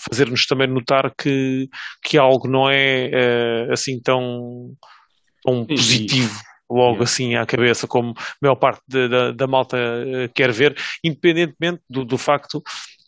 [0.09, 1.69] fazer-nos também notar que,
[2.03, 3.11] que algo não é
[3.69, 4.73] uh, assim tão,
[5.43, 6.39] tão positivo.
[6.71, 9.77] logo assim à cabeça, como a maior parte da, da, da malta
[10.35, 12.63] quer ver, independentemente do, do facto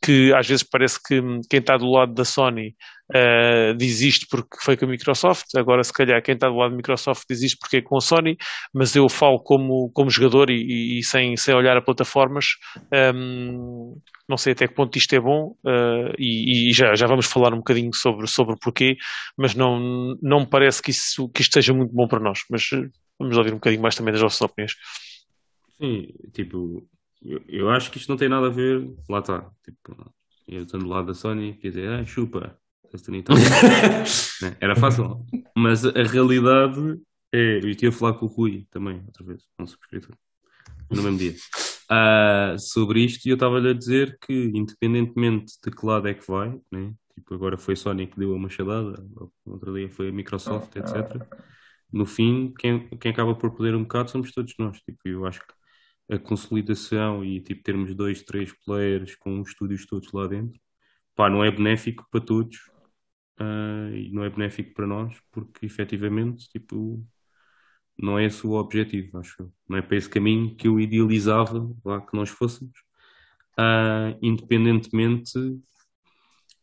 [0.04, 1.18] que às vezes parece que
[1.48, 2.76] quem está do lado da Sony
[3.12, 6.70] eh, diz isto porque foi com a Microsoft, agora se calhar quem está do lado
[6.70, 8.36] da Microsoft diz isto porque é com a Sony,
[8.72, 12.46] mas eu falo como, como jogador e, e- sem, sem olhar a plataformas,
[13.14, 13.96] hum,
[14.28, 17.52] não sei até que ponto isto é bom eh, e, e já, já vamos falar
[17.52, 18.96] um bocadinho sobre, sobre o porquê,
[19.36, 22.70] mas não, não me parece que, isso, que isto seja muito bom para nós, mas
[22.72, 24.74] eh, vamos ouvir um bocadinho mais também das vossas opiniões.
[25.78, 26.86] Sim, tipo,
[27.48, 28.86] eu, acho que isto não tem nada a ver.
[29.08, 29.50] Lá está.
[29.64, 30.12] Tipo,
[30.46, 32.58] eu estando do lado da Sony, quer dizer, ah, chupa.
[32.96, 33.40] Esta Nintendo."
[34.42, 34.56] Né?
[34.60, 35.24] Era fácil.
[35.56, 37.00] Mas a realidade
[37.32, 37.58] é.
[37.58, 40.14] Eu tinha a falar com o Rui também, outra vez, um subscritor,
[40.90, 41.34] no mesmo dia,
[41.90, 46.26] ah, sobre isto, e eu estava-lhe a dizer que, independentemente de que lado é que
[46.26, 46.92] vai, né?
[47.14, 49.04] tipo, agora foi a Sony que deu a machadada,
[49.46, 51.22] outro dia foi a Microsoft, etc.
[51.92, 54.80] No fim, quem, quem acaba por perder um bocado somos todos nós.
[54.80, 55.54] Tipo, eu acho que
[56.14, 60.60] a consolidação e tipo, termos dois, três players com os estúdios todos lá dentro,
[61.14, 62.58] pá, não é benéfico para todos
[63.38, 67.04] ah, e não é benéfico para nós, porque efetivamente, tipo,
[67.98, 69.52] não é esse o objetivo, acho eu.
[69.68, 72.72] Não é para esse caminho que eu idealizava lá que nós fôssemos,
[73.58, 75.32] Ah, independentemente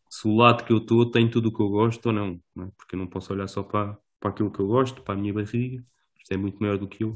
[0.10, 2.66] se o lado que eu estou tem tudo o que eu gosto ou não, não
[2.66, 2.72] é?
[2.78, 5.34] porque eu não posso olhar só para, para aquilo que eu gosto, para a minha
[5.34, 5.84] barriga,
[6.18, 7.16] isto é muito maior do que eu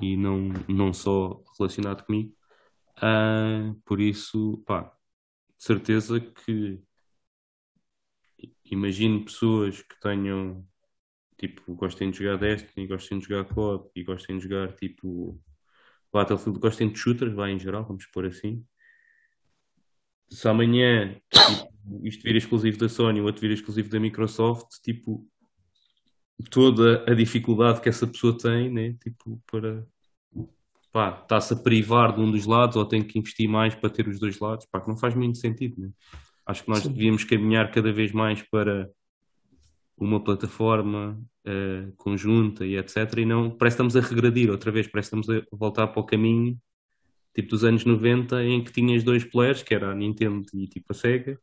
[0.00, 2.32] e não, não só relacionado comigo.
[2.96, 4.92] Ah, por isso, pá,
[5.58, 6.80] certeza que
[8.74, 10.66] imagino pessoas que tenham
[11.38, 15.40] tipo, gostem de jogar Destiny, gostem de jogar COD e gostem de jogar tipo
[16.12, 18.64] Battlefield, gostem de shooters, vai em geral, vamos pôr assim.
[20.30, 25.28] Se amanhã tipo, isto vir exclusivo da Sony ou outro vir exclusivo da Microsoft, tipo,
[26.50, 28.94] toda a dificuldade que essa pessoa tem, né?
[28.94, 29.86] Tipo, para
[30.92, 34.06] pá, está-se a privar de um dos lados ou tem que investir mais para ter
[34.06, 35.90] os dois lados, pá, que não faz muito sentido, né?
[36.46, 36.92] Acho que nós Sim.
[36.92, 38.90] devíamos caminhar cada vez mais para
[39.96, 43.18] uma plataforma uh, conjunta e etc.
[43.18, 46.00] E não, parece que estamos a regredir outra vez, parece que estamos a voltar para
[46.00, 46.58] o caminho
[47.34, 50.86] tipo dos anos 90 em que tinhas dois players, que era a Nintendo e tipo
[50.90, 51.38] a Sega,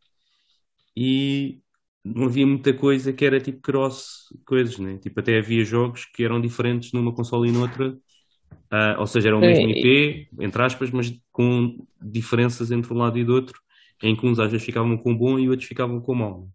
[0.95, 1.61] e
[2.03, 4.97] não havia muita coisa que era tipo cross coisas, né?
[4.97, 9.37] Tipo, até havia jogos que eram diferentes numa consola e noutra, uh, ou seja, era
[9.37, 13.59] o mesmo IP, entre aspas, mas com diferenças entre um lado e do outro,
[14.03, 16.49] em que uns às vezes ficavam com bom e outros ficavam com mau.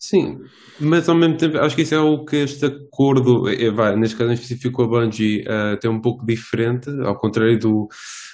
[0.00, 0.38] Sim,
[0.78, 4.16] mas ao mesmo tempo acho que isso é o que este acordo, é, vai, neste
[4.16, 7.88] caso em específico a Bungie, uh, tem um pouco diferente, ao contrário do,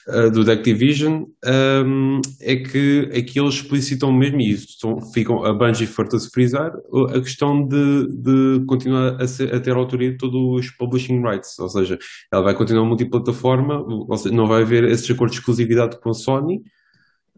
[0.09, 5.55] uh, do da Activision, um, é que aqui eles explicitam mesmo, e isso ficam, a
[5.55, 6.71] Bungie farta-se frisar,
[7.09, 11.59] a questão de, de continuar a, ser, a ter autoria de todos os publishing rights,
[11.59, 11.99] ou seja,
[12.31, 16.15] ela vai continuar multiplataforma, ou seja, não vai haver esses acordos de exclusividade com a
[16.15, 16.61] Sony,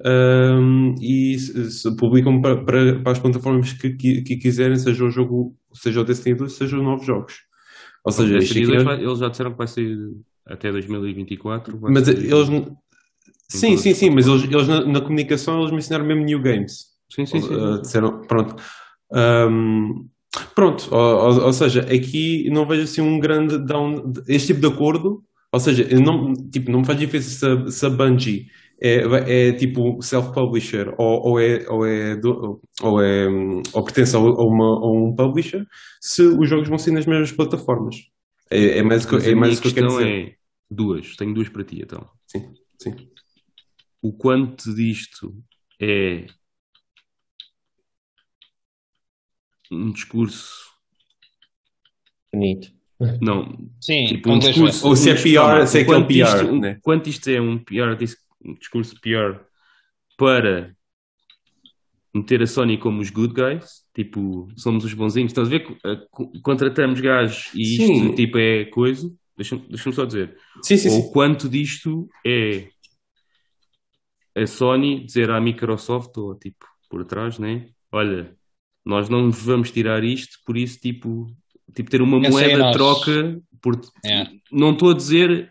[0.04, 5.04] um, e se, se publicam para, para, para, as plataformas que, que, que, quiserem, seja
[5.04, 7.34] o jogo, seja o Destiny 2, seja os novos jogos.
[8.04, 9.96] Ou seja, o Destiny 2 vai, eles já disseram que vai sair
[10.46, 11.78] até 2024.
[11.80, 12.30] Mas sair...
[12.30, 12.48] eles.
[13.48, 16.86] Sim, sim, sim, mas eles, eles na, na, comunicação eles mencionaram mesmo New Games.
[17.08, 17.54] Sim, sim, sim.
[17.54, 18.56] Uh, disseram, pronto.
[19.12, 20.08] Um,
[20.54, 24.12] pronto, ou, ou, seja, aqui não vejo assim um grande down.
[24.26, 27.88] Este tipo de acordo, ou seja, não, tipo, não me faz diferença se, se a
[27.88, 28.46] Bungie
[28.80, 33.26] é, é tipo self-publisher ou, ou, é, ou, é, do, ou, é,
[33.72, 35.66] ou pertence a, uma, a um publisher
[36.00, 37.96] se os jogos vão ser nas mesmas plataformas.
[38.50, 40.08] É, é mais o que, é mais que eu quero dizer.
[40.08, 40.34] É
[40.70, 42.08] duas, tenho duas para ti então.
[42.26, 42.94] Sim, sim.
[44.02, 45.34] O quanto disto
[45.80, 46.26] é
[49.70, 50.66] um discurso
[52.32, 52.76] bonito.
[53.20, 54.86] Não, sim, tipo um discurso.
[54.86, 56.42] Ou se é PR, se é aquele PR.
[56.42, 56.78] Isto, né?
[56.82, 57.96] Quanto isto é um PR
[58.46, 59.44] um discurso pior
[60.16, 60.74] para
[62.14, 65.32] meter a Sony como os good guys, tipo, somos os bonzinhos.
[65.32, 65.78] Estás a ver?
[66.42, 68.14] Contratamos gajos e isto Sim.
[68.14, 69.12] tipo é coisa.
[69.36, 70.36] Deixa-me deixa só dizer.
[70.62, 71.12] Sim, sim, Ou sim.
[71.12, 72.68] quanto disto é
[74.34, 77.68] a Sony dizer à Microsoft, ou tipo, por trás, né?
[77.92, 78.34] Olha,
[78.84, 81.26] nós não vamos tirar isto, por isso, tipo,
[81.74, 83.40] tipo ter uma é moeda troca.
[83.60, 83.80] Por...
[84.04, 84.26] É.
[84.50, 85.48] Não estou a dizer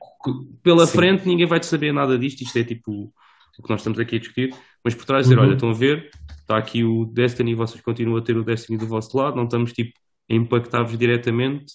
[0.64, 0.98] pela Sim.
[0.98, 3.12] frente ninguém vai te saber nada disto, isto é tipo
[3.58, 4.50] o que nós estamos aqui a discutir,
[4.84, 5.46] mas por trás dizer, Uhum.
[5.46, 6.10] olha, estão a ver,
[6.42, 9.72] está aqui o Destiny, vocês continuam a ter o Destiny do vosso lado, não estamos
[9.72, 9.94] tipo
[10.30, 11.74] a impactar-vos diretamente,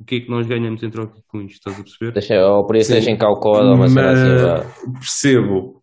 [0.00, 2.12] o que é que nós ganhamos em troca com isto, estás a perceber?
[2.12, 2.94] Deixa, ou por isso Sim.
[2.94, 4.12] deixem cá o código ou uma cena
[4.62, 4.92] assim.
[4.92, 5.82] percebo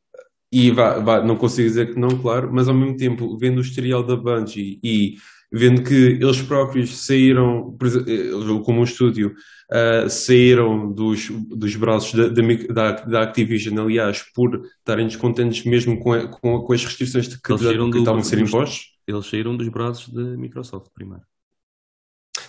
[0.51, 3.61] e vá, vá, não consigo dizer que não, claro, mas ao mesmo tempo, vendo o
[3.61, 5.15] historial da Bungie e
[5.55, 7.77] vendo que eles próprios saíram,
[8.07, 9.33] eh, como um estúdio,
[9.71, 12.27] ah, saíram dos, dos braços da,
[12.73, 17.41] da, da, Activision, aliás, por estarem descontentes mesmo com, a- com, com as restrições de
[17.41, 18.95] que, Eles saíram que do- estavam a ser impostos.
[19.07, 21.25] Eles saíram dos braços da Microsoft primeiro.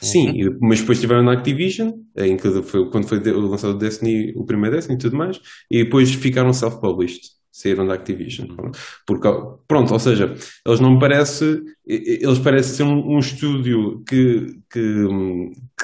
[0.00, 4.32] Sim, e- mas depois estiveram na Activision, em que foi, quando foi lançado o Destiny,
[4.36, 7.20] o primeiro Destiny e tudo mais, e depois ficaram self-published,
[7.60, 8.48] saíram da Activision.
[8.54, 8.78] Pronto.
[9.06, 9.28] Porque,
[9.66, 10.34] pronto, ou seja,
[10.66, 15.04] eles não parece, e- e- eles parecem ser um, um estúdio que, que,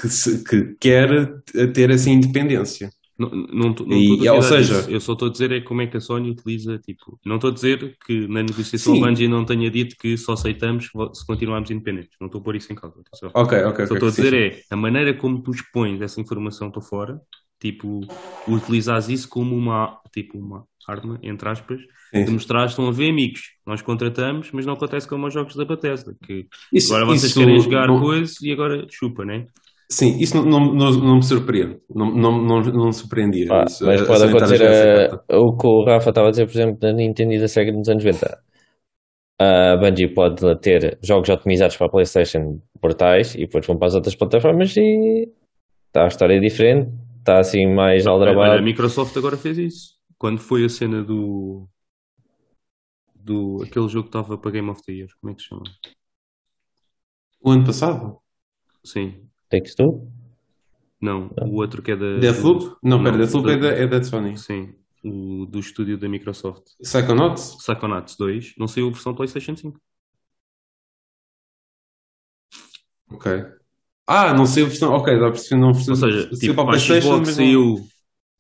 [0.00, 1.32] que, se- que quer
[1.74, 2.90] ter essa independência.
[3.18, 4.90] Não, não, não E- a ou seja- disso.
[4.90, 7.50] eu só estou a dizer é como é que a Sony utiliza, tipo, não estou
[7.50, 9.02] a dizer que na negociação Sim.
[9.02, 12.56] a Bungie não tenha dito que só aceitamos se continuarmos independentes, não estou a pôr
[12.56, 13.30] isso em causa, atenção.
[13.34, 13.96] Ok, ok, Só ok.
[13.96, 17.20] estou a sim, dizer é a maneira como tu expões essa informação para fora,
[17.60, 18.00] tipo,
[18.48, 21.80] utilizas isso como uma, tipo, uma arma, entre aspas,
[22.14, 22.24] Sim.
[22.24, 23.40] de mostrar estão a ver amigos.
[23.66, 27.38] Nós contratamos, mas não acontece como aos jogos da Bethesda, que Isso- agora vocês isso
[27.40, 29.46] querem jogar não- coisa e agora chupa, né?
[29.90, 31.76] Sim, isso não, não, não, não me surpreende.
[31.94, 33.46] Não, não, não, não me surpreendia.
[33.46, 36.28] Pá, isso, mas a- a pode a acontecer essa eh, o que o Rafa estava
[36.28, 38.38] a dizer, por exemplo, da Nintendo e da Sega nos anos 90.
[39.38, 43.94] A Bungie pode ter jogos otimizados para a PlayStation portais e depois vão para as
[43.94, 45.28] outras plataformas e
[45.88, 48.62] está a história diferente, está assim mais Olha, a.
[48.62, 49.94] Microsoft agora fez isso.
[50.22, 51.68] Quando foi a cena do
[53.12, 55.08] do aquele jogo que estava para Game of the Year.
[55.20, 55.64] Como é que se chama?
[57.40, 58.18] O ano passado?
[58.84, 59.28] Sim.
[59.50, 60.08] Takes Two?
[61.00, 62.18] Não, o outro que é da.
[62.20, 62.76] Deathloop?
[62.84, 64.36] Não, pera, Deathloop da- é da, é da Sony.
[64.38, 64.72] Sim,
[65.04, 66.68] o do estúdio da Microsoft.
[66.80, 67.56] Psychonauts?
[67.56, 69.80] Psychonauts 2 não saiu a versão PlayStation 5.
[73.10, 73.44] Ok.
[74.06, 74.92] Ah, não sei a versão.
[74.92, 75.60] Ok, dá para perceber.
[75.60, 77.88] Não Ou seja, saiu tipo, para a para a PlayStation, Xbox mas não- saiu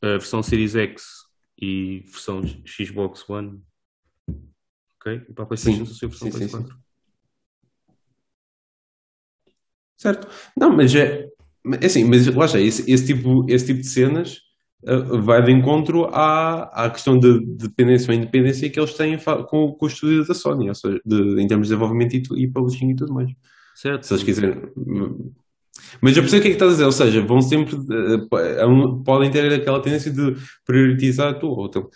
[0.00, 1.21] a versão Series X
[1.62, 3.62] e versão Xbox One.
[5.00, 5.22] Ok?
[5.28, 6.56] E para a PlayStation Sim, só saiu a versão sim, sim, sim.
[6.64, 6.76] PS4.
[9.96, 10.28] Certo.
[10.56, 11.28] Não, mas é.
[11.80, 14.38] É assim, mas lá está, esse, esse tipo, esse tipo de cenas
[14.82, 19.16] uh, vai de encontro à, à questão de, de dependência ou independência que eles têm
[19.48, 22.36] com, com o estúdio da Sony, ou seja, de- em termos de desenvolvimento e, tu-
[22.36, 23.30] e publishing e tudo mais.
[23.76, 24.02] Certo?
[24.04, 24.60] Se eles quiserem.
[26.00, 27.74] Mas eu percebo o que é que estás a dizer, ou seja, vão sempre.
[27.76, 31.88] uh, um- podem ter aquela tendência de priorizar tu, ou tu,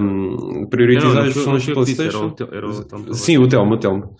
[0.00, 2.26] um, priorizar Não, não, as versões disse, era PlayStation.
[2.26, 4.16] o Tel- era o Telmo Sim, o Telmo, o Telmo.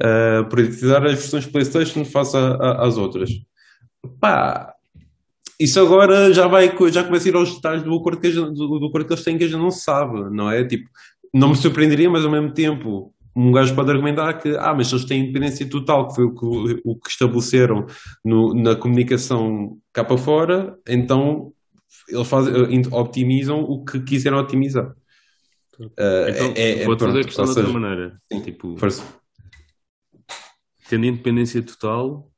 [0.00, 3.30] Uh, priorizar as versões PlayStation face a- a- às outras.
[4.20, 4.72] Pá,
[5.58, 8.78] isso agora já vai, já começa a ir aos detalhes do acordo que, gente- do,
[8.78, 10.64] do acordo que eles têm que a gente não sabe, não é?
[10.64, 10.88] Tipo,
[11.34, 15.04] não me surpreenderia, mas ao mesmo tempo, um gajo pode argumentar que, ah, mas eles
[15.04, 17.86] têm independência total, que foi o que, o que estabeleceram
[18.24, 21.52] no- na comunicação cá para fora, então
[22.08, 24.94] eles fazem, eh, optimizam o que quiseram otimizar.
[25.78, 28.20] Uh, Então, é- é- vou-te fazer a questão de outra maneira.
[28.30, 28.40] sim.
[28.42, 29.02] Tipo, força.
[30.88, 32.28] tendo independência total,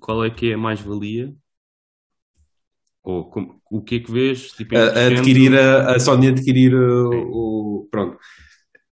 [0.00, 1.34] qual é que é a mais-valia?
[3.02, 4.52] Ou como- o que é que vês?
[4.52, 8.18] Tipo, a, adquirir a, a Sony adquirir o pronto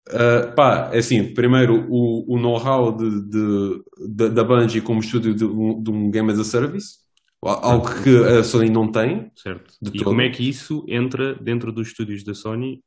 [0.09, 5.33] Uh, pá, é assim, primeiro o, o know-how de, de- da- da Bungie como estúdio
[5.33, 6.97] de, um- de um Game as a Service,
[7.41, 9.31] algo que a Sony não tem.
[9.35, 9.73] Certo.
[9.81, 10.03] De e todo.
[10.03, 12.81] como é que isso entra dentro dos estúdios da Sony?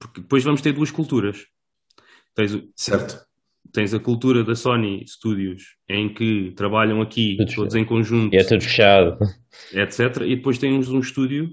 [0.00, 1.44] Porque depois vamos ter duas culturas.
[2.34, 3.20] Tens, o- Certo.
[3.72, 8.38] tens a cultura da Sony Studios, em que trabalham aqui Tudo todos em conjunto, E
[8.38, 9.16] é tudo fechado.
[9.72, 10.22] etc.
[10.26, 11.50] E depois tens um estúdio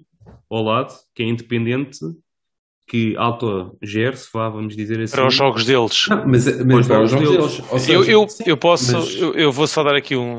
[0.49, 1.99] ao lado, que é independente,
[2.87, 5.15] que autogere-se, vá, vamos dizer assim.
[5.15, 6.05] Para os jogos deles.
[6.09, 7.57] Não, mas mas Pois, para os jogos deles.
[7.57, 7.81] deles.
[7.83, 10.37] Seja, Eu, eu, sim, eu posso, mas- eu, eu vou só dar aqui um.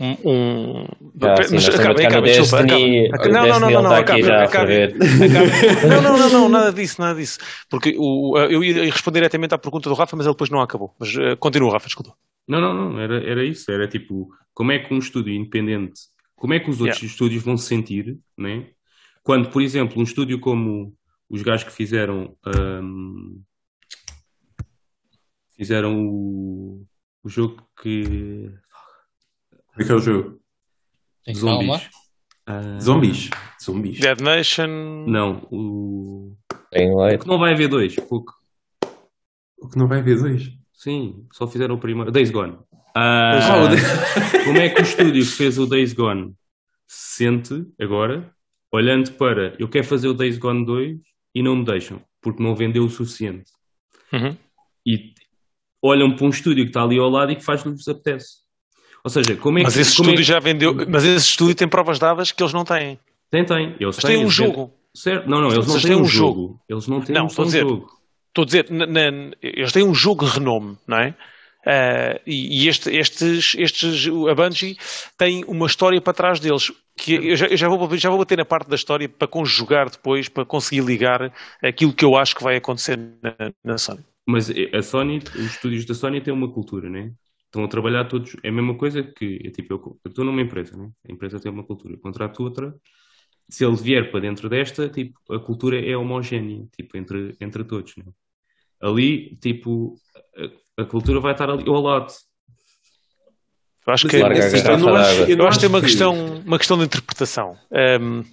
[0.00, 0.86] um, um-
[1.22, 3.30] Ah, sim, mas nós estamos acabem, a tocar no acabem, desculpa, Destiny, acabem.
[3.30, 4.96] o Não, não, não, não, não, está aqui acabem, já a acabem, ferver.
[4.96, 5.88] acabem.
[5.90, 7.38] Não, não, não, não, nada disso, nada disso.
[7.68, 10.94] Porque o, eu ia responder diretamente à pergunta do Rafa, mas ele depois não acabou.
[10.98, 12.14] Mas eh, continua, Rafa, desculpa.
[12.48, 13.70] Não, não, não, era, era isso.
[13.70, 16.00] Era tipo, como é que um estúdio independente,
[16.34, 18.64] como é que os outros estúdios vão se sentir, né?
[19.22, 20.92] Quando, por exemplo, um estúdio como
[21.34, 23.42] os gajos que fizeram hum,
[25.56, 26.84] fizeram o,
[27.22, 28.50] o jogo que
[29.50, 30.40] Como é que é o jogo?
[31.24, 31.78] Tem calma.
[31.78, 31.90] zombies.
[32.46, 33.30] Ah, Zombies.
[33.62, 34.00] Zombies.
[34.00, 35.06] Dead Nation.
[35.08, 36.36] Não, o
[36.72, 37.22] leite.
[37.22, 38.32] que não vai haver dois, porque
[39.58, 40.50] O que não vai haver dois.
[40.74, 42.10] sim, só fizeram o primeiro.
[42.12, 42.52] Days Gone.
[42.96, 46.34] O de- Como é que o estúdio que fez o Days Gone
[46.86, 48.30] se sente agora,
[48.70, 50.98] olhando para eu quero fazer o Days Gone 2
[51.34, 53.50] e não me deixam, porque não vendeu o suficiente.
[54.12, 54.36] Uhum.
[54.86, 55.12] E
[55.82, 57.88] olham para um estúdio que está ali ao lado e que faz o que lhes
[57.88, 58.44] apetece.
[59.02, 59.80] Ou seja, como é Mas que.
[59.80, 60.74] esse como é estúdio que- já vendeu.
[60.88, 62.98] Mas esse estúdio tem provas dadas que eles não têm.
[63.30, 63.76] Tem, tem.
[63.80, 64.72] Eles Mas tem um eles jogo.
[64.94, 65.28] Certo?
[65.28, 66.60] Não, não, eles não Vocês têm têm um um jogo.
[66.68, 67.90] Eles não têm Não, um estou só dizer- jogo.
[68.28, 71.14] Estou a dizer, na- na- eles têm um jogo de renome, não é?
[71.66, 74.76] Ah, e e este- estes, estes, a Bungie
[75.16, 76.72] tem uma história para trás deles.
[76.96, 79.90] Que eu já, eu já vou, já vou bater na parte da história para conjugar
[79.90, 81.32] depois, para conseguir ligar
[81.62, 84.04] aquilo que eu acho que vai acontecer na, na Sony.
[84.26, 87.12] Mas a Sony, os estúdios da Sony têm uma cultura, né?
[87.46, 88.36] Estão a trabalhar todos.
[88.42, 89.40] É a mesma coisa que.
[89.44, 90.90] é tipo, eu estou numa empresa, né?
[91.08, 91.94] A empresa tem uma cultura.
[91.94, 92.74] Eu contrato outra.
[93.48, 97.94] Se ele vier para dentro desta, tipo, a cultura é homogénea, tipo, entre, entre todos,
[97.96, 98.04] né?
[98.80, 99.96] Ali, tipo,
[100.78, 102.12] a, cultura vai estar ali ao lado.
[103.86, 105.86] Eu acho Mas que, é- eu não acho- eu não acho que tem uma que-
[105.86, 107.56] questão, uma questão de interpretação.
[108.00, 108.24] Um,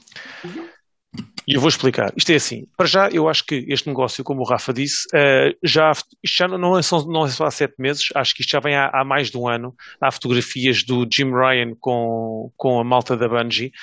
[1.48, 2.14] e eu vou explicar.
[2.16, 2.66] Isto é assim.
[2.78, 5.92] Para já, eu acho que este negócio, como o Rafa disse, eh, já,
[6.24, 8.60] isto já não é, só, não é só há sete meses, acho que isto já
[8.62, 9.76] vem há, há mais de um ano.
[10.00, 13.74] Há fotografias do Jim Ryan com, com a malta da Bungie.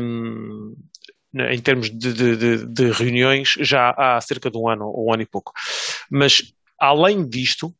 [0.00, 0.74] um,
[1.34, 5.12] em termos de, de- de- de reuniões, já há cerca de um ano, ou um
[5.12, 5.52] ano e pouco.
[6.10, 6.42] Mas,
[6.78, 7.74] além disto,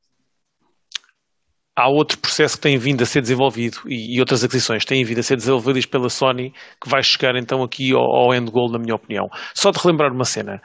[1.76, 5.20] há outro processo que tem vindo a ser desenvolvido e, e outras aquisições têm vindo
[5.20, 8.78] a ser desenvolvidas pela Sony que vai chegar então aqui ao, ao end goal, na
[8.78, 9.28] minha opinião.
[9.54, 10.60] Só de relembrar uma cena.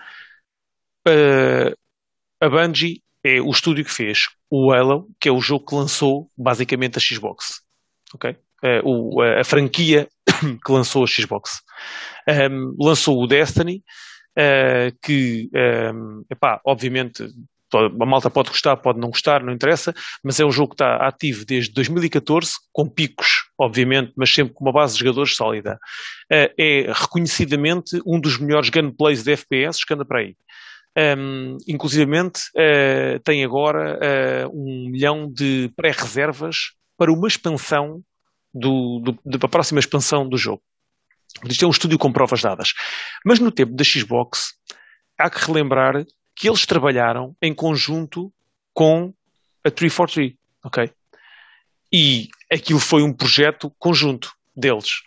[1.07, 1.73] Uh,
[2.41, 4.19] a Bungie é o estúdio que fez
[4.49, 7.61] o Halo, que é o jogo que lançou basicamente a Xbox.
[8.13, 8.31] Ok?
[8.63, 8.81] Uh,
[9.17, 10.07] o- a, a franquia
[10.65, 11.61] que lançou a Xbox.
[12.29, 13.83] Um, lançou o Destiny,
[14.37, 15.49] uh, que,
[15.93, 17.23] um, epá, obviamente
[17.75, 21.07] a malta pode gostar, pode não gostar, não interessa, mas é um jogo que está
[21.07, 25.79] ativo desde 2014, com picos, obviamente, mas sempre com uma base de jogadores sólida.
[26.31, 30.35] Uh, é reconhecidamente um dos melhores gunplays de FPS que anda para aí.
[30.97, 38.01] Um, inclusivamente uh, tem agora uh, um milhão de pré-reservas para uma expansão
[38.51, 40.61] do, do, da próxima expansão do jogo.
[41.47, 42.69] Isto é um estúdio com provas dadas.
[43.23, 44.53] Mas no tempo da Xbox,
[45.19, 46.03] há que relembrar
[46.37, 48.31] que eles trabalharam em conjunto
[48.73, 49.11] com
[49.63, 50.91] a 343, ok?
[51.91, 55.01] E aquilo foi um projeto conjunto deles.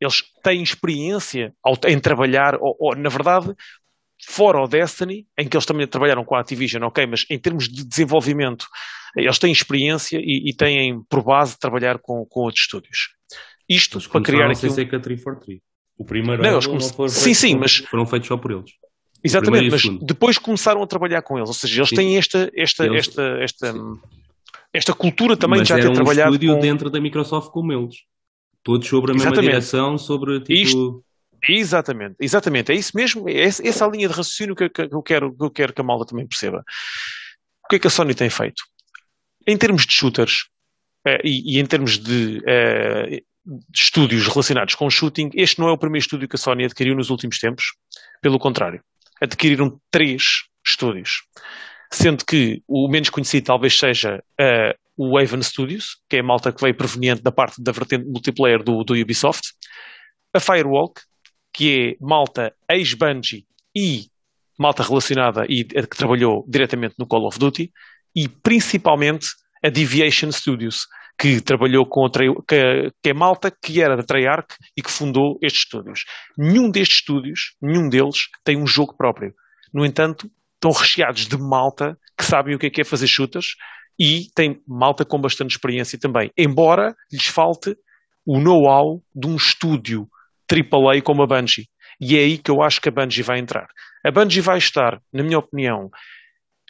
[0.00, 1.54] Eles têm experiência
[1.86, 3.54] em trabalhar, ou, ou, na verdade,
[4.26, 7.68] fora o Destiny, em que eles também trabalharam com a Activision, ok, mas em termos
[7.68, 8.66] de desenvolvimento,
[9.16, 13.14] eles têm experiência e, e têm por base trabalhar com, com outros estúdios.
[13.68, 14.72] Isto Eles para criar começaram aquilo.
[14.74, 15.60] sem ser com a 343.
[15.98, 18.50] O primeiro Não, eles come- não foram Sim, feitos sim, mas- foram feitos só por
[18.52, 18.70] eles.
[19.26, 20.04] Exatamente, mas segundo.
[20.06, 23.74] depois começaram a trabalhar com eles, ou seja, eles têm esta, esta, Eles- esta, esta,
[24.72, 26.60] esta cultura também Mas de já ter um trabalhado estúdio com...
[26.60, 27.96] dentro da Microsoft como eles.
[28.62, 29.50] Todos sobre a mesma Exatamente.
[29.52, 30.52] direção, sobre tipo.
[30.52, 31.02] Isto-
[31.48, 34.94] Exatamente, exatamente, é isso mesmo, é essa essa a linha de raciocínio que, que- que
[34.94, 36.64] eu quero, que eu quero que a malda também perceba.
[37.64, 38.62] O que é que a Sony tem feito?
[39.46, 40.46] Em termos de shooters
[41.06, 45.72] eh, e, e em termos de, eh, de estúdios relacionados com shooting, este não é
[45.72, 47.64] o primeiro estúdio que a Sony adquiriu nos últimos tempos,
[48.20, 48.80] pelo contrário,
[49.20, 51.22] adquiriram três estúdios,
[51.92, 56.52] sendo que o menos conhecido talvez seja eh, o Haven Studios, que é a malta
[56.52, 59.52] que veio proveniente da parte da vertente multiplayer do, do Ubisoft,
[60.32, 61.00] a Firewalk,
[61.52, 64.06] que é malta ex-Bungie e
[64.58, 67.70] malta relacionada e a que trabalhou diretamente no Call of Duty,
[68.14, 69.28] e principalmente
[69.62, 70.86] a Deviation Studios,
[71.18, 75.38] que trabalhou com a que, que é malta que era da Treyarch e que fundou
[75.42, 76.04] estes estúdios.
[76.36, 79.32] Nenhum destes estúdios, nenhum deles, tem um jogo próprio.
[79.72, 83.54] No entanto, estão recheados de malta que sabem o que é que é fazer shooters
[83.98, 86.30] e tem malta com bastante experiência também.
[86.36, 87.76] Embora lhes falte
[88.26, 90.06] o know-how de um estúdio
[90.50, 91.68] AAA como a Bungie.
[92.00, 93.66] E é aí que eu acho que a Bungie vai entrar.
[94.04, 95.88] A Bungie vai estar, na minha opinião,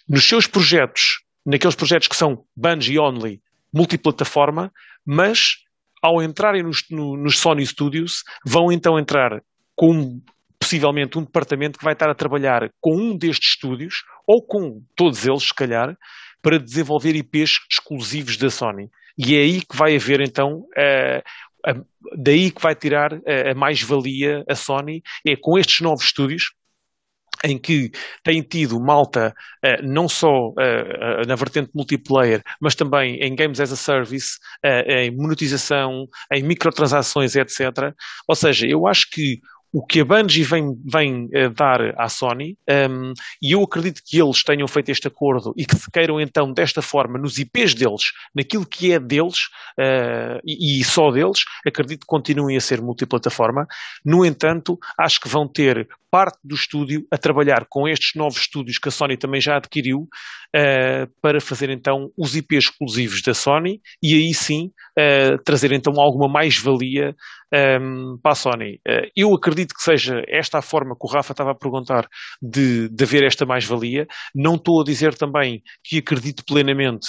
[0.08, 3.40] nos seus projetos, naqueles projetos que são Bungie only,
[3.76, 4.72] multiplataforma,
[5.04, 5.56] mas
[6.02, 9.42] ao entrarem nos, no- nos Sony Studios, vão então entrar
[9.74, 10.20] com
[10.58, 15.26] possivelmente um departamento que vai estar a trabalhar com um destes estúdios, ou com todos
[15.26, 15.96] eles, se calhar,
[16.42, 18.88] para desenvolver IPs exclusivos da Sony.
[19.18, 20.64] E é aí que vai haver então
[21.66, 21.74] a-
[22.16, 26.52] daí que vai tirar a, a mais-valia a Sony, é com estes novos estúdios,
[27.44, 27.90] em que
[28.22, 33.60] tem tido malta eh, não só eh, eh, na vertente multiplayer, mas também em Games
[33.60, 37.94] as a Service, eh, em monetização, em microtransações, etc.
[38.28, 39.40] Ou seja, eu acho que
[39.76, 43.12] o que a Bungie vem, vem eh, dar à Sony, ehm,
[43.42, 46.80] e eu acredito que eles tenham feito este acordo e que se queiram então desta
[46.80, 48.04] forma nos IPs deles,
[48.34, 49.36] naquilo que é deles
[49.78, 53.66] eh, e, e só deles, acredito que continuem a ser multiplataforma.
[54.02, 58.78] No entanto, acho que vão ter parte do estúdio a trabalhar com estes novos estúdios
[58.78, 60.08] que a Sony também já adquiriu
[60.58, 65.92] eh, para fazer então os IPs exclusivos da Sony e aí sim eh, trazer então
[66.00, 67.14] alguma mais-valia
[67.52, 68.80] ehm, para a Sony.
[68.88, 72.08] Eh, eu acredito que seja esta a forma que o Rafa estava a perguntar
[72.40, 74.06] de, de haver esta mais-valia.
[74.34, 77.06] Não estou a dizer também que acredito plenamente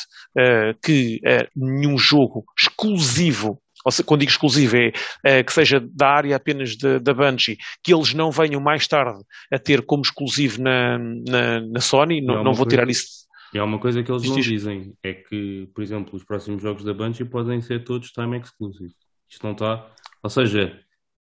[0.84, 1.22] que
[1.56, 4.92] nenhum jogo exclusivo ou seja, quando digo exclusivo é
[5.26, 9.22] eh, que seja da área apenas da, da Bungie, que eles não venham mais tarde
[9.50, 13.27] a ter como exclusivo na, na, na Sony, não, Não, vou tirar isso.
[13.54, 14.46] E há uma coisa que eles Diz, não diz.
[14.46, 18.94] dizem, é que, por exemplo, os próximos jogos da Bungie podem ser todos time exclusive.
[19.30, 19.88] Isto não está.
[20.22, 20.80] Ou seja,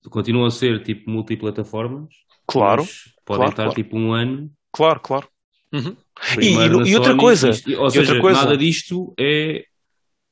[0.09, 2.09] continuam a ser tipo multiplataformas,
[2.45, 3.75] Claro, mas podem claro, estar claro.
[3.75, 4.51] tipo um ano.
[4.71, 5.27] claro, claro.
[5.73, 5.95] Uhum.
[6.41, 8.39] e- na e outra Sony, coisa, isto- ou e seja, outra coisa.
[8.41, 9.65] nada disto é.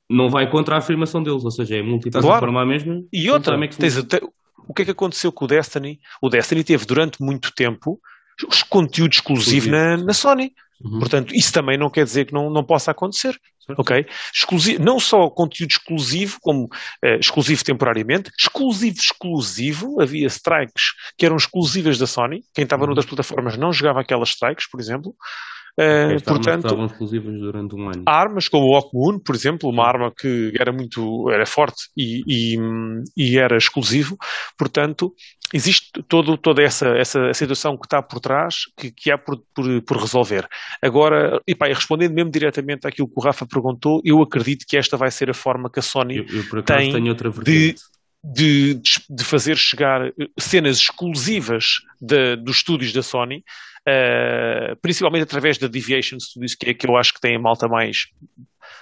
[0.09, 3.03] Não vai contra a afirmação deles, ou seja, é multiplataforma mesma.
[3.11, 3.97] E outra, tens
[4.67, 5.99] o que é que aconteceu com o Destiny?
[6.21, 7.99] O Destiny teve durante muito tempo
[8.47, 10.53] os conteúdos exclusivos na, Exclusivo, na Sony.
[10.81, 10.99] Uhum.
[10.99, 13.39] Portanto, isso também não quer dizer que não, não possa acontecer.
[13.65, 13.79] Certo.
[13.79, 14.05] Ok?
[14.31, 16.69] Exclusivo, não só conteúdo exclusivo, como
[17.03, 20.83] eh, exclusivo temporariamente, exclusivo exclusivo, havia strikes
[21.17, 22.87] que eram exclusivas da Sony, quem estava Uhum.
[22.89, 25.15] noutras plataformas não jogava aquelas strikes, por exemplo.
[25.77, 28.03] Armas portanto, estavam exclusivas durante um ano.
[28.05, 32.57] armas como o Moon, por exemplo, uma arma que era muito era forte e, e,
[33.17, 34.17] e era exclusivo,
[34.57, 35.13] portanto
[35.53, 39.81] existe todo, toda essa, essa situação que está por trás que, que há por, por,
[39.83, 40.47] por resolver.
[40.81, 44.97] Agora, e pá, respondendo mesmo diretamente àquilo que o Rafa perguntou, eu acredito que esta
[44.97, 47.81] vai ser a forma que a Sony Eu, eu, por acaso tem tenho outra vertente.
[48.23, 51.65] de, de fazer chegar cenas exclusivas
[52.01, 53.43] de- dos estúdios da Sony
[53.87, 57.67] uh, principalmente através da Deviation Studios, que é que eu acho que tem a malta
[57.67, 58.07] mais,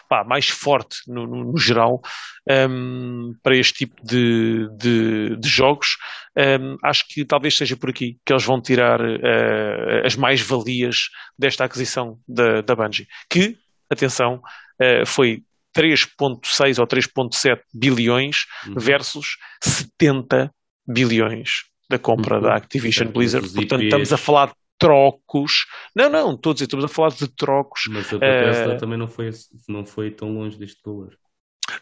[0.09, 2.01] pá, mais forte no, no, no geral
[2.49, 5.97] um, para este tipo de, de, de jogos.
[6.37, 11.65] Um, acho que talvez seja por aqui que eles vão tirar uh, as mais-valias desta
[11.65, 13.57] aquisição da, da Bungie, que,
[13.89, 14.41] atenção,
[14.81, 15.43] uh, foi
[15.75, 18.75] 3.6 ou 3.7 bilhões uhum.
[18.77, 20.51] versus 70
[20.87, 21.49] bilhões
[21.89, 22.43] da compra uhum.
[22.43, 23.47] da Activision Blizzard.
[23.49, 25.65] Portanto, estamos a falar de trocos.
[25.95, 27.83] Não, não, estou a dizer, estamos a falar de trocos.
[27.89, 28.77] Mas a Bethesda uh...
[28.77, 29.29] também não foi,
[29.67, 31.17] não foi tão longe deste valor.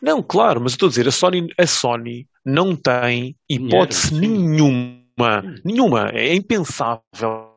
[0.01, 6.09] Não, claro, mas estou a dizer, a Sony, a Sony não tem hipótese nenhuma, nenhuma,
[6.13, 7.51] é impensável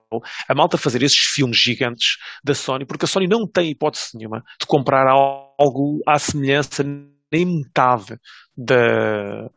[0.48, 4.42] a malta fazer esses filmes gigantes da Sony, porque a Sony não tem hipótese nenhuma
[4.60, 6.84] de comprar algo à semelhança
[7.32, 8.18] nem metade
[8.56, 9.50] da,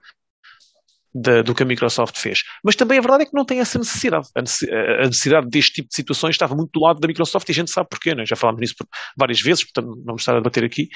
[1.44, 2.40] do que a Microsoft fez.
[2.64, 4.28] Mas também a verdade é que não tem essa necessidade.
[4.36, 7.72] A necessidade deste tipo de situações estava muito do lado da Microsoft e a gente
[7.72, 8.26] sabe porquê, né?
[8.26, 8.76] já falámos nisso
[9.18, 10.90] várias vezes, portanto não vamos estar a debater aqui.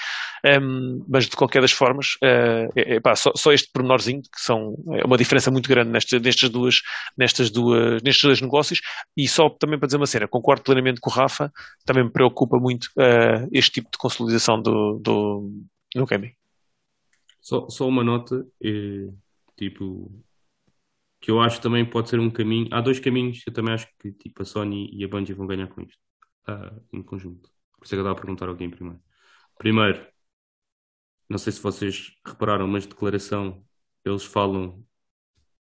[0.46, 4.42] Um, mas de qualquer das formas, uh, é, é, pá, só, só, este pormenorzinho, que
[4.42, 6.76] são é uma diferença muito grande nestas, duas,
[7.18, 8.82] nestas duas, nestes dois negócios,
[9.16, 11.52] e só também para dizer uma cena, concordo plenamente com o Rafa,
[11.86, 15.52] também me preocupa muito uh, este tipo de consolidação do, do,
[15.96, 16.34] do gaming.
[17.42, 18.46] Só, só uma nota.
[18.64, 19.10] Eh,
[19.62, 20.12] Tipo,
[21.20, 22.68] que eu acho também pode ser um caminho.
[22.72, 25.46] Há dois caminhos que eu também acho que tipo, a Sony e a Bungie vão
[25.46, 26.00] ganhar com isto,
[26.50, 27.48] uh, em conjunto.
[27.78, 29.00] Por isso é que eu estava a perguntar alguém primeiro.
[29.60, 30.08] Primeiro,
[31.30, 33.64] não sei se vocês repararam, mas declaração,
[34.04, 34.84] eles falam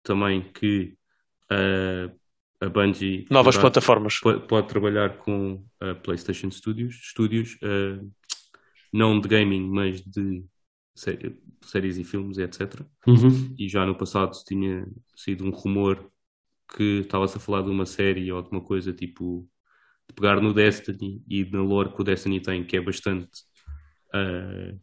[0.02, 0.98] também que
[1.52, 2.18] uh,
[2.62, 8.10] a Bungie novas plataformas pode, pode, trabalhar com a PlayStation Studios, Studios uh,
[8.94, 10.46] não de gaming, mas de
[11.00, 12.82] séries e filmes, etc.
[13.08, 13.56] Uhum.
[13.58, 16.12] E já no passado tinha sido um rumor
[16.76, 19.48] que estava-se a falar de uma série ou de uma coisa tipo
[20.08, 23.42] de pegar no Destiny e na lore que o Destiny tem, que é bastante
[24.14, 24.80] uh,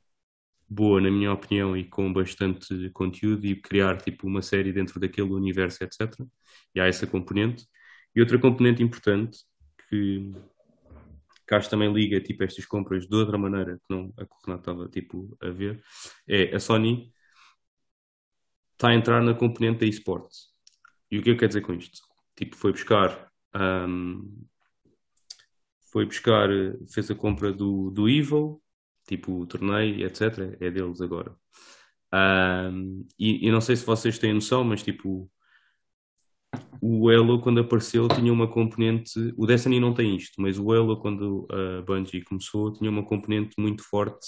[0.68, 5.32] boa, na minha opinião, e com bastante conteúdo, e criar tipo uma série dentro daquele
[5.32, 6.12] universo, etc.
[6.74, 7.64] E há essa componente.
[8.14, 9.38] E outra componente importante
[9.88, 10.32] que
[11.55, 14.62] acho também liga tipo, estas compras de outra maneira que não a que o Renato
[14.70, 15.82] estava tipo, a ver,
[16.28, 17.12] é a Sony
[18.73, 20.48] está a entrar na componente da esportes.
[21.10, 22.01] E o que eu quero dizer com isto?
[22.36, 24.47] Tipo, foi buscar um,
[25.90, 26.48] foi buscar,
[26.93, 28.62] fez a compra do, do Evil,
[29.06, 30.56] tipo o torneio, etc.
[30.60, 31.35] É deles agora.
[32.12, 35.31] Um, e, e, não sei se vocês têm noção, mas tipo,
[36.80, 39.32] o Halo, quando apareceu, tinha uma componente.
[39.36, 43.54] O Destiny não tem isto, mas o Halo, quando a Bungie começou, tinha uma componente
[43.58, 44.26] muito forte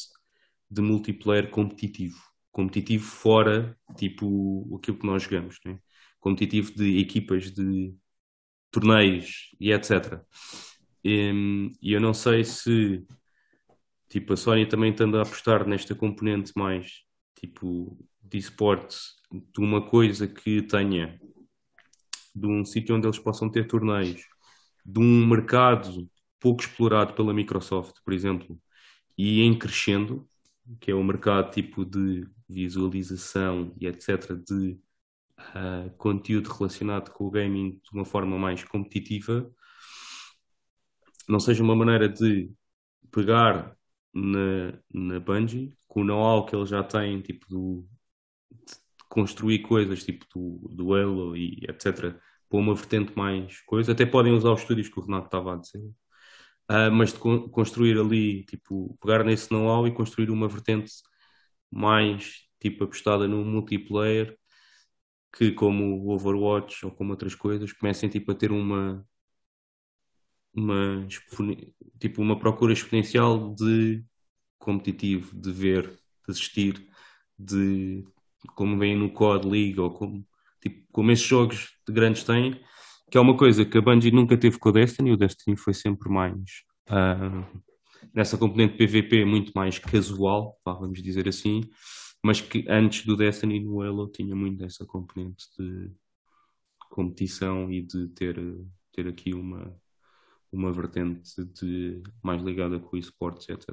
[0.71, 2.19] de multiplayer competitivo.
[2.51, 5.79] Competitivo fora, tipo, aquilo que nós jogamos, né?
[6.21, 7.95] competitivo de equipas, de
[8.71, 10.21] torneios e etc.
[11.05, 11.33] E,
[11.83, 13.07] eu não sei se
[14.09, 17.03] tipo, a Sony também está a apostar nesta componente mais
[17.35, 21.19] tipo de esportes de uma coisa que tenha
[22.39, 24.23] de um sítio onde eles possam ter torneios,
[24.85, 26.09] de um mercado
[26.41, 28.59] pouco explorado pela Microsoft, por exemplo,
[29.17, 30.29] e em crescendo,
[30.81, 34.79] que é o mercado tipo de visualização e etc., de
[35.39, 39.51] uh, conteúdo relacionado com o gaming de uma forma mais competitiva,
[41.29, 42.51] não seja uma maneira de
[43.11, 43.77] pegar
[44.15, 47.89] na, na Bungie, com o know-how que eles já têm, tipo, do,
[49.09, 52.15] construir coisas tipo do, do e etc.
[52.49, 53.93] para uma vertente mais coisa.
[53.93, 55.81] Até podem usar os estúdios que o Renato estava a dizer.
[56.71, 60.93] Uh, mas de con construir ali, tipo, pegar nesse know-how e construir uma vertente
[61.71, 64.37] mais tipo apostada no multiplayer
[65.33, 69.07] que como o Overwatch ou como outras coisas comecem tipo a ter uma
[70.55, 71.07] uma
[72.01, 74.05] tipo uma procura exponencial de
[74.59, 75.89] competitivo, de ver,
[76.27, 76.89] de assistir,
[77.39, 78.05] de
[78.55, 80.27] como vem no COD League ou como,
[80.61, 82.61] tipo, como esses jogos de grandes têm,
[83.11, 85.75] que é uma coisa que a Bungie nunca teve com o Destiny, o Destiny foi
[85.75, 86.35] sempre mais
[86.91, 87.63] uh,
[88.15, 91.63] nessa componente PVP muito mais casual, vamos dizer assim,
[92.23, 95.91] mas que antes do Destiny no Halo tinha muito dessa componente de
[96.91, 98.37] competição e de ter,
[98.93, 99.75] ter aqui uma,
[100.51, 103.71] uma vertente de, mais ligada com o esportes, etc.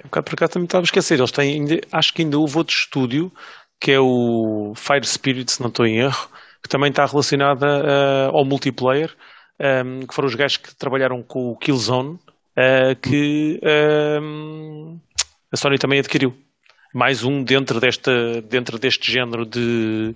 [0.00, 1.18] Um bocado por cá também estava a esquecer.
[1.18, 3.32] Eles têm acho que ainda houve outro estúdio
[3.80, 6.28] que é o Fire Spirit, se não estou em erro,
[6.62, 9.14] que também está relacionada uh, ao multiplayer,
[9.60, 15.00] um, ehm, que foram os gajos que trabalharam com o Killzone, uh, que um, ehm,
[15.52, 16.34] a Sony também adquiriu.
[16.94, 20.14] Mais um dentro, desta, dentro deste género de,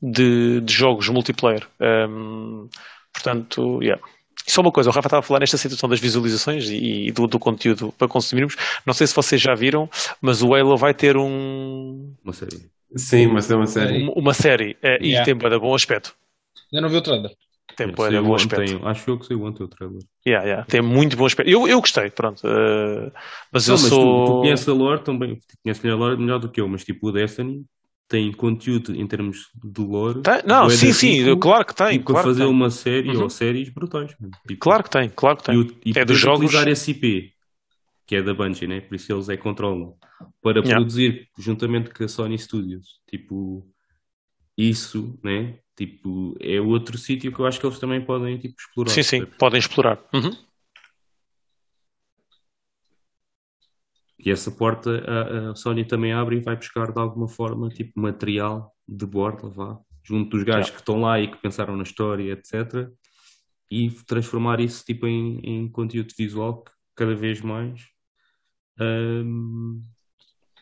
[0.00, 1.66] de, de jogos multiplayer.
[1.80, 2.68] Um, ehm,
[3.12, 4.02] Portanto, yeah.
[4.46, 7.26] Só uma coisa, o Rafa estava a falar nesta situação das visualizações e, e do,
[7.26, 8.56] do conteúdo para consumirmos.
[8.86, 9.88] Não sei se vocês já viram,
[10.20, 12.70] mas o Halo vai ter um, Uma série.
[12.96, 14.04] Sim, mas é uma série.
[14.04, 15.10] uma, uma série eh, Yeah.
[15.10, 16.16] e tem de bom aspecto.
[16.72, 17.36] Ainda não vi o trailer.
[17.74, 18.80] Tem É, saiu bom ontem, aspecto.
[18.84, 20.02] acho que eu que sei ontem o trailer.
[20.26, 21.50] Yeah, yeah, tem muito bom aspecto.
[21.50, 22.46] Eu, eu gostei, pronto.
[22.46, 23.10] eh,
[23.52, 23.98] mas Não, eu mas sou.
[23.98, 26.84] tu, tu conheces a lore também, tu conheces a lore melhor do que eu, mas
[26.84, 27.64] tipo o Destiny
[28.08, 30.22] tem conteúdo em termos de lore.
[30.22, 30.42] Tem?
[30.46, 32.00] Não, sim, de sim, rico, claro que tem.
[32.00, 32.46] tipo, Claro fazer tem.
[32.46, 33.16] uma série Uhum.
[33.16, 34.14] ou séries brutais.
[34.46, 35.58] Tipo, Claro que tem, claro que E, tem.
[35.58, 36.68] o- e É dos jogos.
[36.70, 37.34] esse IP,
[38.10, 38.80] que é da Bungie, né?
[38.80, 39.96] Por isso eles é controlam,
[40.42, 40.74] para Yeah.
[40.74, 43.00] produzir juntamente com a Sony Studios.
[43.08, 43.64] Tipo,
[44.58, 45.60] isso, né?
[45.76, 48.90] Tipo, é outro sítio que eu acho que eles também podem tipo, explorar.
[48.90, 50.02] Sim, sim, podem explorar.
[50.12, 50.36] Uhum.
[54.18, 57.92] E essa porta a, a Sony também abre e vai buscar de alguma forma tipo
[58.00, 60.72] material de borda, vá, junto dos gajos Yeah.
[60.72, 62.90] que estão lá e que pensaram na história, etc.
[63.70, 67.88] E transformar isso tipo em, em conteúdo visual que cada vez mais
[68.80, 69.82] hum,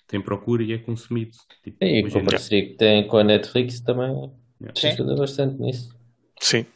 [0.06, 1.32] tem procura e é consumido.
[1.62, 4.30] Tipo, E com a parceria que tem com a Netflix também
[4.60, 4.88] Yeah.
[4.92, 5.96] Ajuda bastante nisso.
[6.40, 6.66] Sim.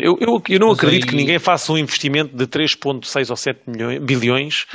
[0.00, 3.36] Eu, eu, eu não Mas acredito aí- que ninguém faça um investimento de 3,6 ou
[3.36, 4.66] 7 milhões, bilhões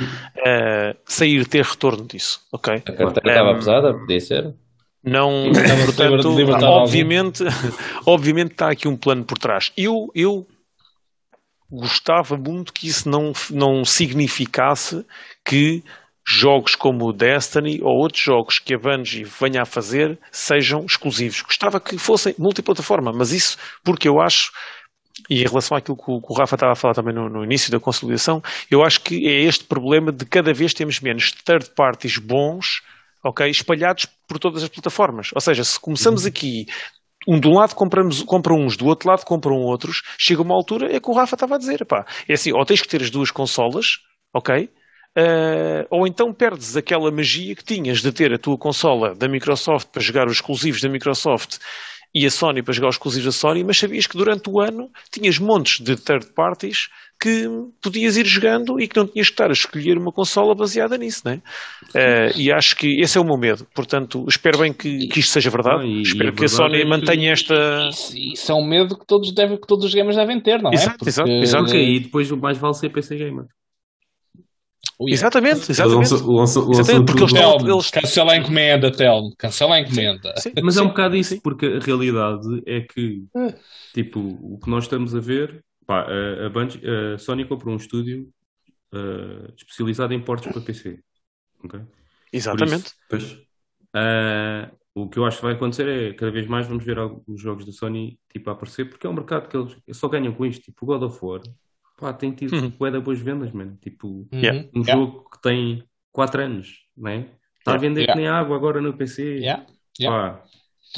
[0.44, 2.40] eh, sair ter retorno disso.
[2.52, 2.74] Ok?
[2.74, 4.54] A carteira estava Um, pesada, podia ser.
[5.04, 5.50] Não,
[5.86, 6.28] portanto,
[6.64, 7.42] obviamente,
[8.04, 9.72] obviamente está aqui um plano por trás.
[9.76, 10.46] Eu, eu
[11.72, 15.04] gostava muito que isso não, não significasse
[15.44, 15.82] que
[16.24, 21.42] jogos como o Destiny ou outros jogos que a Bungie venha a fazer sejam exclusivos.
[21.42, 24.52] Gostava que fossem multiplataforma, mas isso porque eu acho,
[25.28, 27.80] e em relação àquilo que o, Rafa estava a falar também no, no início da
[27.80, 28.40] consolidação,
[28.70, 32.82] eu acho que é este problema de cada vez temos menos third parties bons
[33.22, 33.48] ok?
[33.48, 35.30] Espalhados por todas as plataformas.
[35.34, 36.66] Ou seja, se começamos aqui,
[37.26, 41.00] um do lado compramos, compra uns, do outro lado compram outros, chega uma altura, é
[41.00, 43.30] que o Rafa estava a dizer, pá, é assim, ou tens que ter as duas
[43.30, 43.98] consolas,
[44.34, 44.68] ok?
[45.16, 49.88] Uh, ou então perdes aquela magia que tinhas de ter a tua consola da Microsoft
[49.92, 51.58] para jogar os exclusivos da Microsoft
[52.14, 54.88] e a Sony para jogar os exclusivos da Sony, mas sabias que durante o ano
[55.10, 56.88] tinhas montes de third parties
[57.20, 57.46] que
[57.80, 61.22] podias ir jogando e que não tinhas que estar a escolher uma consola baseada nisso,
[61.24, 61.40] né?
[61.94, 63.64] Uh, e acho que esse é o meu medo.
[63.74, 65.84] Portanto, espero bem que, que isto seja verdade.
[65.84, 67.54] Ah, e- espero e a que a verdade Sony é que- mantenha esta.
[67.90, 70.74] Isso, é um medo que todos, devem, que todos os gamers devem ter, não é?
[70.74, 71.64] Exato, exato, exato.
[71.66, 73.44] Ok, e depois o mais vale ser PC Gamer.
[75.04, 75.14] Ui, é.
[75.14, 75.96] Exatamente, exatamente.
[76.12, 79.34] lançam- lançam- Exatamente, lançam porque eles Telmo, eles- cancela a encomenda, Telmo.
[79.36, 80.34] Cancela a encomenda.
[80.38, 81.40] Sim, Mas é sim, um bocado isso, sim.
[81.40, 83.24] porque a realidade é que,
[83.92, 86.80] tipo, o que nós estamos a ver, pá, a, a, Bungie-
[87.14, 88.28] a Sony comprou um estúdio
[88.92, 90.98] ah, especializado em portos para PC.
[91.64, 91.80] ok?
[91.80, 91.88] Por
[92.32, 92.86] Exatamente.
[92.86, 93.38] isso, Pois.
[93.94, 97.40] ah, o que eu acho que vai acontecer é cada vez mais vamos ver alguns
[97.40, 100.44] jogos da Sony tipo, a aparecer, porque é um mercado que eles só ganham com
[100.46, 100.62] isto.
[100.62, 101.40] Tipo, o God of War,
[102.02, 102.70] pá, tem tido Uhum.
[102.70, 103.78] bué boas vendas, mano.
[103.80, 104.68] Tipo, Yeah.
[104.74, 104.92] um Yeah.
[104.92, 107.26] jogo que tem 4 anos, né?
[107.58, 107.80] Está a Yeah.
[107.88, 108.12] vender Yeah.
[108.12, 109.22] que nem água agora no PC.
[109.38, 109.64] Yeah.
[110.00, 110.34] Yeah.
[110.38, 110.42] Pá,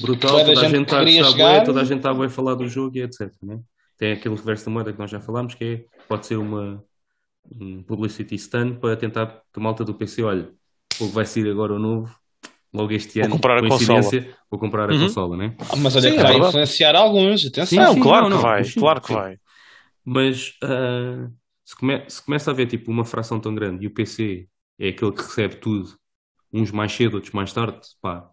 [0.00, 1.64] brutal, Toda a toda a gente está a gostar jogar.
[1.64, 3.30] toda a gente está a a falar do jogo e etc.
[3.42, 3.60] Né?
[3.98, 6.82] Tem aquele reverso da moeda que nós já falámos, que é, pode ser uma
[7.60, 10.48] um publicity stunt para tentar que a malta do PC, olha,
[10.98, 12.10] o vai sair agora o novo,
[12.72, 15.00] logo este Vou ano, comprar a coincidência, vou comprar a Uhum.
[15.00, 15.54] consola, né?
[15.60, 16.48] Ah, Mas olha Sim, que é vai verdade.
[16.48, 17.66] influenciar alguns, atenção.
[17.66, 19.38] Sim, não, sim, claro não, que não, vai, sim, claro que vai.
[20.04, 21.30] Mas ah,
[21.64, 24.48] se, come- se começa a haver tipo uma fração tão grande e o PC
[24.78, 25.98] é aquele que recebe tudo,
[26.52, 28.30] uns mais cedo, outros mais tarde, pá,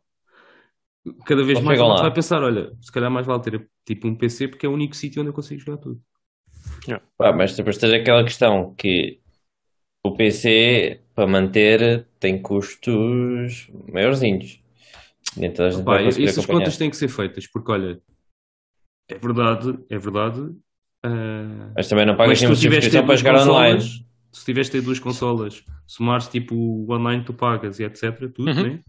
[1.26, 4.15] cada vez Não mais a vai pensar, olha, se calhar mais vale ter tipo um
[4.15, 6.02] PC porque é o único sítio onde eu consigo jogar tudo.
[7.18, 9.22] Pá, mas depois tens aquela questão que
[10.03, 14.61] o PC para manter tem custos maiorzinhos.
[15.38, 16.48] Nem toda a gente Pá, vai conseguir essas acompanhar.
[16.48, 18.02] contas têm que ser feitas porque olha,
[19.07, 20.56] é verdade, é verdade.
[21.03, 23.73] Ah, Mas também não pagas se ter subscrição para duas jogar online.
[23.80, 28.18] consolas, se tiveres de ter duas consolas, somares tipo o online tu pagas e etc,
[28.34, 28.64] tudo, Uhum.
[28.64, 28.80] né?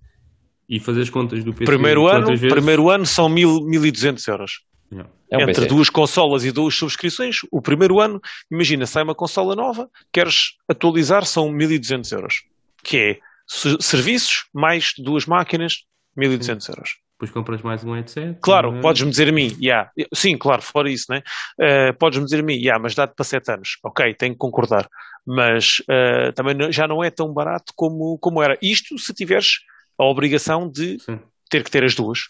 [0.69, 4.61] E fazer as contas do PC Primeiro ano, vezes- primeiro ano são mil, 1200 euros.
[4.91, 5.11] Yeah.
[5.31, 5.67] É um Entre PC.
[5.69, 8.21] duas consolas e duas subscrições, o primeiro ano,
[8.51, 12.43] imagina, sai uma consola nova, queres atualizar, são 1200 euros.
[12.85, 15.85] Que é se- serviços mais duas máquinas,
[16.17, 16.91] 1200 euros.
[17.23, 18.37] Depois compras mais um headset.
[18.41, 18.81] Claro, não é?
[18.81, 19.89] podes-me dizer a mim, yeah.
[20.13, 21.23] sim, claro, fora isso, né?
[21.61, 23.79] Eh, podes-me dizer a mim, yeah, mas dá-te para 7 anos.
[23.85, 24.89] Ok, tenho que concordar.
[25.25, 28.59] Mas eh, também não- já não é tão barato como, como era.
[28.61, 29.61] Isto se tiveres
[29.97, 31.21] a obrigação de Sim.
[31.49, 32.23] ter que ter as duas.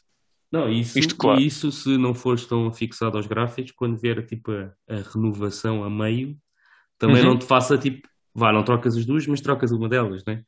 [0.53, 1.41] Não, isso, Isto, claro.
[1.41, 5.89] isso se não fores tão fixado aos gráficos, quando vier tipo a, a renovação a
[5.89, 6.37] meio,
[6.99, 7.31] também Uhum.
[7.31, 10.43] não te faça tipo, vá, não trocas as duas, mas trocas uma delas, né?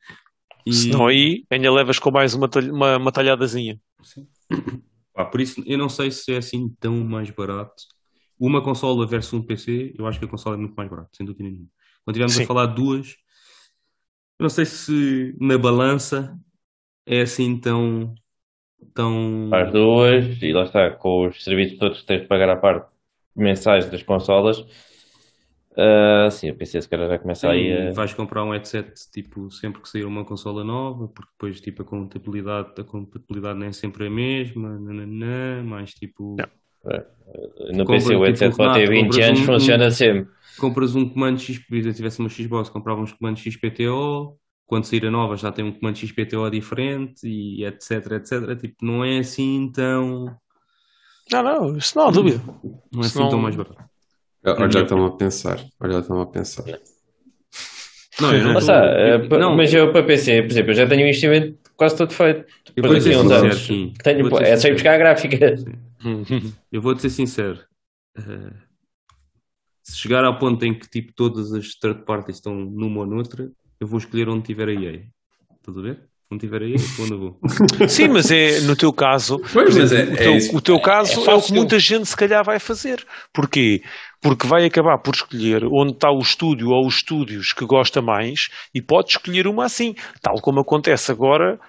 [0.67, 3.79] E- Senão aí ainda levas com mais uma, uma, uma talhadazinha.
[4.03, 4.27] Sim.
[5.13, 7.73] Pá, por isso eu não sei se é assim tão mais barato
[8.39, 11.25] uma consola versus um PC, eu acho que a consola é muito mais barata, sem
[11.25, 11.67] dúvida nenhuma.
[12.03, 12.43] Quando estivermos Sim.
[12.43, 13.15] a falar duas,
[14.37, 16.37] eu não sei se na balança
[17.05, 18.13] é assim tão.
[18.93, 19.49] tão...
[19.53, 22.89] As duas, e lá está, com os serviços todos que tens de pagar à parte
[23.35, 24.57] mensais das consolas,
[25.77, 27.93] ah, sim, a PC se calhar já começa aí a.
[27.93, 31.85] vais comprar um headset tipo sempre que sair uma consola nova, porque depois tipo a
[31.85, 36.35] compatibilidade, a compatibilidade nem é sempre a mesma, nananã, mais tipo
[37.73, 40.31] No compra, PC o tipo, headset pode ter Renato, 20 compras anos, um- funciona sempre.
[40.59, 44.85] compras um comando X, por exemplo, se tivesse uma Xbox, comprava uns comandos XPTO, quando
[44.85, 48.55] sair a nova já tem um comando XPTO diferente e etc, etc.
[48.59, 50.25] Tipo, não é assim tão,
[51.31, 52.41] Não, não, isso não há dúvida.
[52.91, 53.83] não é assim Não- tão mais barato.
[54.45, 55.59] Olha, já estão a pensar.
[55.79, 56.63] Olha, já estão a pensar.
[58.21, 60.75] Não, eu não tô- está, eh, eu- não, mas eu para PC, por exemplo, eu
[60.75, 62.45] já tenho um investimento quase todo feito.
[62.75, 63.65] eu Depois daqui a uns sincero, anos.
[63.65, 63.93] sim.
[64.03, 64.73] Tenho, Vou ser é só ir sincero.
[64.75, 65.55] buscar a gráfica.
[66.71, 67.59] Eu vou-te ser sincero.
[68.17, 68.53] eh,
[69.83, 73.51] se chegar ao ponto em que tipo, todas as third parties estão numa ou noutra,
[73.79, 75.03] eu vou escolher onde tiver a EA.
[75.59, 75.99] Estás a ver?
[76.31, 77.39] Onde tiver a EA, onde eu vou.
[77.87, 79.39] Sim, mas é no teu caso.
[79.53, 80.55] Pois, mas é, o, é teu, isso.
[80.57, 83.05] o teu caso é, o que muita gente se calhar vai fazer.
[83.33, 83.83] Porquê?
[84.21, 88.49] Porque vai acabar por escolher onde está o estúdio ou os estúdios que gosta mais
[88.73, 91.59] e pode escolher uma assim, tal como acontece agora.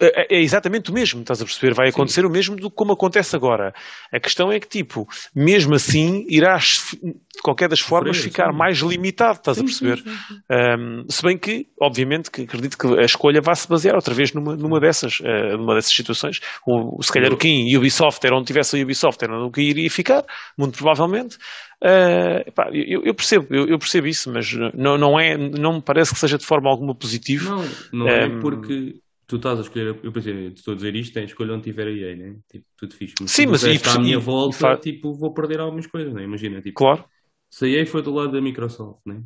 [0.00, 1.72] É é exatamente o mesmo, estás a perceber?
[1.72, 3.72] Vai acontecer o mesmo do que como acontece agora.
[4.12, 8.58] A questão é que, tipo, mesmo assim, irás, de qualquer das formas, Sofrer, ficar sim.
[8.58, 10.02] mais limitado, estás a perceber?
[10.50, 14.32] Um, se bem que, obviamente, que acredito que a escolha vai se basear outra vez
[14.32, 16.40] numa, numa dessas, eh, numa dessas situações.
[16.66, 19.60] O, se calhar o Kim e Ubisoft era onde tivesse a Ubisoft, era no que
[19.60, 20.24] iria ficar,
[20.58, 21.38] muito provavelmente.
[21.82, 25.82] Eh, pá, eu, eu percebo, eu, eu percebo isso, mas não, não, é, não me
[25.82, 27.50] parece que seja de forma alguma positivo.
[27.50, 28.94] Não, não é Ehm, porque
[29.26, 29.98] tu estás a escolher.
[30.02, 32.36] Eu pensei, estou a dizer isto, tem escolha onde tiver a EA, né?
[32.50, 33.14] Tipo, tudo fixe.
[33.20, 36.22] Mas Sim, mas e resto à minha volta, e tipo, vou perder algumas coisas, né?
[36.22, 37.04] Imagina, tipo, Claro,
[37.50, 39.22] se a EA foi do lado da Microsoft, né?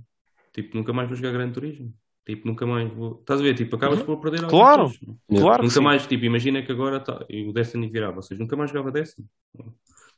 [0.52, 1.94] Tipo, nunca mais vou jogar Gran Turismo.
[2.24, 3.18] Tipo, nunca mais vou.
[3.20, 3.54] Estás a ver?
[3.54, 4.74] Tipo, acabas por perder algumas Uhum.
[4.74, 4.82] Claro.
[4.84, 5.14] coisas, né?
[5.40, 5.62] claro.
[5.62, 5.80] Nunca sim.
[5.80, 8.92] mais, tipo, imagina que agora tá, e o Destiny virava, ou seja, nunca mais jogava
[8.92, 9.26] Destiny.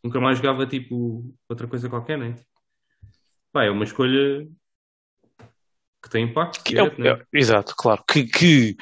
[0.03, 2.35] Nunca mais jogava, tipo, outra coisa qualquer, né?
[3.53, 4.49] Pá, é uma escolha
[6.03, 7.09] que tem impacto, Que é- direto, né?
[7.11, 8.03] é- exato, claro.
[8.11, 8.77] Que, que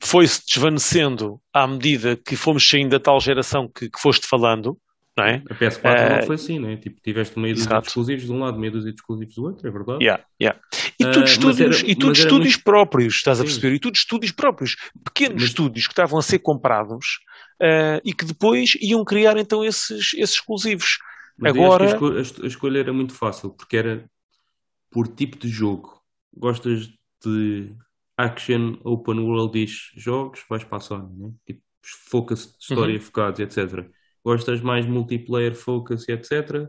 [0.00, 4.78] foi-se desvanecendo à medida que fomos saindo da tal geração que, que foste falando,
[5.16, 5.42] não é?
[5.50, 6.76] A PS4 Eh, não foi assim, né?
[6.76, 9.66] Tipo, tiveste meia dúzia de exclusivos de um lado, meia dúzia de exclusivos do outro,
[9.66, 10.04] é verdade?
[10.04, 10.60] Yeah, yeah.
[11.00, 13.48] E Ah, tudo mas estúdios, era- e tudo estúdios muito- próprios, estás a Sim.
[13.48, 13.74] perceber?
[13.74, 14.76] E tudo estúdios próprios.
[15.04, 17.18] Pequenos Mas- estúdios que estavam a ser comprados
[17.60, 20.98] ah, e que depois iam criar então esses, esses exclusivos.
[21.36, 24.04] Mas Agora- a, a a escolha era muito fácil, porque era
[24.90, 26.00] por tipo de jogo.
[26.36, 26.88] Gostas
[27.24, 27.72] de
[28.18, 31.32] action, open world-ish jogos, vais para a Sony, né?
[31.46, 31.62] Tipo,
[32.10, 33.00] focus, história Uhum.
[33.00, 33.88] focados, etc.
[34.24, 36.68] Gostas mais multiplayer, focus, etc.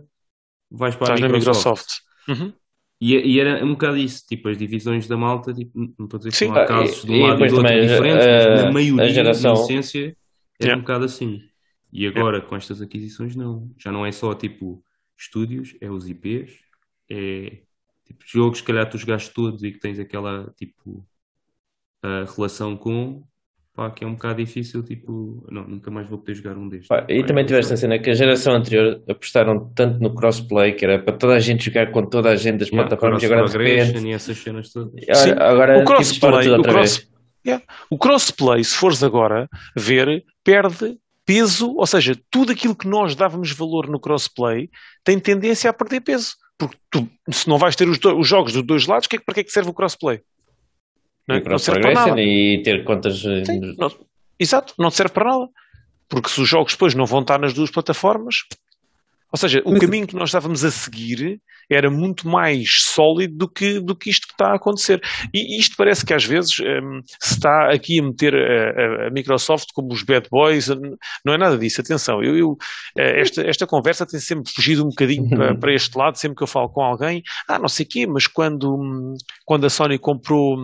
[0.71, 1.87] Vais para a Estás na Microsoft.
[2.27, 2.41] Microsoft.
[2.41, 2.53] Uhum.
[3.01, 6.19] E, e era um bocado isso, tipo, as divisões da malta, tipo, não estou a
[6.19, 6.47] dizer que Sim.
[6.49, 8.69] não há Ah, casos e- de um lado e do outro diferentes, eh, mas na
[8.69, 10.15] a maioria, geração- na essência, era
[10.61, 10.77] Yeah.
[10.77, 11.41] um bocado assim.
[11.91, 13.73] E agora, com estas aquisições, não.
[13.77, 14.83] Já não é só, tipo,
[15.17, 16.59] estúdios, é os IPs,
[17.09, 17.61] é,
[18.05, 21.07] tipo, jogos que, calhar, tu jogaste todos e que tens aquela, tipo,
[22.03, 23.23] a relação com,
[23.75, 26.87] pá, que é um bocado difícil, tipo, não, nunca mais vou poder jogar um destes.
[26.87, 30.13] Pá, e Pá, também é tiveste a cena que a geração anterior apostaram tanto no
[30.15, 33.21] crossplay, que era para toda a gente jogar com toda a gente das Yeah, plataformas,
[33.23, 34.05] e agora de repente.
[34.07, 34.93] e essas cenas todas.
[35.17, 35.31] Sim.
[35.31, 37.09] Agora, agora O tipo, crossplay, tudo o, cross.
[37.45, 37.65] Yeah.
[37.89, 43.51] o crossplay, se fores agora ver, perde peso, ou seja, tudo aquilo que nós dávamos
[43.51, 44.69] valor no crossplay
[45.03, 46.33] tem tendência a perder peso.
[46.57, 49.19] Porque tu, se não vais ter os, do- os jogos dos dois lados, que é
[49.19, 50.19] que- para que é que serve o crossplay?
[51.29, 51.39] Não, é?
[51.39, 52.21] E Não serve para nada.
[52.21, 53.23] e ter contas.
[53.25, 53.91] eh, Sim, não-
[54.39, 55.47] exato, não te serve para nada.
[56.09, 58.35] Porque se os jogos depois não vão estar nas duas plataformas.
[59.31, 61.39] Ou seja, o Mas- caminho que nós estávamos a seguir
[61.71, 64.99] era muito mais sólido do que, do que isto que está a acontecer.
[65.31, 69.11] E isto parece que às vezes hum, se está aqui a meter a, a- a
[69.11, 70.67] Microsoft como os bad boys.
[71.23, 72.23] Não é nada disso, atenção.
[72.23, 72.57] Eu, eu,
[72.97, 76.41] eh, esta, esta conversa tem sempre fugido um bocadinho para, para este lado, sempre que
[76.43, 77.21] eu falo com alguém.
[77.47, 79.13] Ah, não sei o quê, mas quando,
[79.45, 80.57] quando a Sony comprou.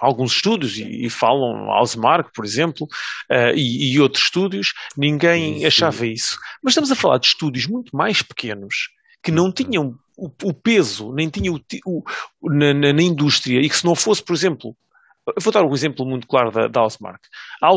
[0.00, 2.86] Alguns estúdios e, e falam Housemark, por exemplo,
[3.30, 5.66] eh, e, e outros estúdios, ninguém Isso.
[5.66, 6.38] achava isso.
[6.62, 8.90] Mas estamos a falar de estúdios muito mais pequenos
[9.22, 12.02] que não tinham o, o peso, nem tinham o,
[12.40, 14.76] o- na, na- na indústria e que se não fosse, por exemplo,
[15.26, 17.20] eu vou dar um exemplo muito claro da, da Housemark.
[17.62, 17.68] A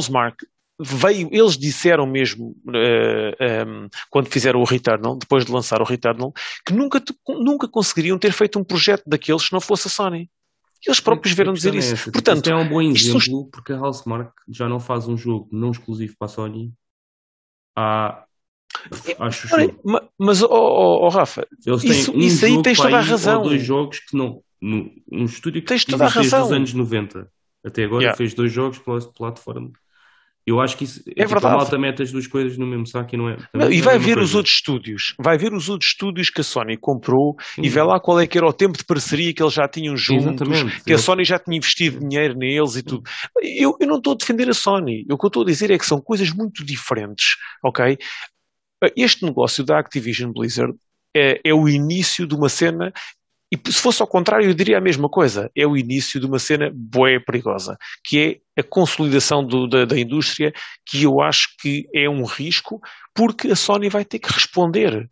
[0.84, 6.34] veio, eles disseram mesmo eh, ehm, quando fizeram o Returnal, depois de lançar o Returnal,
[6.66, 10.30] que nunca, nunca conseguiriam ter feito um projeto daqueles se não fosse a Sony.
[10.86, 11.94] Eles próprios vieram dizer é isso.
[11.94, 14.80] essa, tipo, Portanto, isto é um bom isto são- exemplo porque a Housemark já não
[14.80, 16.74] faz um jogo não exclusivo para a Sony
[17.78, 18.26] há
[19.20, 19.82] Acho Olha, show.
[19.84, 21.46] ma- Mas, oh, oh, oh, Rafa,
[21.84, 23.44] isso- um isso aí tens toda a razão.
[23.44, 24.42] Dois jogos que não.
[24.62, 26.46] No, um estúdio que Tens toda a razão.
[26.46, 27.30] os anos 90
[27.66, 28.18] até agora Yeah.
[28.18, 29.72] fez dois jogos cross-platform.
[30.46, 31.54] Eu acho que isso É tipo, verdade.
[31.54, 33.38] A malta mete as duas coisas no mesmo saco e não é.
[33.54, 34.22] Não, e não é vai a ver coisa.
[34.22, 37.70] os outros estúdios, vai ver os outros estúdios que a Sony comprou e Sim.
[37.70, 40.48] vê lá qual é que era o tempo de parceria que eles já tinham juntos,
[40.48, 40.84] Exatamente.
[40.84, 43.04] que a Sony já tinha investido dinheiro neles e tudo.
[43.42, 45.78] Eu, eu não estou a defender a Sony, o que eu estou a dizer é
[45.78, 47.98] que são coisas muito diferentes, ok?
[48.98, 50.74] Este negócio da Activision Blizzard
[51.16, 52.92] é, é o início de uma cena
[53.52, 55.52] e se fosse ao contrário, eu diria a mesma coisa.
[55.56, 60.00] É o início de uma cena boa perigosa, que é a consolidação do- da, da
[60.00, 60.54] indústria,
[60.86, 62.80] que eu acho que é um risco,
[63.14, 65.10] porque a Sony vai ter que responder.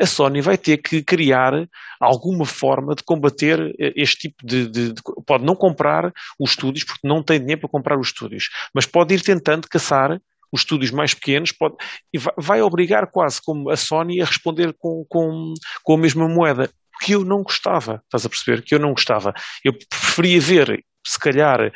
[0.00, 1.52] A Sony vai ter que criar
[2.00, 6.84] alguma forma de combater eh, este tipo de, de- de- Pode não comprar os estúdios,
[6.84, 10.20] porque não tem dinheiro para comprar os estúdios, mas pode ir tentando caçar
[10.52, 11.74] os estúdios mais pequenos pode,
[12.12, 16.28] e vai, vai obrigar quase como a Sony a responder com, com, com a mesma
[16.28, 16.70] moeda
[17.02, 18.62] que eu não gostava, estás a perceber?
[18.62, 19.34] Que eu não gostava.
[19.64, 21.72] Eu preferia ver, se calhar,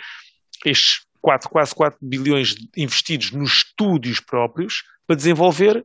[0.65, 5.85] estes 4, quase 4 bilhões investidos nos estúdios próprios para desenvolver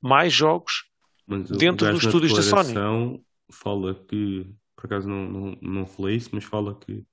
[0.00, 0.84] mais jogos.
[1.26, 3.24] Mas dentro dos estúdios da Sony.
[3.50, 7.04] Fala que, por acaso não, não, não falei isso, mas fala que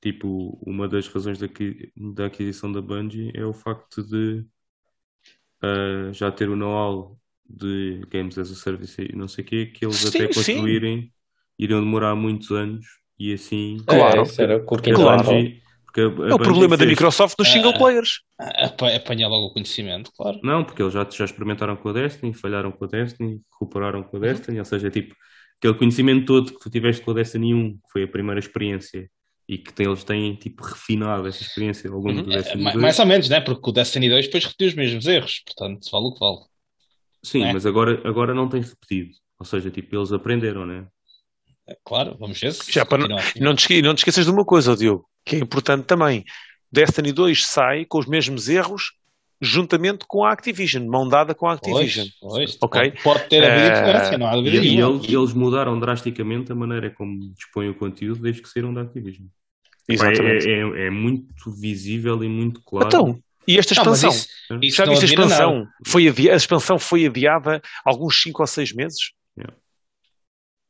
[0.00, 4.46] tipo, uma das razões daqui, da aquisição da Bungie é o facto de
[5.60, 7.18] ah, já ter o know-how
[7.48, 10.34] de Games as a Service e não sei o quê, que eles Sim, até sim.
[10.34, 11.12] construírem
[11.58, 12.86] iriam demorar muitos anos
[13.18, 14.22] e assim Claro.
[14.38, 15.24] É, era porque Claro.
[15.24, 17.78] Bungie, porque a, a É o problema da fez- Microsoft nos Ah, single ah.
[17.78, 18.20] players.
[18.38, 20.38] Apa- Apanhar logo o conhecimento, claro.
[20.42, 24.16] Não, porque eles já, já experimentaram com a Destiny, falharam com a Destiny, recuperaram com
[24.16, 25.14] a Destiny, ou seja, tipo,
[25.58, 29.10] aquele conhecimento todo que tu tiveste com a Destiny 1, que foi a primeira experiência,
[29.48, 32.22] e que tem- eles têm, tipo, refinado essa experiência ao longo Uhum.
[32.24, 32.82] do É, Destiny ma- 2.
[32.82, 33.40] mais ou menos, né?
[33.40, 36.38] Porque o Destiny 2 depois repetiu os mesmos erros, portanto, vale o que vale.
[37.28, 37.52] Sim, né?
[37.52, 39.10] mas agora, agora não tem repetido.
[39.38, 40.86] Ou seja, tipo, eles aprenderam, né?
[41.68, 43.38] É, claro, vamos ver se Já para continua assim.
[43.38, 46.24] E não te, não te esqueças de uma coisa, Diogo, que é importante também.
[46.72, 48.92] Destiny 2 sai com os mesmos erros
[49.40, 52.06] juntamente com a Activision, mão dada com a Activision.
[52.20, 52.92] Pois, pois, Ok.
[53.04, 54.96] Pode, ter havido diferença, não há E, dúvida e nenhuma.
[54.96, 59.26] eles, eles mudaram drasticamente a maneira como dispõem o conteúdo desde que saíram da Activision.
[59.88, 60.48] Exatamente.
[60.48, 62.88] É, é, é muito visível e muito claro.
[62.88, 64.10] Então, e esta Não, mas expansão?
[64.10, 64.28] isso,
[64.62, 65.54] isso Já viste a expansão?
[65.60, 65.70] nada.
[65.86, 69.12] Foi adi- a expansão foi adiada alguns 5 ou 6 meses?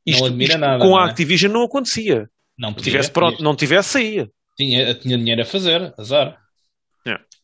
[0.07, 1.11] Não admira nada, com não a é?
[1.11, 2.31] Activision não acontecia.
[2.57, 4.31] Não Se podia, tivesse pronto, não tivesse, saía.
[4.57, 6.41] Tinha, tinha dinheiro a fazer, azar.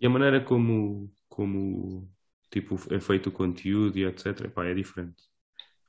[0.01, 2.09] E a maneira como, como
[2.51, 4.49] tipo, é feito o conteúdo e etc.
[4.51, 5.15] Pá, é diferente.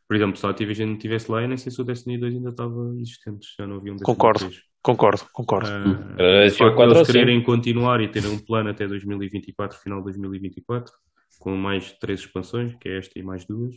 [0.07, 2.35] Por exemplo, se a Activision não estivesse lá, eu nem sei se o Destiny 2
[2.35, 3.47] ainda estava existente.
[3.57, 4.39] Já não havia um Destiny Concordo.
[4.49, 4.61] 3.
[4.85, 5.67] Concordo, concordo.
[5.67, 7.11] Era o esse o facto de 4 ou eles 5.
[7.11, 10.93] quererem continuar e terem um plano até 2024, final de 2024,
[11.39, 13.75] com mais três expansões, que é esta e mais duas.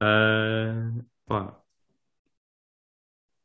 [0.00, 0.92] Ah,
[1.26, 1.60] pá,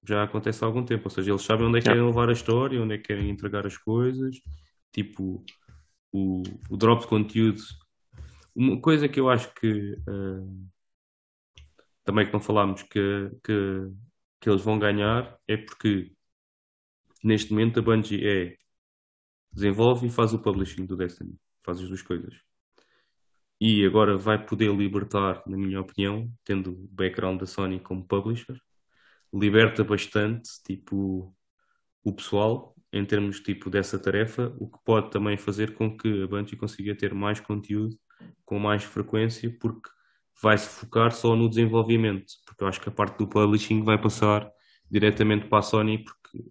[0.07, 1.05] já acontece há algum tempo.
[1.05, 1.99] Ou seja, eles sabem onde é que Yeah.
[1.99, 4.39] querem levar a história, onde é que querem entregar as coisas.
[4.91, 5.43] Tipo,
[6.11, 7.59] o, o drop de conteúdo.
[8.55, 10.45] Uma coisa que eu acho que ah,
[12.03, 13.89] também que não falámos que, que,
[14.39, 16.11] que eles vão ganhar é porque
[17.23, 18.57] neste momento a Bungie é
[19.51, 22.33] desenvolve e faz o publishing do Destiny, faz as duas coisas.
[23.61, 28.59] E agora vai poder libertar, na minha opinião, tendo o background da Sony como publisher,
[29.33, 31.35] liberta bastante, tipo,
[32.03, 36.27] o pessoal em termos tipo dessa tarefa, o que pode também fazer com que a
[36.27, 37.97] Bungie consiga ter mais conteúdo
[38.45, 39.89] com mais frequência, porque
[40.41, 43.99] vai se focar só no desenvolvimento, porque eu acho que a parte do publishing vai
[43.99, 44.47] passar
[44.89, 46.43] diretamente para a Sony, porque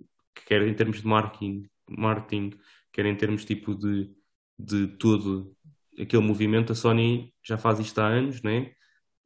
[0.47, 2.53] quer em termos de marketing, marketing
[2.93, 4.11] quer em termos tipo de,
[4.59, 5.55] de todo
[5.99, 8.73] aquele movimento, a Sony já faz isto há anos, né?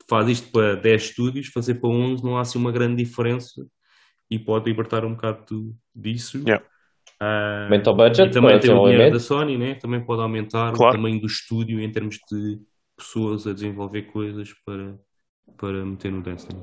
[0.08, 3.66] faz isto para 10 estúdios, fazer para 11 não há assim uma grande diferença
[4.30, 6.38] e pode libertar um bocado do- disso.
[6.46, 6.64] Yeah.
[7.18, 9.12] Ah, Aumenta o budget e também tem o dinheiro desenvolvimento.
[9.14, 9.74] da Sony, né?
[9.74, 10.90] também pode aumentar Claro.
[10.90, 12.60] o tamanho do estúdio em termos de
[12.96, 14.96] pessoas a desenvolver coisas para,
[15.56, 16.60] para meter no Destiny.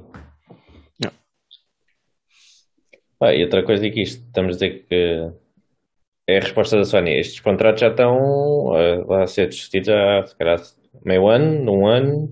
[3.24, 5.32] Ah, e outra coisa é que isto, estamos a dizer que
[6.28, 7.12] é a resposta da Sony.
[7.20, 10.62] Estes contratos já estão ah, lá a ser discutidos há, se calhar,
[11.06, 12.30] meio ano, num ano.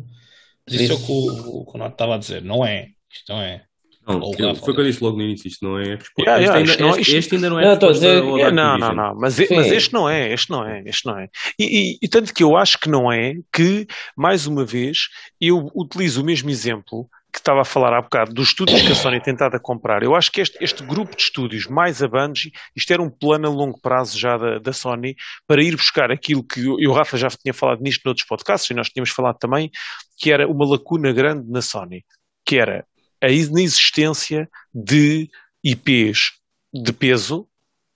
[0.70, 2.88] Mas isso é o Isso- que o, o estava a dizer, não é.
[3.12, 3.64] Isto não é.
[4.08, 4.20] Não,
[4.56, 6.22] foi o que eu disse logo no início, isto não é a resposta.
[6.32, 7.94] Yeah, yeah, este, isto ainda, não- este- este ainda não é Não, a a resposta
[8.00, 9.46] dizer- É, não, não, não, mas, Sim.
[9.52, 11.28] mas este não é, este não é, este não é.
[11.60, 11.64] E,
[11.94, 13.86] e- e tanto que eu acho que não é, que,
[14.18, 14.98] mais uma vez,
[15.40, 18.96] eu utilizo o mesmo exemplo que estava a falar há bocado dos estúdios que a
[18.96, 20.04] Sony tem tentado a comprar.
[20.04, 23.48] Eu acho que este, este grupo de estúdios, mais a Bungie, isto era um plano
[23.48, 25.16] a longo prazo já da, da Sony
[25.48, 28.74] para ir buscar aquilo que e o Rafa já tinha falado nisto noutros podcasts e
[28.74, 29.72] nós tínhamos falado também,
[30.18, 32.04] que era uma lacuna grande na Sony,
[32.46, 32.86] que era
[33.22, 35.30] a inexistência de
[35.64, 36.32] IPs
[36.74, 37.48] de peso,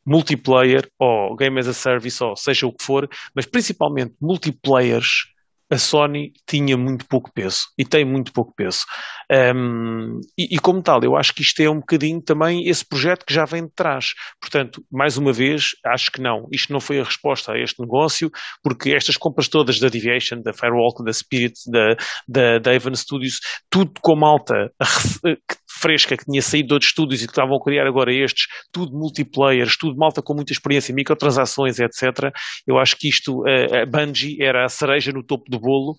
[0.05, 5.33] multiplayer ou game as a service ou seja o que for, mas principalmente multiplayers
[5.69, 8.81] a Sony tinha muito pouco peso e tem muito pouco peso.
[9.31, 13.25] Um, e, e, como tal, eu acho que isto é um bocadinho também esse projeto
[13.25, 14.13] que já vem de trás.
[14.39, 16.47] Portanto, mais uma vez, acho que não.
[16.51, 18.29] Isto não foi a resposta a este negócio,
[18.63, 21.95] porque estas compras todas da Deviation, da Firewalk, da Spirit, da,
[22.27, 23.39] da, da Evan Studios,
[23.69, 24.71] tudo com malta
[25.79, 28.97] fresca que tinha saído de outros estúdios e que estavam a criar agora estes, tudo
[28.97, 32.31] multiplayers, tudo malta com muita experiência, microtransações, etc.
[32.65, 35.95] Eu acho que isto, a Bungie era a cereja no topo do bolo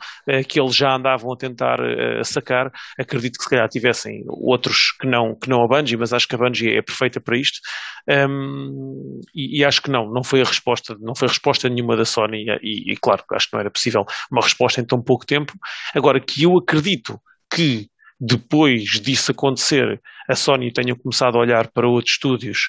[0.48, 1.78] que eles já andavam a tentar
[2.24, 2.70] sacar.
[2.98, 6.34] Acredito que se calhar tivessem outros que não, que não a Bungie, mas acho que
[6.34, 7.60] a Bungie é perfeita para isto.
[8.08, 12.04] Um, e, e, acho que não, não foi a resposta, não foi resposta nenhuma da
[12.04, 15.52] Sony e, e claro, acho que não era possível uma resposta em tão pouco tempo.
[15.94, 17.20] Agora que eu acredito
[17.52, 17.88] que
[18.18, 22.68] depois disso acontecer, a Sony tenha começado a olhar para outros estúdios,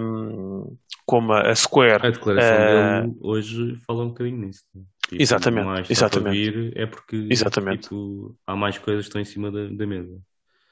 [0.00, 2.06] um, como a Square.
[2.06, 4.64] A declaração uh, dele hoje fala um bocadinho nisso.
[5.08, 6.50] Tipo, exatamente, exatamente.
[6.50, 7.82] Vir é porque exatamente.
[7.82, 10.18] Tipo, há mais coisas que estão em cima da, da mesa.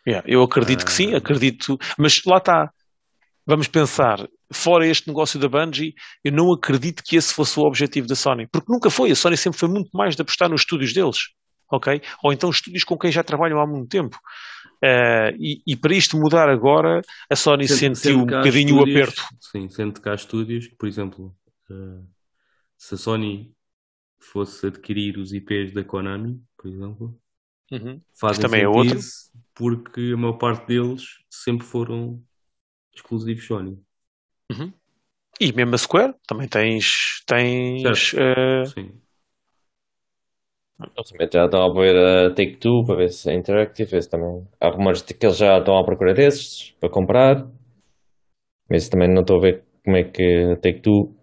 [0.07, 1.19] Yeah, eu acredito uh, que sim, ah.
[1.19, 2.71] acredito, mas lá está.
[3.45, 8.07] Vamos pensar, fora este negócio da Bungie, eu não acredito que esse fosse o objetivo
[8.07, 9.11] da Sony, porque nunca foi.
[9.11, 11.19] A Sony sempre foi muito mais de apostar nos estúdios deles
[11.71, 12.01] ok?
[12.23, 14.19] Ou então estúdios com quem já trabalham há muito tempo.
[14.83, 19.25] Uh, e, e, para isto mudar agora, a Sony sendo, sentiu um bocadinho o aperto.
[19.41, 21.35] Sim, sendo que há estúdios que, por exemplo,
[21.69, 22.07] uh,
[22.77, 23.53] se a Sony
[24.21, 27.21] fosse adquirir os IPs da Konami, por exemplo,
[27.73, 28.01] uhum.
[28.15, 28.99] fazem também é outro.
[29.53, 32.23] porque a maior parte deles sempre foram
[32.95, 33.83] exclusivos Sony.
[34.51, 34.73] Uhum.
[35.41, 39.08] E mesmo a Square, também tens, tens uh.
[40.81, 44.47] Eles já estão a ver a Take-Two para ver se é Interactive, ver se também
[44.61, 47.47] há rumores de que eles já estão à procura desses para comprar.
[48.71, 51.15] Mas também não estou a ver como é que a Take-Two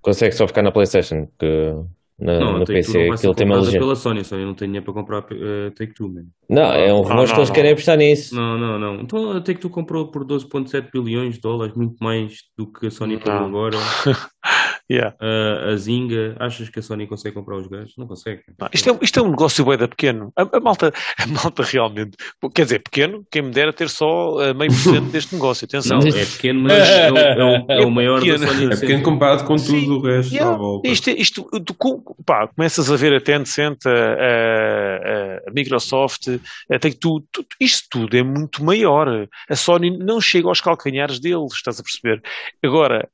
[0.00, 1.72] consegue só ficar na Playstation, que
[2.18, 3.78] na, não, no PC aquilo tem uma legenda.
[3.78, 6.30] pela Sony, Sony não tem dinheiro para comprar uh, Take-Two mesmo.
[6.48, 8.34] Não, é um rumor que eles querem apostar nisso.
[8.34, 9.00] Não, não, não.
[9.02, 13.18] Então a Take-Two comprou por 12.7 bilhões de dólares, muito mais do que a Sony
[13.18, 13.76] pagou agora.
[14.90, 15.16] Yeah.
[15.20, 17.94] Uh, a Zinga, achas que a Sony consegue comprar os gajos?
[17.98, 18.42] Não consegue.
[18.58, 20.32] Não, isto, é, isto é um negócio bué da pequeno.
[20.36, 22.16] A, a, malta, a malta realmente,
[22.54, 25.64] quer dizer, pequeno, quem me dera ter só uh, meio por cento deste negócio.
[25.64, 25.98] Atenção.
[25.98, 28.72] Não, é pequeno, mas é o, é o, é o maior é da Sony.
[28.72, 30.54] É pequeno comparado com tudo Sim, o resto yeah.
[30.54, 30.88] à volta.
[30.88, 31.74] Isto, isto tu,
[32.24, 36.28] pá, começas a ver a Tencent, a, a, a Microsoft,
[36.70, 39.26] a Take tu, tu, isto tudo é muito maior.
[39.50, 42.22] A Sony não chega aos calcanhares deles, estás a perceber?
[42.62, 43.08] Agora,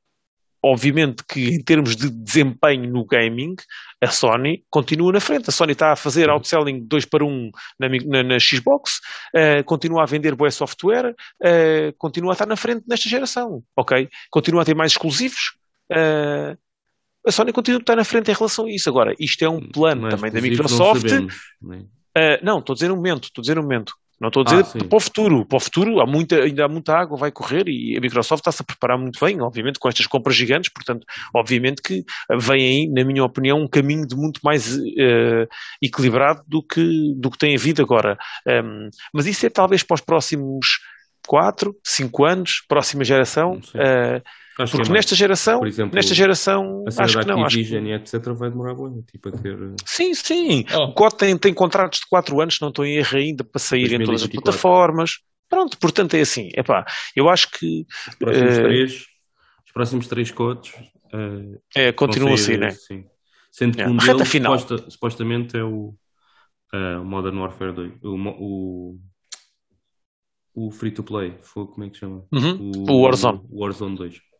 [0.62, 3.56] obviamente que em termos de desempenho no gaming,
[4.00, 5.50] a Sony continua na frente.
[5.50, 9.00] A Sony está a fazer outselling 2 para 1 um na, na, na, Xbox,
[9.34, 14.08] uh, continua a vender boa software, uh, continua a estar na frente nesta geração, ok?
[14.30, 15.56] Continua a ter mais exclusivos.
[15.90, 16.56] Uh,
[17.26, 18.88] a Sony continua a estar na frente em relação a isso.
[18.88, 21.02] Agora, isto é um plano Mas, também da Microsoft.
[21.02, 21.84] Não, sabemos, né?
[22.42, 23.94] não, estou a dizer um momento, estou a dizer um momento.
[24.22, 25.44] Não estou a dizer ah, para o futuro.
[25.44, 28.62] Para o futuro há muita, ainda há muita água, vai correr e a Microsoft está-se
[28.62, 30.70] a preparar muito bem, obviamente, com estas compras gigantes.
[30.72, 31.04] Portanto,
[31.34, 32.04] obviamente que
[32.38, 35.48] vem aí, na minha opinião, um caminho de muito mais uh,
[35.82, 38.16] equilibrado do que, do que tem havido agora.
[38.46, 40.66] Um, mas isso é talvez para os próximos
[41.26, 43.60] 4, 5 anos, próxima geração.
[43.74, 44.22] Uh,
[44.58, 47.44] Acho Porque é nesta geração, exemplo, nesta geração, acho que não.
[47.44, 47.74] Acho que...
[47.74, 48.20] e etc.
[48.34, 49.54] vai demorar muito, tipo, a ter...
[49.54, 50.66] Eh, sim, sim.
[50.74, 50.84] Oh.
[50.84, 53.88] O COD tem, tem contratos de 4 anos, não estou em erro ainda, para sair
[53.88, 54.02] 2024.
[54.02, 55.20] em todas as plataformas.
[55.48, 56.50] Pronto, portanto é assim.
[56.54, 56.84] Epá,
[57.16, 57.86] eu acho que...
[58.08, 58.62] Os próximos uh...
[58.62, 58.92] três,
[59.66, 60.72] os próximos três CODs...
[61.14, 62.70] Uh, é, continuam assim, né?
[62.70, 63.04] Sim.
[63.50, 64.58] Sendo que um deles, final.
[64.58, 65.94] Suposta, supostamente, é o
[66.74, 67.92] uh, Modern Warfare 2.
[68.02, 68.98] O, o,
[70.54, 72.24] o free-to-play, como é que chama?
[72.32, 72.72] Uhum.
[72.88, 73.40] O, o Warzone.
[73.50, 74.31] O Warzone 2.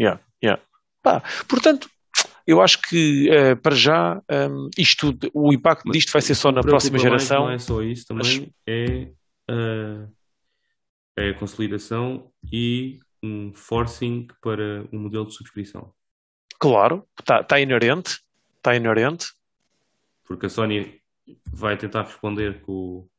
[0.00, 0.62] Yeah, yeah.
[1.02, 1.88] Pá, portanto,
[2.46, 6.50] eu acho que uh, para já um, isto, o impacto Mas, disto vai ser só
[6.50, 7.44] na próxima geração.
[7.44, 8.50] não é só isso, também Mas...
[8.66, 9.12] é,
[9.50, 10.10] uh,
[11.14, 15.92] é a consolidação e um forcing para um modelo de subscrição.
[16.58, 18.20] Claro, está tá inerente,
[18.56, 19.26] está inerente.
[20.24, 21.00] Porque a Sony
[21.52, 23.10] vai tentar responder com o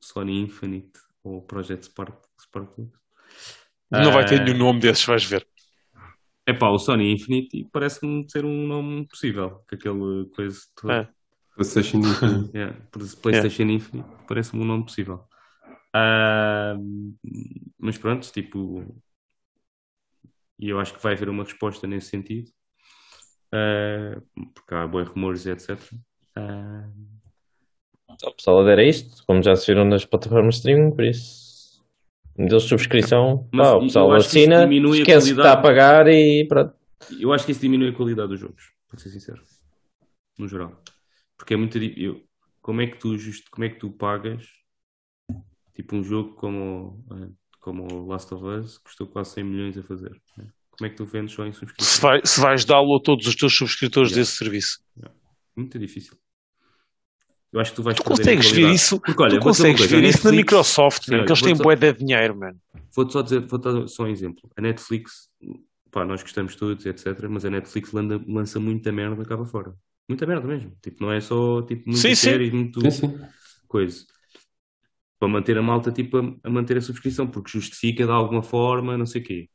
[0.00, 2.78] Sony Infinite ou o Project Spark, Spark
[3.90, 5.46] Não uh, vai ter nenhum nome desses, vais ver.
[6.46, 10.92] É pá, o Sony Infinity parece-me ser um nome possível, com aquele coisa todo.
[10.92, 11.08] É.
[11.54, 12.50] PlayStation Infinite.
[12.54, 13.74] yeah, PlayStation yeah.
[13.74, 15.24] Infinite parece-me um nome possível.
[15.94, 17.14] Uh,
[17.78, 18.84] mas pronto, tipo.
[20.58, 22.50] E eu acho que vai haver uma resposta nesse sentido.
[23.52, 24.20] Uh,
[24.52, 25.78] porque há bons rumores, etc.
[26.36, 26.90] Uh,
[28.26, 31.43] O pessoal adera a isto, como já se viram nas plataformas de streaming, por isso.
[32.36, 35.62] Deles subscrição, Mas pá, o pessoal assina, diminui a esquece que está a qualidade.
[35.62, 36.74] pagar e pronto.
[37.20, 39.40] Eu acho que isso diminui a qualidade dos jogos, para ser sincero.
[40.38, 40.82] No geral.
[41.36, 41.78] Porque é muito.
[41.78, 42.20] Eu,
[42.60, 44.46] como, é que tu just, como é que tu pagas
[45.74, 47.28] tipo um jogo como, eh,
[47.60, 50.10] como o Last of Us, que custou quase 100 milhões a fazer?
[50.36, 50.46] né?
[50.70, 52.00] Como é que tu vendes só em Se, subscrição?
[52.00, 54.20] vai- se vais dá-lo a todos os teus subscritores Yeah.
[54.22, 54.78] desse serviço.
[55.56, 56.16] Muito difícil.
[57.54, 60.08] Eu acho que tu vais Tu consegues ver isso, Porque, olha, tu consegues coisa, ver
[60.08, 62.56] isso na Microsoft, man, que eles têm bué de dinheiro, man.
[62.92, 64.50] Vou-te só dizer, vou dar só um exemplo.
[64.56, 65.30] A Netflix,
[65.92, 67.28] pá, nós gostamos todos, etc.
[67.30, 69.72] Mas a Netflix lança, lança muita merda cá para fora.
[70.08, 70.76] Muita merda mesmo.
[70.82, 72.30] Tipo, não é só tipo, muitas Sim, sim.
[72.30, 73.20] séries, muito Sim, sim.
[73.68, 74.04] coisa.
[75.20, 78.98] Para manter a malta tipo, a, a manter a subscrição, porque justifica de alguma forma,
[78.98, 79.48] não sei o quê.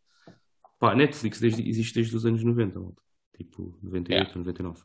[0.80, 3.02] Pá, a Netflix desde- existe desde os anos 90, malta.
[3.38, 4.80] tipo 98, 99.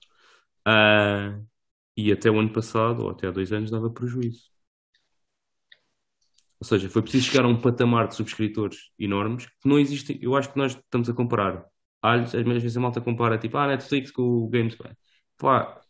[0.66, 1.38] Ah,
[1.96, 4.50] e até o ano passado, ou até há dois anos, dava prejuízo.
[6.60, 10.18] Ou seja, foi preciso chegar a um patamar de subscritores enormes que não existem.
[10.22, 11.64] Eu acho que nós estamos a comparar.
[12.02, 14.76] Às vezes a malta compara tipo, ah, Netflix com o Games.
[15.36, 15.80] Pá,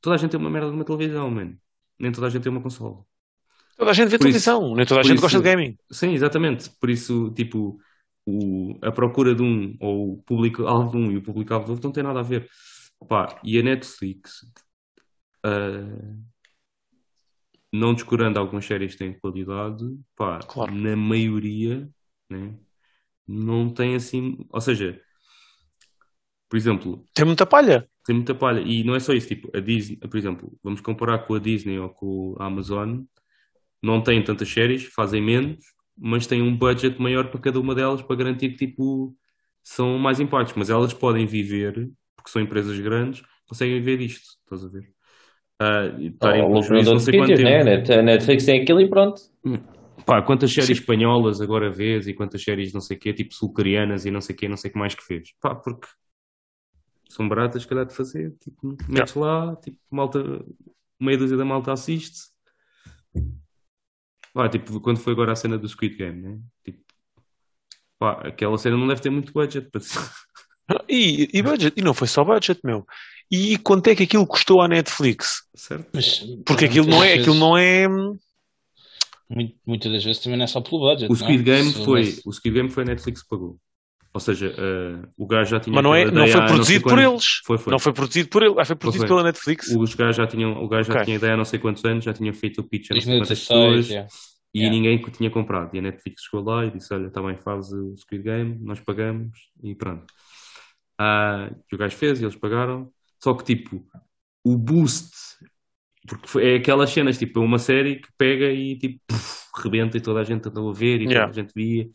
[0.00, 1.56] toda a gente tem uma merda de uma televisão, mano.
[1.98, 3.04] Nem toda a gente tem uma consola.
[3.76, 5.76] Toda a gente vê Por isso- televisão, nem toda a gente isso- gosta de gaming.
[5.90, 6.70] Sim, exatamente.
[6.78, 7.78] Por isso, tipo,
[8.26, 11.86] o, a procura de um ou o público-alvo de um e o público-alvo do outro
[11.88, 12.48] não tem nada a ver.
[13.08, 14.46] Pá, e a Netflix,
[15.44, 16.22] ah,
[17.72, 19.84] não descurando algumas séries que têm qualidade,
[20.16, 20.72] pá, Claro.
[20.74, 21.88] na maioria,
[22.28, 22.54] né,
[23.26, 24.46] não tem assim.
[24.50, 25.00] Ou seja,
[26.48, 27.88] por exemplo, Tem muita palha.
[28.04, 28.60] tem muita palha.
[28.60, 31.78] E não é só isso, tipo, a Disney, por exemplo, vamos comparar com a Disney
[31.78, 33.02] ou com a Amazon,
[33.82, 35.64] não têm tantas séries, fazem menos,
[35.96, 39.16] mas têm um budget maior para cada uma delas para garantir que, tipo,
[39.62, 40.54] são mais impactos.
[40.56, 44.92] Mas elas podem viver, porque são empresas grandes, conseguem viver disto, estás a ver?
[45.62, 48.02] Ah, e Ou com lucro prejuízo não sei quanto né?
[48.02, 49.22] Netflix tem aquilo e pronto.
[50.04, 54.04] Pá, quantas séries espanholas agora vês e quantas séries não sei o quê, tipo sul-coreanas
[54.04, 55.32] e não sei o quê, não sei o que mais que fez.
[55.40, 55.86] Pá, porque
[57.08, 58.34] são baratas, se calhar, de fazer.
[58.40, 60.44] Tipo, metes lá, tipo, malta,
[60.98, 62.32] meia dúzia da malta assiste.
[64.34, 66.40] Pá, tipo, quando foi agora a cena do Squid Game, né?
[66.64, 66.80] Tipo,
[68.00, 69.80] pá, aquela cena não deve ter muito budget para
[70.88, 72.84] E, e budget, e não foi só budget, meu.
[73.34, 75.44] E quanto é que aquilo custou à Netflix?
[75.54, 75.86] certo?
[75.94, 77.88] Mas, Porque aquilo não é, vezes- aquilo não é.
[79.30, 81.04] muito- muitas das vezes também não é só pelo budget.
[81.10, 81.18] O não é?
[81.18, 83.56] Squid Game Se foi, houvesse- o Squid Game foi a Netflix que pagou.
[84.14, 86.48] Ou seja, eh, o gajo já tinha Mas não, é, não ideia foi há não
[86.48, 87.24] sei produzido por quantos- eles.
[87.46, 87.70] Foi, foi.
[87.70, 88.54] Não foi produzido por ele.
[88.58, 89.16] Ah, foi produzido foi.
[89.16, 89.68] pela Netflix.
[89.74, 91.04] Os gajos já tinham, o gajo já Ok.
[91.06, 93.10] tinha ideia há não sei quantos anos, já tinha feito o pitch a não sei
[93.18, 94.08] quantas 2016, pessoas yeah.
[94.54, 94.76] e Yeah.
[94.76, 95.74] ninguém que tinha comprado.
[95.74, 99.30] E a Netflix chegou lá e disse: Olha, também faz o Squid Game, nós pagamos
[99.64, 100.04] e pronto.
[101.00, 102.92] E o gajo fez e eles pagaram.
[103.22, 103.84] Só que tipo,
[104.44, 105.10] o boost,
[106.06, 110.00] porque é aquelas cenas, tipo, é uma série que pega e tipo, puf, rebenta e
[110.00, 111.28] toda a gente andou a ver e Yeah.
[111.28, 111.88] toda a gente via.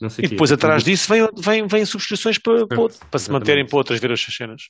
[0.00, 0.34] Não sei E quê.
[0.34, 4.00] depois atrás disso vêm vem, vem subscrições para, para, outro- para se manterem para outras
[4.00, 4.62] ver as cenas.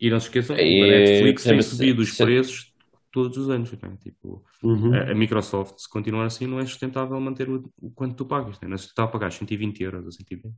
[0.00, 2.72] E não se esqueçam, E, a Netflix tem se- subido os se- preços
[3.12, 3.70] todos os anos.
[3.72, 3.98] Né?
[4.02, 4.94] Tipo, Uhum.
[4.94, 8.58] a, a Microsoft, se continuar assim, não é sustentável manter o, o quanto tu pagas.
[8.60, 8.68] Né?
[8.68, 10.54] Não é sustentável pagar 120 euros ou 110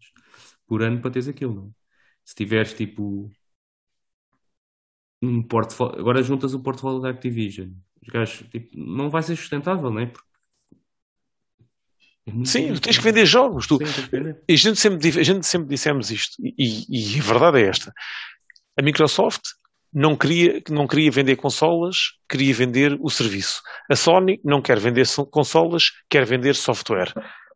[0.66, 1.55] por ano para teres aquilo.
[1.55, 1.64] Não?
[1.66, 1.70] é?
[2.24, 3.28] Se tiveres tipo
[5.22, 7.70] um portfólio, agora juntas o portfólio da Activision,
[8.02, 10.06] os gajos, tipo, não vai ser sustentável, não é?
[10.06, 10.28] Porque
[12.26, 13.66] é Sim, tens que vender jogos.
[13.66, 13.84] Tu, Sim,
[14.50, 16.84] a gente sempre, a gente sempre dissemos isto, e,
[17.16, 17.92] e a verdade é esta:
[18.78, 19.42] a Microsoft
[19.92, 21.96] não queria, não queria vender consolas,
[22.28, 23.60] queria vender o serviço.
[23.90, 27.12] A Sony não quer vender so- consolas, quer vender software.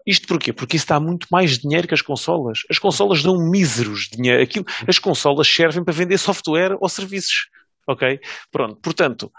[0.06, 0.52] Isto porquê?
[0.52, 2.60] Porque isso dá muito mais dinheiro que as consolas.
[2.68, 4.42] As consolas dão míseros dinheiro.
[4.42, 7.46] Aquilo, as consolas servem para vender software ou serviços.
[7.86, 8.20] Ok?
[8.50, 8.76] Pronto.
[8.80, 9.30] Portanto,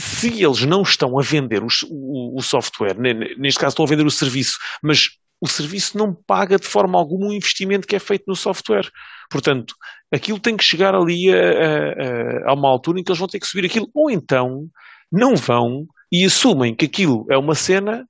[0.00, 3.84] se eles não estão a vender os- o, o software, ne- ne- neste caso estão
[3.84, 5.08] a vender o serviço, mas
[5.40, 8.88] o serviço não paga de forma alguma o investimento que é feito no software.
[9.30, 9.74] Portanto,
[10.12, 13.38] aquilo tem que chegar ali a, a- a- uma altura em que eles vão ter
[13.40, 14.66] que subir aquilo, ou então
[15.12, 18.06] não vão e assumem que aquilo é uma cena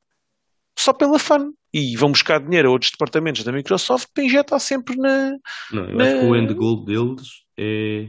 [0.79, 1.53] só pela fun.
[1.73, 5.37] E vão buscar dinheiro a outros departamentos da Microsoft para injetar sempre na.
[5.71, 8.09] Não, eu acho que o end goal deles é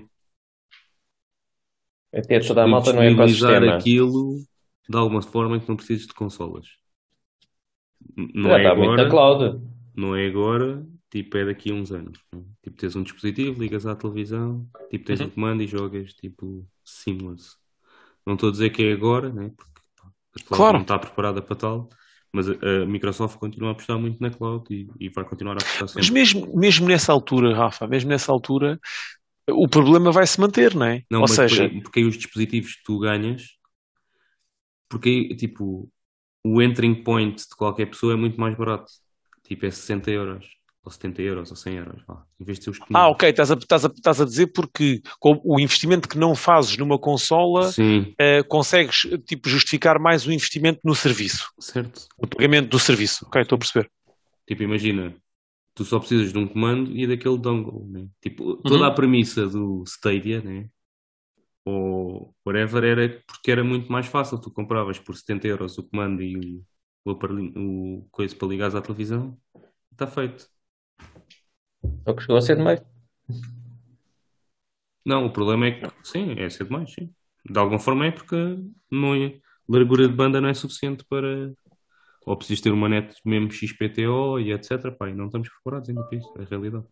[2.14, 3.76] É ter toda a malta no disponibilizar ecossistema.
[3.78, 4.46] aquilo
[4.90, 6.68] de alguma forma que não precises de consolas.
[8.34, 9.62] Não Já é está muito agora, na cloud.
[9.96, 12.20] não é agora, tipo é daqui a uns anos.
[12.34, 12.44] não é?
[12.64, 15.28] Tipo tens um dispositivo, ligas à televisão, tipo tens Uhum.
[15.28, 17.56] um comando e jogas tipo seamless.
[18.26, 19.52] Não estou a dizer que é agora, né?
[19.56, 19.82] porque
[20.38, 20.74] a cloud Claro.
[20.74, 21.90] não está preparada para tal,
[22.34, 25.62] mas a, a Microsoft continua a apostar muito na cloud e, e vai continuar a
[25.62, 26.12] apostar Mas sempre.
[26.12, 28.80] mesmo, mesmo nessa altura, Rafa, mesmo nessa altura,
[29.52, 31.04] o problema vai se manter, não é?
[31.10, 33.58] Não, Ou seja, porque, porque aí os dispositivos que tu ganhas
[34.90, 35.90] Porque aí, tipo,
[36.44, 38.92] o entering point de qualquer pessoa é muito mais barato.
[39.44, 40.46] Tipo, é 60 euros,
[40.84, 42.96] ou 70 euros, ou 100 euros, vá, em vez de ser os 500.
[42.96, 46.36] Ah, ok, estás a, estás, a, estás a dizer porque com o investimento que não
[46.36, 47.70] fazes numa consola,
[48.18, 52.08] eh, consegues tipo, justificar mais o investimento no serviço, certo.
[52.20, 53.26] no pagamento do serviço.
[53.28, 53.92] Ok, estou a perceber.
[54.48, 55.16] Tipo, imagina,
[55.84, 58.08] tu só precisas de um comando e daquele dongle, né?
[58.22, 58.88] Tipo, toda Uhum.
[58.88, 60.70] a premissa do Stadia, né?
[61.66, 64.40] Ou whatever, era porque era muito mais fácil.
[64.42, 66.64] Tu compravas por 70 euros o comando e o,
[67.06, 69.38] o, aparelho- o coisa para ligares à televisão,
[69.94, 70.48] está feito.
[72.06, 72.80] Só que chegou a ser demais.
[75.06, 77.14] Não, o problema é que, sim, é ser demais, sim.
[77.50, 78.36] De alguma forma é porque
[78.92, 81.54] não é, largura de banda não é suficiente para.
[82.26, 84.92] Ou precisas ter uma net mesmo XPTO e etc.
[84.98, 86.86] Pá, e não estamos preparados ainda para isso, é a realidade.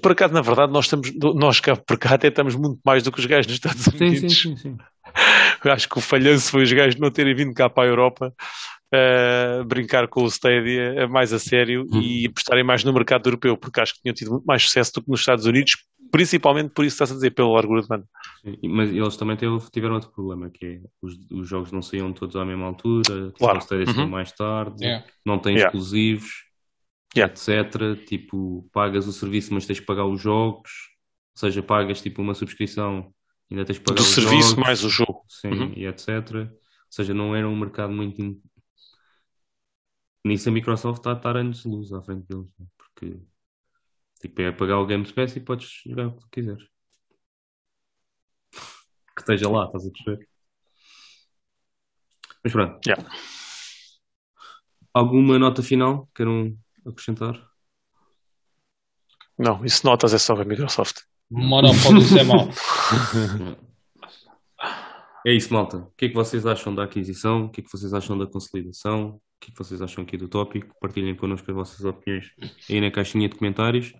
[0.00, 3.12] Por acaso, na verdade, nós estamos, nós cá por cá até estamos muito mais do
[3.12, 4.40] que os gajos nos Estados Unidos.
[4.40, 4.76] sim, sim, sim.
[5.64, 8.32] Eu acho que o falhanço foi os gajos não terem vindo cá para a Europa
[8.92, 12.00] eh, brincar com o Stadia eh, mais a sério Hum.
[12.00, 15.02] e apostarem mais no mercado europeu, porque acho que tinham tido muito mais sucesso do
[15.02, 15.72] que nos Estados Unidos,
[16.10, 18.04] principalmente por isso estás a dizer, pela largura de banda.
[18.46, 19.36] Sim, Mas eles também
[19.72, 23.58] tiveram outro problema, que é os, os jogos não saíam todos à mesma altura, Claro.
[23.98, 24.06] Uhum.
[24.08, 25.04] mais tarde, Yeah.
[25.24, 25.68] não têm Yeah.
[25.68, 26.44] exclusivos,
[27.16, 27.32] Yeah.
[27.34, 27.96] etc.
[28.06, 30.70] Tipo, pagas o serviço, mas tens de pagar os jogos,
[31.34, 33.12] ou seja, pagas tipo uma subscrição,
[33.50, 35.24] ainda tens de pagar Do os serviço jogos, mais o jogo.
[35.28, 35.72] sim, Uhum.
[35.76, 36.08] e etc.
[36.52, 36.58] Ou
[36.88, 38.22] seja, não era um mercado muito.
[38.22, 38.40] in-
[40.24, 42.66] Nisso a Microsoft está a estar anos de luz à frente deles, né?
[42.76, 43.16] porque
[44.20, 46.64] tipo, é pagar o Game Pass e podes jogar o que tu quiseres.
[49.16, 50.28] Que esteja lá, estás a perceber?
[52.44, 52.86] Mas pronto.
[52.86, 53.10] Yeah.
[54.92, 56.08] Alguma nota final?
[56.14, 56.56] Queiram
[56.86, 57.34] acrescentar?
[59.38, 61.02] Não, isso notas é só a Microsoft.
[61.30, 62.48] Monopólio é mau.
[65.26, 65.78] É isso, malta.
[65.78, 67.46] O que é que vocês acham da aquisição?
[67.46, 69.16] O que é que vocês acham da consolidação?
[69.16, 70.72] O que é que vocês acham aqui do tópico?
[70.80, 72.30] Partilhem connosco as vossas opiniões
[72.70, 73.92] aí na caixinha de comentários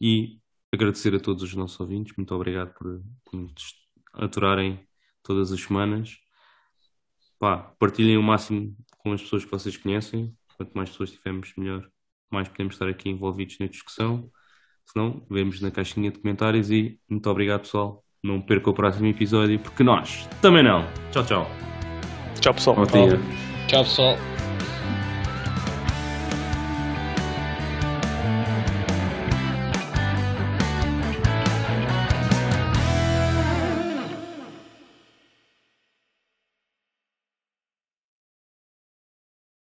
[0.00, 0.38] e
[0.72, 2.16] agradecer a todos os nossos ouvintes.
[2.16, 3.81] Muito obrigado por, por nos
[4.12, 4.80] aturarem
[5.22, 6.16] todas as semanas.
[7.38, 10.34] Pá, partilhem o máximo com as pessoas que vocês conhecem.
[10.56, 11.88] Quanto mais pessoas tivermos, melhor.
[12.30, 14.30] Mais podemos estar aqui envolvidos na discussão.
[14.86, 18.04] Se não, vemos na caixinha de comentários e muito obrigado, pessoal.
[18.22, 20.86] Não perca o próximo episódio, porque nós também não.
[21.10, 21.50] Tchau, tchau.
[22.40, 22.76] Tchau, pessoal.
[22.76, 23.18] Bom dia.
[23.68, 24.41] Tchau, pessoal.